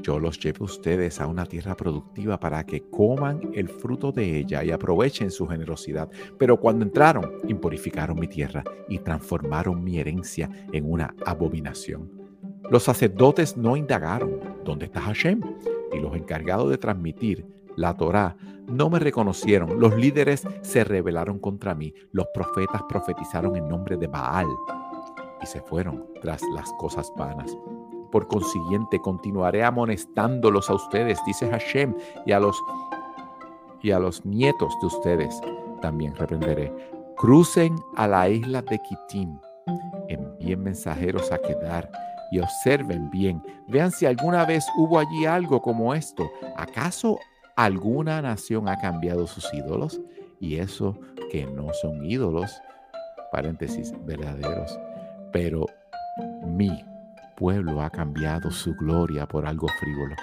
Yo 0.00 0.20
los 0.20 0.38
llevo 0.38 0.66
ustedes 0.66 1.20
a 1.20 1.26
una 1.26 1.44
tierra 1.44 1.76
productiva 1.76 2.38
para 2.38 2.64
que 2.64 2.88
coman 2.88 3.50
el 3.54 3.68
fruto 3.68 4.12
de 4.12 4.38
ella 4.38 4.62
y 4.62 4.70
aprovechen 4.70 5.32
su 5.32 5.48
generosidad. 5.48 6.08
Pero 6.38 6.60
cuando 6.60 6.84
entraron, 6.84 7.32
impurificaron 7.48 8.18
mi 8.18 8.28
tierra 8.28 8.62
y 8.88 9.00
transformaron 9.00 9.82
mi 9.82 9.98
herencia 9.98 10.48
en 10.72 10.88
una 10.88 11.16
abominación. 11.26 12.27
Los 12.70 12.84
sacerdotes 12.84 13.56
no 13.56 13.76
indagaron 13.76 14.40
dónde 14.64 14.86
está 14.86 15.00
Hashem 15.00 15.40
y 15.92 15.98
los 16.00 16.14
encargados 16.14 16.68
de 16.70 16.78
transmitir 16.78 17.46
la 17.76 17.96
Torá 17.96 18.36
no 18.66 18.90
me 18.90 18.98
reconocieron. 18.98 19.80
Los 19.80 19.96
líderes 19.96 20.46
se 20.62 20.84
rebelaron 20.84 21.38
contra 21.38 21.74
mí. 21.74 21.94
Los 22.12 22.26
profetas 22.34 22.82
profetizaron 22.88 23.56
en 23.56 23.68
nombre 23.68 23.96
de 23.96 24.08
Baal 24.08 24.48
y 25.40 25.46
se 25.46 25.60
fueron 25.62 26.04
tras 26.20 26.42
las 26.54 26.70
cosas 26.74 27.10
vanas. 27.16 27.56
Por 28.10 28.26
consiguiente, 28.26 29.00
continuaré 29.00 29.62
amonestándolos 29.64 30.68
a 30.68 30.74
ustedes, 30.74 31.18
dice 31.24 31.48
Hashem, 31.48 31.94
y 32.26 32.32
a 32.32 32.40
los 32.40 32.60
y 33.80 33.92
a 33.92 34.00
los 34.00 34.26
nietos 34.26 34.74
de 34.80 34.86
ustedes 34.88 35.40
también 35.80 36.14
reprenderé. 36.16 36.74
Crucen 37.16 37.76
a 37.96 38.08
la 38.08 38.28
isla 38.28 38.60
de 38.60 38.78
Kitim, 38.80 39.38
envíen 40.08 40.64
mensajeros 40.64 41.30
a 41.30 41.38
quedar 41.38 41.88
y 42.30 42.38
observen 42.40 43.10
bien. 43.10 43.42
Vean 43.68 43.90
si 43.90 44.06
alguna 44.06 44.44
vez 44.44 44.66
hubo 44.76 44.98
allí 44.98 45.26
algo 45.26 45.60
como 45.60 45.94
esto. 45.94 46.30
¿Acaso 46.56 47.18
alguna 47.56 48.22
nación 48.22 48.68
ha 48.68 48.76
cambiado 48.78 49.26
sus 49.26 49.52
ídolos? 49.52 50.00
Y 50.40 50.56
eso 50.56 50.98
que 51.30 51.46
no 51.46 51.72
son 51.74 52.04
ídolos, 52.04 52.60
paréntesis, 53.32 53.92
verdaderos. 54.04 54.78
Pero 55.32 55.66
mi 56.46 56.84
pueblo 57.36 57.82
ha 57.82 57.90
cambiado 57.90 58.50
su 58.50 58.74
gloria 58.74 59.26
por 59.26 59.46
algo 59.46 59.68
frívolo. 59.80 60.16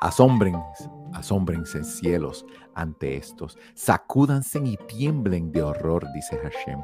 Asómbrense, 0.00 0.90
asómbrense 1.12 1.84
cielos 1.84 2.46
ante 2.74 3.16
estos, 3.16 3.58
sacúdanse 3.74 4.58
y 4.64 4.78
tiemblen 4.88 5.52
de 5.52 5.62
horror, 5.62 6.06
dice 6.14 6.38
Hashem, 6.38 6.80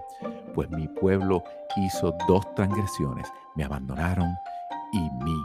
pues 0.56 0.70
mi 0.70 0.88
pueblo 0.88 1.44
hizo 1.76 2.16
dos 2.26 2.42
transgresiones, 2.54 3.30
me 3.56 3.64
abandonaron 3.64 4.34
y 4.94 5.00
mi 5.22 5.36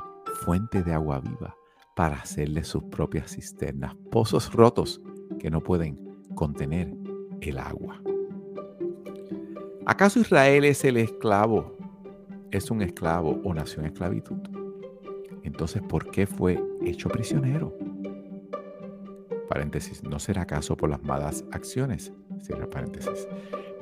fuente 0.45 0.81
de 0.81 0.93
agua 0.93 1.19
viva 1.19 1.53
para 1.97 2.15
hacerle 2.15 2.63
sus 2.63 2.83
propias 2.85 3.35
cisternas, 3.35 3.93
pozos 4.09 4.53
rotos 4.53 5.01
que 5.37 5.51
no 5.51 5.59
pueden 5.59 5.99
contener 6.33 6.95
el 7.41 7.57
agua. 7.57 8.01
¿Acaso 9.85 10.21
Israel 10.21 10.63
es 10.63 10.85
el 10.85 10.95
esclavo 10.95 11.75
es 12.51 12.71
un 12.71 12.81
esclavo 12.81 13.41
o 13.43 13.53
nació 13.53 13.81
en 13.81 13.87
esclavitud, 13.87 14.37
entonces 15.43 15.81
¿por 15.81 16.09
qué 16.11 16.25
fue 16.25 16.57
hecho 16.85 17.09
prisionero? 17.09 17.77
Paréntesis, 19.49 20.03
¿no 20.03 20.19
será 20.19 20.43
acaso 20.43 20.77
por 20.77 20.89
las 20.89 21.03
malas 21.03 21.43
acciones? 21.51 22.13
Cierra 22.41 22.69
paréntesis. 22.69 23.27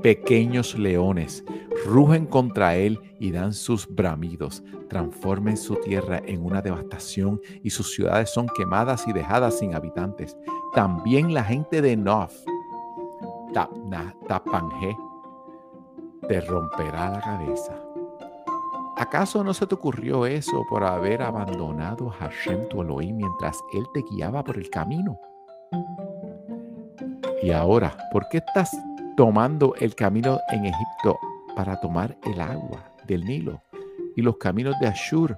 Pequeños 0.02 0.78
leones 0.78 1.44
rugen 1.86 2.26
contra 2.26 2.76
él 2.76 3.00
y 3.20 3.32
dan 3.32 3.54
sus 3.54 3.88
bramidos, 3.88 4.64
transformen 4.90 5.58
su 5.58 5.76
tierra 5.76 6.22
en 6.26 6.44
una 6.44 6.62
devastación 6.62 7.42
y 7.64 7.70
sus 7.70 7.94
ciudades 7.94 8.30
son 8.30 8.48
quemadas 8.56 9.08
y 9.08 9.14
dejadas 9.14 9.60
sin 9.60 9.76
habitantes. 9.76 10.38
También 10.74 11.34
la 11.34 11.44
gente 11.44 11.82
de 11.82 11.98
Nof, 11.98 12.34
Tapanje, 14.28 14.96
te 16.28 16.42
romperá 16.42 17.10
la 17.10 17.22
cabeza 17.22 17.90
¿Acaso 19.00 19.46
no 19.46 19.54
se 19.54 19.66
te 19.66 19.76
ocurrió 19.76 20.26
eso 20.26 20.66
por 20.70 20.84
haber 20.84 21.22
abandonado 21.22 22.10
a 22.10 22.26
Hashem 22.26 22.68
tu 22.68 22.84
mientras 22.84 23.58
Él 23.72 23.86
te 23.94 24.04
guiaba 24.12 24.44
por 24.44 24.58
el 24.58 24.70
camino? 24.70 25.18
Y 27.42 27.52
ahora, 27.52 27.98
¿por 28.12 28.28
qué 28.28 28.40
estás 28.40 28.76
tomando 29.20 29.76
el 29.76 29.96
camino 29.96 30.40
en 30.48 30.64
Egipto 30.64 31.20
para 31.54 31.78
tomar 31.82 32.18
el 32.24 32.40
agua 32.40 32.90
del 33.06 33.26
Nilo 33.26 33.62
y 34.16 34.22
los 34.22 34.38
caminos 34.38 34.80
de 34.80 34.88
Ashur 34.88 35.38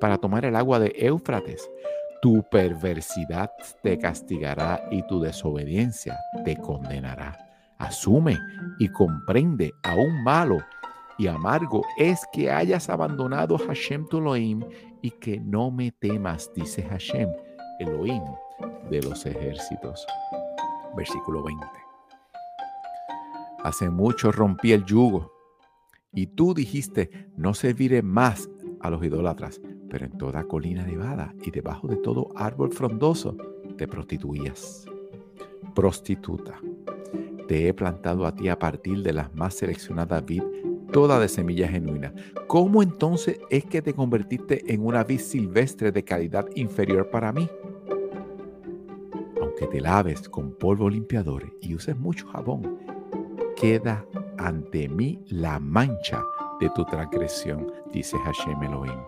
para 0.00 0.18
tomar 0.18 0.44
el 0.44 0.56
agua 0.56 0.80
de 0.80 0.92
Éufrates? 0.98 1.70
Tu 2.20 2.42
perversidad 2.50 3.52
te 3.84 3.96
castigará 3.98 4.82
y 4.90 5.06
tu 5.06 5.20
desobediencia 5.20 6.18
te 6.44 6.56
condenará. 6.56 7.38
Asume 7.78 8.36
y 8.80 8.88
comprende 8.88 9.70
a 9.84 9.94
un 9.94 10.24
malo 10.24 10.58
y 11.16 11.28
amargo 11.28 11.82
es 11.98 12.26
que 12.32 12.50
hayas 12.50 12.90
abandonado 12.90 13.58
Hashem 13.58 14.08
tu 14.08 14.18
Elohim 14.18 14.64
y 15.02 15.12
que 15.12 15.38
no 15.38 15.70
me 15.70 15.92
temas, 15.92 16.50
dice 16.52 16.82
Hashem, 16.82 17.30
Elohim 17.78 18.24
de 18.90 19.00
los 19.02 19.24
ejércitos. 19.24 20.04
Versículo 20.96 21.44
20. 21.44 21.79
Hace 23.62 23.90
mucho 23.90 24.32
rompí 24.32 24.72
el 24.72 24.84
yugo 24.84 25.32
y 26.12 26.28
tú 26.28 26.54
dijiste, 26.54 27.30
no 27.36 27.52
serviré 27.52 28.02
más 28.02 28.48
a 28.80 28.88
los 28.88 29.04
idólatras, 29.04 29.60
pero 29.90 30.06
en 30.06 30.16
toda 30.16 30.44
colina 30.44 30.86
nevada 30.86 31.34
y 31.42 31.50
debajo 31.50 31.86
de 31.86 31.96
todo 31.96 32.28
árbol 32.36 32.72
frondoso 32.72 33.36
te 33.76 33.86
prostituías. 33.86 34.86
Prostituta, 35.74 36.58
te 37.48 37.68
he 37.68 37.74
plantado 37.74 38.26
a 38.26 38.34
ti 38.34 38.48
a 38.48 38.58
partir 38.58 39.02
de 39.02 39.12
las 39.12 39.34
más 39.34 39.54
seleccionadas 39.54 40.24
vid, 40.24 40.42
toda 40.90 41.20
de 41.20 41.28
semilla 41.28 41.68
genuina. 41.68 42.14
¿Cómo 42.46 42.82
entonces 42.82 43.38
es 43.50 43.64
que 43.66 43.82
te 43.82 43.92
convertiste 43.92 44.72
en 44.72 44.84
una 44.84 45.04
vid 45.04 45.20
silvestre 45.20 45.92
de 45.92 46.02
calidad 46.02 46.46
inferior 46.54 47.10
para 47.10 47.32
mí? 47.32 47.48
Aunque 49.40 49.66
te 49.66 49.80
laves 49.80 50.28
con 50.28 50.52
polvo 50.52 50.88
limpiador 50.88 51.54
y 51.60 51.74
uses 51.74 51.96
mucho 51.96 52.26
jabón, 52.28 52.89
queda 53.56 54.04
ante 54.38 54.88
mí 54.88 55.22
la 55.28 55.58
mancha 55.58 56.22
de 56.60 56.70
tu 56.70 56.84
transgresión, 56.84 57.72
dice 57.92 58.16
Hashem 58.18 58.62
Elohim. 58.62 59.00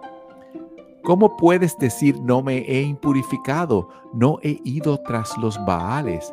¿Cómo 1.02 1.36
puedes 1.36 1.76
decir 1.78 2.20
no 2.20 2.42
me 2.42 2.58
he 2.58 2.82
impurificado, 2.82 3.88
no 4.12 4.38
he 4.42 4.60
ido 4.64 4.98
tras 4.98 5.36
los 5.36 5.58
Baales? 5.64 6.32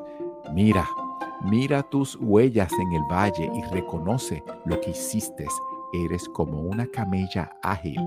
Mira, 0.53 0.87
mira 1.43 1.81
tus 1.83 2.15
huellas 2.21 2.71
en 2.73 2.93
el 2.93 3.01
valle 3.11 3.51
y 3.53 3.73
reconoce 3.73 4.43
lo 4.65 4.79
que 4.79 4.91
hiciste. 4.91 5.47
Eres 5.91 6.29
como 6.29 6.61
una 6.61 6.85
camella 6.85 7.51
ágil 7.63 7.99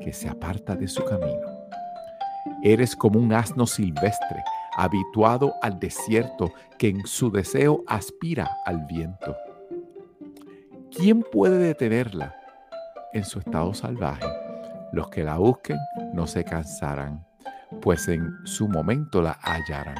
que 0.00 0.12
se 0.12 0.28
aparta 0.28 0.74
de 0.74 0.88
su 0.88 1.04
camino. 1.04 1.46
Eres 2.64 2.96
como 2.96 3.20
un 3.20 3.32
asno 3.32 3.64
silvestre, 3.66 4.42
habituado 4.76 5.54
al 5.62 5.78
desierto, 5.78 6.50
que 6.78 6.88
en 6.88 7.06
su 7.06 7.30
deseo 7.30 7.84
aspira 7.86 8.50
al 8.64 8.84
viento. 8.86 9.36
¿Quién 10.90 11.22
puede 11.22 11.58
detenerla 11.58 12.34
en 13.12 13.24
su 13.24 13.40
estado 13.40 13.74
salvaje? 13.74 14.26
Los 14.92 15.10
que 15.10 15.22
la 15.22 15.36
busquen 15.36 15.76
no 16.14 16.26
se 16.26 16.44
cansarán, 16.44 17.26
pues 17.82 18.08
en 18.08 18.34
su 18.44 18.68
momento 18.68 19.20
la 19.20 19.38
hallarán. 19.42 19.98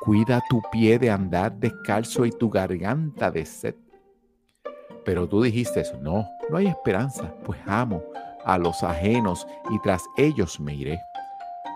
Cuida 0.00 0.40
tu 0.48 0.62
pie 0.70 0.98
de 0.98 1.10
andar 1.10 1.56
descalzo 1.58 2.24
y 2.24 2.30
tu 2.30 2.48
garganta 2.48 3.30
de 3.30 3.44
sed. 3.44 3.74
Pero 5.04 5.28
tú 5.28 5.42
dijiste, 5.42 5.82
no, 6.00 6.28
no 6.48 6.56
hay 6.56 6.68
esperanza, 6.68 7.34
pues 7.44 7.58
amo 7.66 8.02
a 8.44 8.58
los 8.58 8.82
ajenos 8.84 9.46
y 9.70 9.80
tras 9.80 10.04
ellos 10.16 10.60
me 10.60 10.74
iré. 10.74 11.00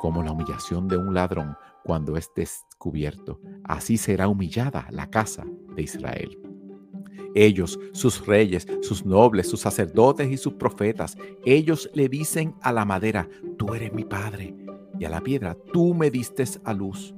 Como 0.01 0.23
la 0.23 0.31
humillación 0.31 0.87
de 0.87 0.97
un 0.97 1.13
ladrón 1.13 1.57
cuando 1.85 2.17
es 2.17 2.31
descubierto, 2.37 3.41
así 3.65 3.97
será 3.97 4.29
humillada 4.29 4.87
la 4.91 5.09
casa 5.09 5.45
de 5.75 5.83
Israel. 5.83 6.46
Ellos, 7.39 7.79
sus 7.93 8.27
reyes, 8.27 8.67
sus 8.81 9.05
nobles, 9.05 9.47
sus 9.47 9.61
sacerdotes 9.61 10.31
y 10.31 10.39
sus 10.39 10.55
profetas, 10.55 11.19
ellos 11.45 11.91
le 11.93 12.09
dicen 12.09 12.55
a 12.63 12.73
la 12.73 12.87
madera, 12.87 13.29
tú 13.59 13.75
eres 13.75 13.93
mi 13.93 14.05
padre, 14.05 14.55
y 14.99 15.05
a 15.05 15.11
la 15.11 15.21
piedra, 15.21 15.55
tú 15.71 15.93
me 15.93 16.11
diste 16.11 16.45
a 16.65 16.73
luz. 16.73 17.15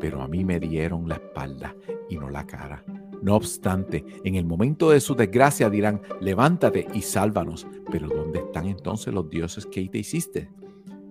Pero 0.00 0.20
a 0.20 0.26
mí 0.26 0.44
me 0.44 0.58
dieron 0.58 1.08
la 1.08 1.14
espalda 1.14 1.76
y 2.08 2.16
no 2.16 2.28
la 2.28 2.44
cara. 2.44 2.84
No 3.22 3.36
obstante, 3.36 4.04
en 4.24 4.34
el 4.34 4.46
momento 4.46 4.90
de 4.90 5.00
su 5.00 5.14
desgracia 5.14 5.70
dirán, 5.70 6.02
levántate 6.20 6.88
y 6.92 7.02
sálvanos. 7.02 7.68
Pero 7.92 8.08
¿dónde 8.08 8.40
están 8.40 8.66
entonces 8.66 9.14
los 9.14 9.30
dioses 9.30 9.64
que 9.64 9.88
te 9.88 9.98
hiciste? 9.98 10.50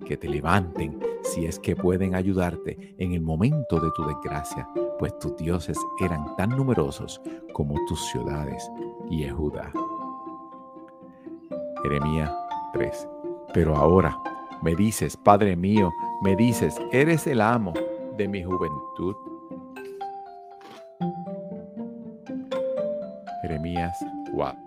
Que 0.06 0.18
te 0.18 0.28
levanten 0.28 1.00
si 1.22 1.46
es 1.46 1.60
que 1.60 1.76
pueden 1.76 2.16
ayudarte 2.16 2.96
en 2.98 3.14
el 3.14 3.22
momento 3.22 3.80
de 3.80 3.92
tu 3.96 4.04
desgracia 4.06 4.68
pues 5.00 5.18
tus 5.18 5.36
dioses 5.38 5.78
eran 6.02 6.36
tan 6.36 6.50
numerosos 6.50 7.22
como 7.54 7.74
tus 7.88 8.06
ciudades, 8.10 8.70
Yehuda. 9.10 9.72
Jeremías 11.82 12.30
3. 12.74 13.08
Pero 13.54 13.78
ahora 13.78 14.20
me 14.62 14.76
dices, 14.76 15.16
Padre 15.16 15.56
mío, 15.56 15.90
me 16.22 16.36
dices, 16.36 16.76
eres 16.92 17.26
el 17.28 17.40
amo 17.40 17.74
de 18.18 18.28
mi 18.28 18.44
juventud. 18.44 19.16
Jeremías 23.42 23.98
4. 24.34 24.60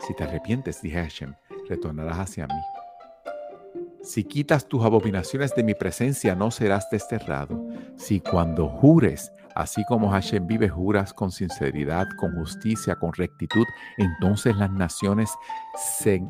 Si 0.00 0.14
te 0.14 0.24
arrepientes, 0.24 0.82
dije 0.82 1.02
Hashem, 1.02 1.34
retornarás 1.68 2.18
hacia 2.18 2.46
mí 2.46 2.60
si 4.08 4.24
quitas 4.24 4.66
tus 4.66 4.84
abominaciones 4.84 5.54
de 5.54 5.62
mi 5.62 5.74
presencia, 5.74 6.34
no 6.34 6.50
serás 6.50 6.88
desterrado. 6.90 7.62
Si 7.96 8.20
cuando 8.20 8.68
jures, 8.68 9.30
así 9.54 9.84
como 9.84 10.10
Hashem 10.10 10.46
vive, 10.46 10.68
juras 10.68 11.12
con 11.12 11.30
sinceridad, 11.30 12.06
con 12.16 12.34
justicia, 12.34 12.94
con 12.94 13.12
rectitud, 13.12 13.66
entonces 13.98 14.56
las 14.56 14.70
naciones 14.70 15.30
se, 15.76 16.22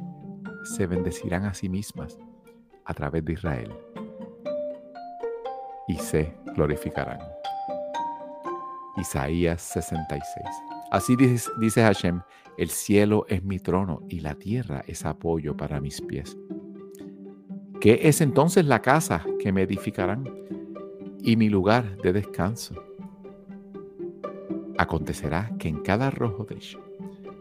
se 0.77 0.87
bendecirán 0.89 1.45
a 1.45 1.55
sí 1.55 1.69
mismas 1.69 2.19
a 2.85 2.95
través 2.95 3.25
de 3.25 3.35
Israel 3.35 3.73
y 5.87 5.97
se 5.99 6.35
glorificarán. 6.57 7.21
Isaías 8.97 9.63
66. 9.63 10.68
Así 10.91 11.17
dice, 11.17 11.83
Hashem, 11.83 12.23
el 12.57 12.71
cielo 12.71 13.27
es 13.29 13.45
mi 13.45 13.59
trono 13.59 14.03
y 14.09 14.21
la 14.21 14.35
tierra 14.35 14.83
es 14.87 15.05
apoyo 15.05 15.57
para 15.57 15.81
mis 15.81 16.01
pies. 16.01 16.37
¿Qué 17.81 18.01
es 18.05 18.21
entonces 18.21 18.65
la 18.65 18.81
casa 18.81 19.25
que 19.39 19.53
me 19.53 19.63
edificarán 19.63 20.25
y 21.21 21.37
mi 21.37 21.49
lugar 21.49 21.99
de 21.99 22.13
descanso? 22.13 22.75
Acontecerá 24.79 25.53
que 25.59 25.69
en 25.69 25.83
cada 25.83 26.11
Rojodesh 26.11 26.79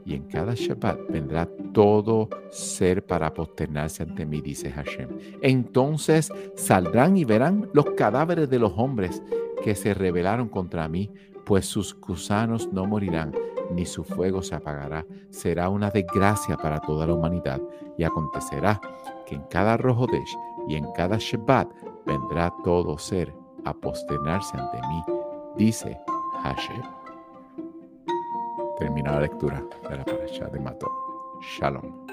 y 0.05 0.13
en 0.13 0.23
cada 0.23 0.53
Shabbat 0.53 0.99
vendrá 1.09 1.49
todo 1.73 2.29
ser 2.49 3.05
para 3.05 3.33
posternarse 3.33 4.03
ante 4.03 4.25
mí, 4.25 4.41
dice 4.41 4.71
Hashem. 4.71 5.09
Entonces 5.41 6.31
saldrán 6.55 7.17
y 7.17 7.25
verán 7.25 7.69
los 7.73 7.85
cadáveres 7.91 8.49
de 8.49 8.59
los 8.59 8.73
hombres 8.75 9.21
que 9.63 9.75
se 9.75 9.93
rebelaron 9.93 10.49
contra 10.49 10.87
mí, 10.87 11.11
pues 11.47 11.65
sus 11.65 11.97
gusanos 11.99 12.67
no 12.73 12.85
morirán, 12.85 13.33
ni 13.71 13.85
su 13.85 14.03
fuego 14.03 14.43
se 14.43 14.53
apagará. 14.53 15.05
Será 15.29 15.69
una 15.69 15.89
desgracia 15.89 16.57
para 16.57 16.81
toda 16.81 17.07
la 17.07 17.13
humanidad. 17.13 17.61
Y 17.97 18.03
acontecerá 18.03 18.81
que 19.25 19.35
en 19.35 19.43
cada 19.43 19.77
Rojodesh 19.77 20.37
y 20.67 20.75
en 20.75 20.91
cada 20.91 21.17
Shabbat 21.17 21.69
vendrá 22.05 22.53
todo 22.65 22.97
ser 22.97 23.33
a 23.63 23.73
posternarse 23.73 24.57
ante 24.57 24.77
mí, 24.77 25.03
dice 25.55 25.97
Hashem. 26.43 26.81
Termina 28.77 29.13
la 29.13 29.21
lectura 29.21 29.63
de 29.89 29.97
la 29.97 30.05
parasha 30.05 30.47
de 30.47 30.59
Mató. 30.59 30.91
Shalom. 31.41 32.07